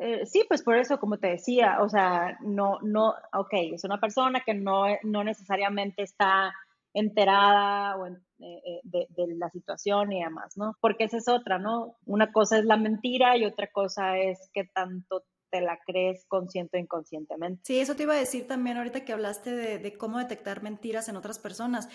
eh, 0.00 0.26
sí, 0.26 0.44
pues 0.48 0.62
por 0.62 0.76
eso, 0.76 0.98
como 0.98 1.18
te 1.18 1.28
decía, 1.28 1.78
o 1.80 1.88
sea, 1.88 2.38
no, 2.42 2.78
no, 2.82 3.14
ok, 3.32 3.52
es 3.74 3.84
una 3.84 4.00
persona 4.00 4.42
que 4.44 4.54
no, 4.54 4.86
no 5.02 5.24
necesariamente 5.24 6.02
está 6.02 6.52
enterada 6.94 7.96
o 7.96 8.06
eh, 8.06 8.16
eh, 8.40 8.80
de, 8.84 9.06
de, 9.10 9.34
la 9.36 9.50
situación 9.50 10.12
y 10.12 10.22
demás, 10.22 10.56
¿no? 10.56 10.76
Porque 10.80 11.04
esa 11.04 11.18
es 11.18 11.28
otra, 11.28 11.58
¿no? 11.58 11.96
Una 12.04 12.32
cosa 12.32 12.58
es 12.58 12.64
la 12.64 12.76
mentira 12.76 13.36
y 13.36 13.44
otra 13.44 13.68
cosa 13.68 14.18
es 14.18 14.50
que 14.52 14.64
tanto 14.64 15.24
te 15.50 15.60
la 15.60 15.78
crees 15.86 16.24
consciente 16.26 16.78
o 16.78 16.80
inconscientemente. 16.80 17.62
Sí, 17.64 17.78
eso 17.78 17.94
te 17.94 18.04
iba 18.04 18.14
a 18.14 18.18
decir 18.18 18.46
también 18.46 18.78
ahorita 18.78 19.04
que 19.04 19.12
hablaste 19.12 19.54
de, 19.54 19.78
de 19.78 19.98
cómo 19.98 20.18
detectar 20.18 20.62
mentiras 20.62 21.08
en 21.08 21.16
otras 21.16 21.38
personas. 21.38 21.88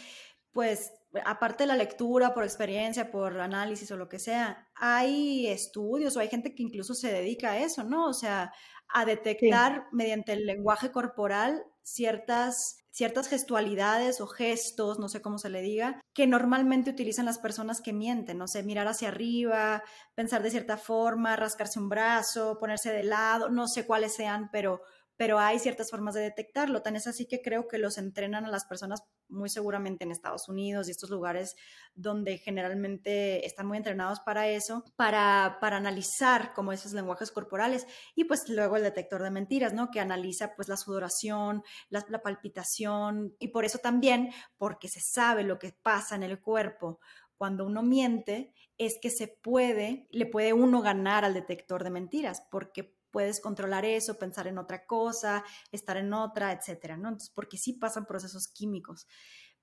Pues 0.57 0.91
aparte 1.23 1.65
de 1.65 1.67
la 1.67 1.75
lectura, 1.75 2.33
por 2.33 2.43
experiencia, 2.43 3.11
por 3.11 3.39
análisis 3.39 3.91
o 3.91 3.95
lo 3.95 4.09
que 4.09 4.17
sea, 4.17 4.67
hay 4.73 5.45
estudios 5.45 6.17
o 6.17 6.19
hay 6.19 6.29
gente 6.29 6.55
que 6.55 6.63
incluso 6.63 6.95
se 6.95 7.13
dedica 7.13 7.51
a 7.51 7.59
eso, 7.59 7.83
¿no? 7.83 8.07
O 8.07 8.13
sea, 8.13 8.51
a 8.89 9.05
detectar 9.05 9.85
mediante 9.91 10.33
el 10.33 10.47
lenguaje 10.47 10.91
corporal 10.91 11.63
ciertas, 11.83 12.79
ciertas 12.89 13.27
gestualidades 13.27 14.19
o 14.19 14.25
gestos, 14.25 14.97
no 14.97 15.09
sé 15.09 15.21
cómo 15.21 15.37
se 15.37 15.51
le 15.51 15.61
diga, 15.61 16.01
que 16.15 16.25
normalmente 16.25 16.89
utilizan 16.89 17.25
las 17.25 17.37
personas 17.37 17.79
que 17.79 17.93
mienten, 17.93 18.39
no 18.39 18.47
sé, 18.47 18.63
mirar 18.63 18.87
hacia 18.87 19.09
arriba, 19.09 19.83
pensar 20.15 20.41
de 20.41 20.49
cierta 20.49 20.77
forma, 20.77 21.35
rascarse 21.35 21.77
un 21.77 21.87
brazo, 21.87 22.57
ponerse 22.59 22.91
de 22.91 23.03
lado, 23.03 23.49
no 23.49 23.67
sé 23.67 23.85
cuáles 23.85 24.15
sean, 24.15 24.49
pero 24.51 24.81
pero 25.17 25.39
hay 25.39 25.59
ciertas 25.59 25.89
formas 25.89 26.13
de 26.13 26.21
detectarlo. 26.21 26.81
Tan 26.81 26.95
es 26.95 27.07
así 27.07 27.25
que 27.25 27.41
creo 27.41 27.67
que 27.67 27.79
los 27.79 27.97
entrenan 27.97 28.45
a 28.45 28.49
las 28.49 28.65
personas 28.65 29.03
muy 29.27 29.49
seguramente 29.49 30.05
en 30.05 30.11
Estados 30.11 30.47
Unidos 30.47 30.87
y 30.87 30.91
estos 30.91 31.09
lugares 31.09 31.55
donde 31.95 32.37
generalmente 32.37 33.45
están 33.45 33.67
muy 33.67 33.77
entrenados 33.77 34.19
para 34.21 34.47
eso, 34.47 34.85
para, 34.95 35.57
para 35.59 35.77
analizar 35.77 36.53
como 36.53 36.71
esos 36.71 36.93
lenguajes 36.93 37.31
corporales 37.31 37.87
y 38.15 38.25
pues 38.25 38.47
luego 38.47 38.77
el 38.77 38.83
detector 38.83 39.23
de 39.23 39.31
mentiras, 39.31 39.73
¿no? 39.73 39.89
Que 39.91 39.99
analiza 39.99 40.55
pues 40.55 40.69
la 40.69 40.77
sudoración, 40.77 41.63
la, 41.89 42.05
la 42.09 42.21
palpitación 42.21 43.35
y 43.39 43.49
por 43.49 43.65
eso 43.65 43.79
también, 43.79 44.31
porque 44.57 44.87
se 44.87 45.01
sabe 45.01 45.43
lo 45.43 45.59
que 45.59 45.73
pasa 45.81 46.15
en 46.15 46.23
el 46.23 46.39
cuerpo 46.39 46.99
cuando 47.37 47.65
uno 47.65 47.83
miente, 47.83 48.53
es 48.77 48.97
que 49.01 49.09
se 49.09 49.27
puede, 49.27 50.07
le 50.11 50.25
puede 50.25 50.53
uno 50.53 50.81
ganar 50.81 51.23
al 51.23 51.33
detector 51.33 51.83
de 51.83 51.91
mentiras, 51.91 52.43
porque 52.51 52.96
puedes 53.17 53.41
controlar 53.41 53.83
eso, 53.83 54.19
pensar 54.19 54.45
en 54.45 54.59
otra 54.59 54.85
cosa, 54.85 55.43
estar 55.71 55.97
en 55.97 56.13
otra, 56.13 56.51
etcétera, 56.51 56.97
¿no? 56.97 57.07
Entonces, 57.07 57.31
porque 57.33 57.57
sí 57.57 57.73
pasan 57.73 58.05
procesos 58.05 58.47
químicos. 58.47 59.07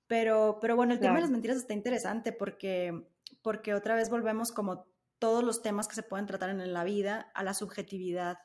Pero, 0.09 0.59
pero 0.61 0.75
bueno, 0.75 0.93
el 0.93 0.99
tema 0.99 1.15
de 1.15 1.21
las 1.21 1.31
mentiras 1.31 1.59
está 1.59 1.73
interesante 1.73 2.33
porque, 2.33 3.07
porque 3.43 3.73
otra 3.73 3.95
vez 3.95 4.11
volvemos 4.11 4.51
como 4.51 4.89
todos 5.21 5.45
los 5.45 5.63
temas 5.63 5.87
que 5.87 5.95
se 5.95 6.03
pueden 6.03 6.27
tratar 6.27 6.51
en 6.51 6.73
la 6.73 6.83
vida 6.83 7.31
a 7.33 7.45
la 7.45 7.55
subjetividad 7.55 8.39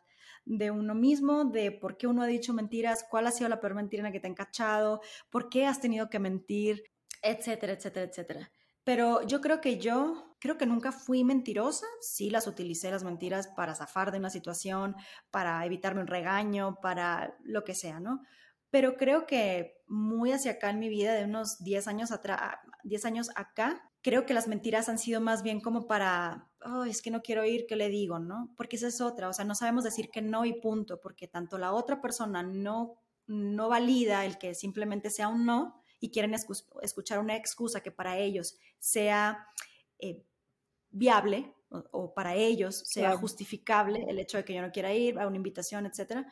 de 0.45 0.70
uno 0.70 0.93
mismo, 0.93 1.43
de 1.43 1.72
por 1.72 1.97
qué 1.97 2.05
uno 2.05 2.22
ha 2.22 2.28
dicho 2.28 2.53
mentiras, 2.53 3.03
cuál 3.10 3.26
ha 3.26 3.32
sido 3.32 3.49
la 3.49 3.60
peor 3.60 3.74
mentira 3.74 4.01
en 4.01 4.05
la 4.05 4.12
que 4.12 4.20
te 4.20 4.28
han 4.28 4.36
cachado, 4.36 5.01
por 5.32 5.49
qué 5.49 5.66
has 5.66 5.82
tenido 5.82 6.12
que 6.12 6.20
mentir, 6.20 6.84
etcétera, 7.24 7.74
etcétera, 7.74 8.05
etcétera. 8.05 8.51
Pero 8.90 9.22
yo 9.22 9.40
creo 9.40 9.62
que 9.62 9.78
yo, 9.78 10.36
creo 10.40 10.58
que 10.58 10.66
nunca 10.66 10.92
fui 10.92 11.24
mentirosa. 11.24 11.86
Sí 12.02 12.32
las 12.32 12.48
utilicé 12.48 12.90
las 12.90 13.04
mentiras 13.04 13.48
para 13.48 13.76
zafar 13.76 14.12
de 14.12 14.18
una 14.18 14.32
situación, 14.32 14.96
para 15.30 15.64
evitarme 15.64 16.02
un 16.02 16.08
regaño, 16.08 16.80
para 16.82 17.38
lo 17.44 17.64
que 17.64 17.76
sea, 17.76 18.00
¿no? 18.00 18.24
Pero 18.72 18.98
creo 18.98 19.28
que 19.28 19.76
muy 19.86 20.32
hacia 20.32 20.54
acá 20.54 20.72
en 20.72 20.80
mi 20.80 20.90
vida, 20.90 21.14
de 21.14 21.26
unos 21.26 21.64
10 21.64 21.88
años 21.88 22.12
atrás, 22.12 22.58
10 22.84 23.06
años 23.06 23.30
acá, 23.36 23.80
creo 24.02 24.26
que 24.26 24.34
las 24.34 24.48
mentiras 24.48 24.90
han 24.90 24.98
sido 24.98 25.22
más 25.22 25.44
bien 25.44 25.62
como 25.62 25.86
para, 25.86 26.50
oh, 26.66 26.84
es 26.84 27.04
que 27.04 27.12
no 27.12 27.22
quiero 27.22 27.46
ir, 27.46 27.68
¿qué 27.70 27.76
le 27.76 27.90
digo? 27.90 28.18
¿No? 28.18 28.52
Porque 28.58 28.78
esa 28.78 28.88
es 28.88 29.02
otra, 29.02 29.30
o 29.30 29.34
sea, 29.34 29.46
no 29.46 29.54
sabemos 29.54 29.84
decir 29.84 30.10
que 30.10 30.24
no 30.24 30.46
y 30.46 30.60
punto, 30.60 31.00
porque 31.00 31.28
tanto 31.28 31.60
la 31.60 31.74
otra 31.74 32.02
persona 32.02 32.42
no, 32.42 32.96
no 33.28 33.70
valida 33.70 34.26
el 34.26 34.40
que 34.40 34.56
simplemente 34.56 35.12
sea 35.12 35.28
un 35.28 35.46
no, 35.46 35.79
y 36.00 36.12
quieren 36.12 36.34
escuchar 36.34 37.20
una 37.20 37.36
excusa 37.36 37.82
que 37.82 37.91
para 37.91 38.18
ellos 38.18 38.58
sea 38.80 39.47
eh, 40.00 40.24
viable 40.89 41.54
o, 41.70 42.14
para 42.14 42.36
ellos 42.36 42.84
sea 42.88 43.16
justificable 43.18 44.06
el 44.08 44.18
hecho 44.18 44.38
de 44.38 44.45
que 44.45 44.54
yo 44.54 44.62
no 44.62 44.72
quiera 44.72 44.93
ir 44.93 45.20
a 45.20 45.28
una 45.28 45.36
invitación, 45.36 45.86
etc. 45.86 46.26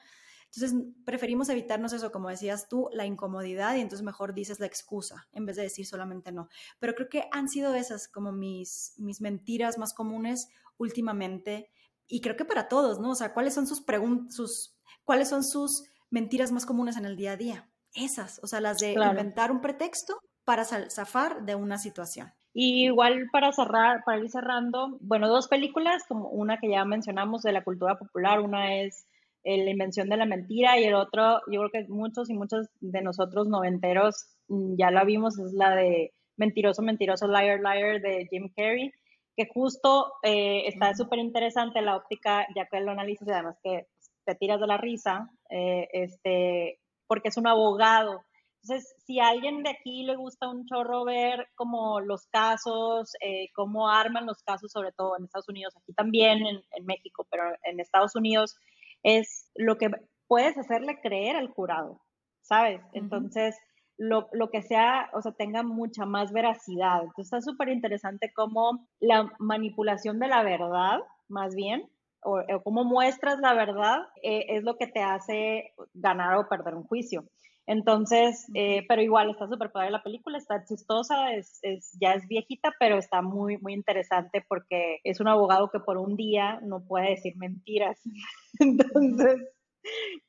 Entonces, 0.45 0.73
preferimos 1.05 1.49
evitarnos 1.49 1.93
eso, 1.93 2.11
como 2.11 2.29
decías 2.29 2.67
tú, 2.67 2.89
la 2.91 3.05
incomodidad 3.05 3.75
y 3.75 3.81
entonces 3.81 4.03
mejor 4.03 4.33
dices 4.33 4.59
la 4.59 4.65
excusa 4.65 5.27
en 5.33 5.45
vez 5.45 5.57
de 5.57 5.63
decir 5.63 5.85
solamente 5.85 6.31
no. 6.31 6.49
Pero 6.79 6.95
creo 6.95 7.09
que 7.09 7.25
han 7.31 7.49
sido 7.49 7.75
esas 7.75 8.07
como 8.07 8.31
mis, 8.31 8.93
mis 8.97 9.21
mentiras 9.21 9.77
más 9.77 9.93
comunes 9.93 10.47
últimamente 10.77 11.69
y 12.07 12.21
creo 12.21 12.37
que 12.37 12.45
para 12.45 12.69
todos, 12.69 12.99
¿no? 12.99 13.11
O 13.11 13.15
sea, 13.15 13.33
¿cuáles 13.33 13.53
son 13.53 13.67
sus 13.67 13.81
preguntas, 13.81 14.35
sus, 14.35 14.75
cuáles 15.03 15.29
son 15.29 15.43
sus 15.43 15.83
mentiras 16.09 16.51
más 16.51 16.65
comunes 16.65 16.97
en 16.97 17.05
el 17.05 17.17
día 17.17 17.33
a 17.33 17.37
día? 17.37 17.69
Esas, 17.97 18.39
o 18.43 18.47
sea, 18.47 18.61
las 18.61 18.79
de 18.79 18.93
inventar 18.93 19.51
un 19.51 19.61
pretexto 19.61 20.19
para 20.45 20.63
zafar 20.63 21.43
de 21.43 21.55
una 21.55 21.77
situación. 21.77 22.31
Y 22.53 22.85
igual 22.85 23.29
para 23.31 23.51
cerrar, 23.51 24.03
para 24.05 24.19
ir 24.19 24.29
cerrando, 24.29 24.97
bueno, 25.01 25.27
dos 25.27 25.47
películas, 25.47 26.03
como 26.07 26.29
una 26.29 26.57
que 26.57 26.69
ya 26.69 26.85
mencionamos 26.85 27.43
de 27.43 27.51
la 27.51 27.63
cultura 27.63 27.97
popular, 27.97 28.39
una 28.39 28.81
es 28.81 29.05
La 29.43 29.69
invención 29.69 30.09
de 30.09 30.17
la 30.17 30.25
mentira 30.25 30.79
y 30.79 30.85
el 30.85 30.95
otro, 30.95 31.41
yo 31.51 31.61
creo 31.61 31.71
que 31.71 31.91
muchos 31.91 32.29
y 32.29 32.33
muchos 32.33 32.67
de 32.81 33.01
nosotros 33.01 33.47
noventeros 33.47 34.27
mm, 34.47 34.75
ya 34.77 34.91
la 34.91 35.03
vimos, 35.03 35.37
es 35.39 35.53
la 35.53 35.75
de 35.75 36.13
Mentiroso, 36.37 36.81
Mentiroso, 36.81 37.27
Liar, 37.27 37.59
Liar 37.59 38.01
de 38.01 38.27
Jim 38.29 38.49
Carrey, 38.55 38.91
que 39.35 39.47
justo 39.53 40.13
eh, 40.23 40.63
está 40.67 40.93
súper 40.95 41.19
interesante 41.19 41.81
la 41.81 41.95
óptica, 41.95 42.47
ya 42.55 42.65
que 42.65 42.79
lo 42.79 42.91
analizas 42.91 43.27
y 43.27 43.31
además 43.31 43.57
que 43.63 43.87
te 44.25 44.35
tiras 44.35 44.59
de 44.59 44.67
la 44.67 44.77
risa, 44.77 45.29
eh, 45.49 45.87
este, 45.93 46.79
porque 47.07 47.29
es 47.29 47.37
un 47.37 47.47
abogado. 47.47 48.21
Entonces, 48.63 48.95
si 49.05 49.19
a 49.19 49.29
alguien 49.29 49.63
de 49.63 49.69
aquí 49.69 50.03
le 50.03 50.15
gusta 50.15 50.49
un 50.49 50.65
chorro 50.65 51.05
ver 51.05 51.47
como 51.55 52.01
los 52.01 52.27
casos, 52.27 53.13
eh, 53.21 53.49
cómo 53.55 53.89
arman 53.89 54.25
los 54.25 54.43
casos, 54.43 54.71
sobre 54.71 54.91
todo 54.91 55.17
en 55.17 55.23
Estados 55.23 55.47
Unidos, 55.47 55.75
aquí 55.77 55.93
también 55.93 56.45
en, 56.45 56.85
México, 56.85 57.25
pero 57.29 57.43
en 57.63 57.79
Estados 57.79 58.15
Unidos, 58.15 58.55
es 59.03 59.51
lo 59.55 59.77
que 59.77 59.89
puedes 60.27 60.57
hacerle 60.57 60.99
creer 61.01 61.37
al 61.37 61.47
jurado, 61.47 62.01
¿sabes? 62.41 62.81
Entonces, 62.93 63.55
lo, 63.97 64.27
lo, 64.33 64.49
que 64.49 64.61
sea, 64.61 65.09
o 65.13 65.21
sea, 65.21 65.31
tenga 65.31 65.63
mucha 65.63 66.05
más 66.05 66.33
veracidad. 66.33 67.03
Entonces, 67.03 67.25
está 67.25 67.41
súper 67.41 67.69
interesante 67.69 68.33
cómo 68.35 68.85
la 68.99 69.31
manipulación 69.39 70.19
de 70.19 70.27
la 70.27 70.43
verdad, 70.43 70.99
más 71.29 71.55
bien, 71.55 71.89
o, 72.23 72.41
cómo 72.63 72.83
muestras 72.83 73.39
la 73.39 73.53
verdad 73.53 73.99
eh, 74.21 74.45
es 74.49 74.63
lo 74.63 74.77
que 74.77 74.87
te 74.87 75.01
hace 75.01 75.73
ganar 75.93 76.35
o 76.37 76.47
perder 76.47 76.75
un 76.75 76.83
juicio. 76.83 77.25
Entonces, 77.67 78.47
eh, 78.53 78.85
pero 78.87 79.01
igual 79.01 79.29
está 79.29 79.47
súper 79.47 79.71
padre 79.71 79.91
la 79.91 80.01
película, 80.01 80.37
está 80.37 80.63
chistosa, 80.63 81.33
es, 81.33 81.59
es, 81.63 81.97
ya 81.99 82.13
es 82.13 82.25
viejita, 82.27 82.73
pero 82.79 82.97
está 82.97 83.21
muy, 83.21 83.57
muy 83.57 83.73
interesante 83.73 84.43
porque 84.47 84.99
es 85.03 85.19
un 85.19 85.27
abogado 85.27 85.69
que 85.69 85.81
por 85.81 85.97
un 85.97 86.15
día 86.15 86.61
no 86.61 86.85
puede 86.85 87.09
decir 87.09 87.35
mentiras. 87.35 88.01
Entonces, 88.59 89.41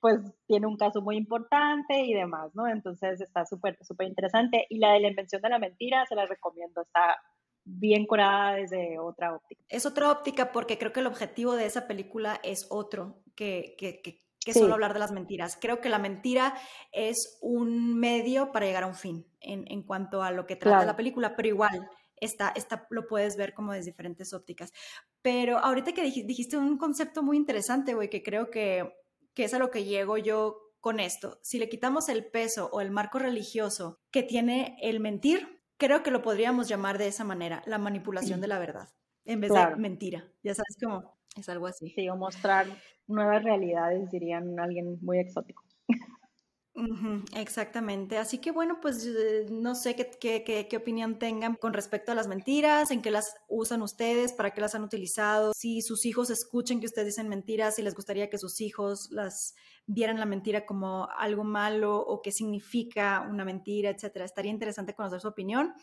pues 0.00 0.20
tiene 0.46 0.66
un 0.66 0.76
caso 0.76 1.00
muy 1.00 1.16
importante 1.16 2.00
y 2.00 2.14
demás, 2.14 2.54
¿no? 2.54 2.68
Entonces 2.68 3.20
está 3.20 3.44
súper, 3.46 3.78
súper 3.82 4.08
interesante. 4.08 4.66
Y 4.68 4.78
la 4.78 4.92
de 4.92 5.00
la 5.00 5.08
invención 5.08 5.42
de 5.42 5.48
la 5.48 5.58
mentira, 5.58 6.06
se 6.06 6.14
la 6.14 6.26
recomiendo, 6.26 6.82
está 6.82 7.16
bien 7.68 8.06
curada 8.06 8.54
desde 8.54 8.98
otra 8.98 9.34
óptica. 9.34 9.62
Es 9.68 9.86
otra 9.86 10.10
óptica 10.10 10.52
porque 10.52 10.78
creo 10.78 10.92
que 10.92 11.00
el 11.00 11.06
objetivo 11.06 11.54
de 11.54 11.66
esa 11.66 11.86
película 11.86 12.40
es 12.42 12.66
otro 12.70 13.22
que, 13.34 13.74
que, 13.78 14.00
que, 14.00 14.24
solo 14.54 14.74
hablar 14.74 14.94
de 14.94 15.00
las 15.00 15.12
mentiras. 15.12 15.58
Creo 15.60 15.82
que 15.82 15.90
la 15.90 15.98
mentira 15.98 16.54
es 16.90 17.38
un 17.42 17.98
medio 17.98 18.50
para 18.50 18.64
llegar 18.64 18.84
a 18.84 18.86
un 18.86 18.94
fin 18.94 19.26
en, 19.40 19.64
en 19.70 19.82
cuanto 19.82 20.22
a 20.22 20.30
lo 20.30 20.46
que 20.46 20.56
trata 20.56 20.86
la 20.86 20.96
película, 20.96 21.36
pero 21.36 21.48
igual 21.48 21.86
esta, 22.16 22.48
esta, 22.56 22.86
lo 22.88 23.06
puedes 23.06 23.36
ver 23.36 23.52
como 23.52 23.72
desde 23.72 23.90
diferentes 23.90 24.32
ópticas. 24.32 24.72
Pero 25.20 25.58
ahorita 25.58 25.92
que 25.92 26.02
dijiste 26.02 26.56
un 26.56 26.78
concepto 26.78 27.22
muy 27.22 27.36
interesante, 27.36 27.92
güey, 27.92 28.08
que 28.08 28.22
creo 28.22 28.50
que, 28.50 28.90
que 29.34 29.44
es 29.44 29.52
a 29.52 29.58
lo 29.58 29.70
que 29.70 29.84
llego 29.84 30.16
yo 30.16 30.68
con 30.80 31.00
esto. 31.00 31.38
Si 31.42 31.58
le 31.58 31.68
quitamos 31.68 32.08
el 32.08 32.24
peso 32.24 32.70
o 32.72 32.80
el 32.80 32.90
marco 32.90 33.18
religioso 33.18 34.00
que 34.10 34.22
tiene 34.22 34.78
el 34.80 35.00
mentir, 35.00 35.57
creo 35.78 36.02
que 36.02 36.10
lo 36.10 36.22
podríamos 36.22 36.68
llamar 36.68 36.98
de 36.98 37.08
esa 37.08 37.24
manera, 37.24 37.62
la 37.66 37.78
manipulación 37.78 38.40
de 38.40 38.48
la 38.48 38.58
verdad, 38.58 38.88
en 39.24 39.40
vez 39.40 39.52
de 39.52 39.76
mentira. 39.76 40.24
Ya 40.42 40.54
sabes 40.54 40.76
cómo 40.82 41.16
es 41.36 41.48
algo 41.48 41.66
así. 41.66 41.90
Sí, 41.90 42.08
o 42.08 42.16
mostrar 42.16 42.66
nuevas 43.06 43.42
realidades, 43.42 44.10
dirían 44.10 44.58
alguien 44.60 44.98
muy 45.00 45.18
exótico 45.18 45.64
exactamente. 47.34 48.18
Así 48.18 48.38
que 48.38 48.50
bueno, 48.50 48.78
pues 48.80 49.04
eh, 49.06 49.46
no 49.50 49.74
sé 49.74 49.96
qué, 49.96 50.10
qué, 50.44 50.66
qué, 50.68 50.76
opinión 50.76 51.18
tengan 51.18 51.54
con 51.56 51.72
respecto 51.72 52.12
a 52.12 52.14
las 52.14 52.28
mentiras, 52.28 52.90
en 52.90 53.02
qué 53.02 53.10
las 53.10 53.34
usan 53.48 53.82
ustedes, 53.82 54.32
para 54.32 54.52
qué 54.52 54.60
las 54.60 54.74
han 54.74 54.84
utilizado, 54.84 55.52
si 55.54 55.82
sus 55.82 56.04
hijos 56.06 56.30
escuchen 56.30 56.80
que 56.80 56.86
ustedes 56.86 57.08
dicen 57.08 57.28
mentiras, 57.28 57.76
si 57.76 57.82
les 57.82 57.94
gustaría 57.94 58.30
que 58.30 58.38
sus 58.38 58.60
hijos 58.60 59.10
las 59.10 59.54
vieran 59.88 60.20
la 60.20 60.26
mentira 60.26 60.66
como 60.66 61.08
algo 61.16 61.42
malo 61.44 61.98
o 61.98 62.20
qué 62.22 62.30
significa 62.30 63.26
una 63.28 63.44
mentira, 63.44 63.90
etcétera. 63.90 64.24
Estaría 64.24 64.52
interesante 64.52 64.94
conocer 64.94 65.20
su 65.20 65.28
opinión. 65.28 65.74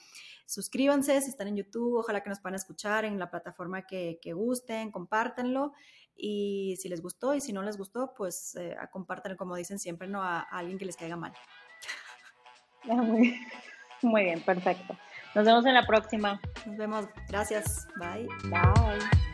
Suscríbanse 0.45 1.20
si 1.22 1.32
están 1.32 1.47
en 1.47 1.58
YouTube, 1.58 1.97
ojalá 1.97 2.22
que 2.22 2.30
nos 2.30 2.39
puedan 2.39 2.56
escuchar 2.56 3.03
en 3.03 3.18
la 3.18 3.32
plataforma 3.32 3.82
que, 3.88 4.20
que 4.22 4.34
gusten, 4.34 4.91
compártanlo. 4.91 5.74
Y 6.16 6.78
si 6.80 6.88
les 6.88 7.01
gustó 7.01 7.34
y 7.34 7.41
si 7.41 7.51
no 7.51 7.64
les 7.64 7.78
gustó, 7.78 8.14
pues 8.16 8.56
eh, 8.56 8.78
compartan, 8.91 9.36
como 9.36 9.56
dicen 9.56 9.80
siempre, 9.80 10.08
¿no? 10.08 10.22
A, 10.22 10.41
alguien 10.41 10.78
que 10.78 10.86
les 10.86 10.95
caiga 10.95 11.18
mal. 11.18 11.34
Muy 14.03 14.24
bien, 14.24 14.41
perfecto. 14.41 14.95
Nos 15.34 15.45
vemos 15.45 15.66
en 15.66 15.74
la 15.74 15.86
próxima. 15.86 16.39
Nos 16.66 16.78
vemos. 16.78 17.06
Gracias. 17.28 17.88
Bye. 17.97 18.28
Bye. 18.49 19.25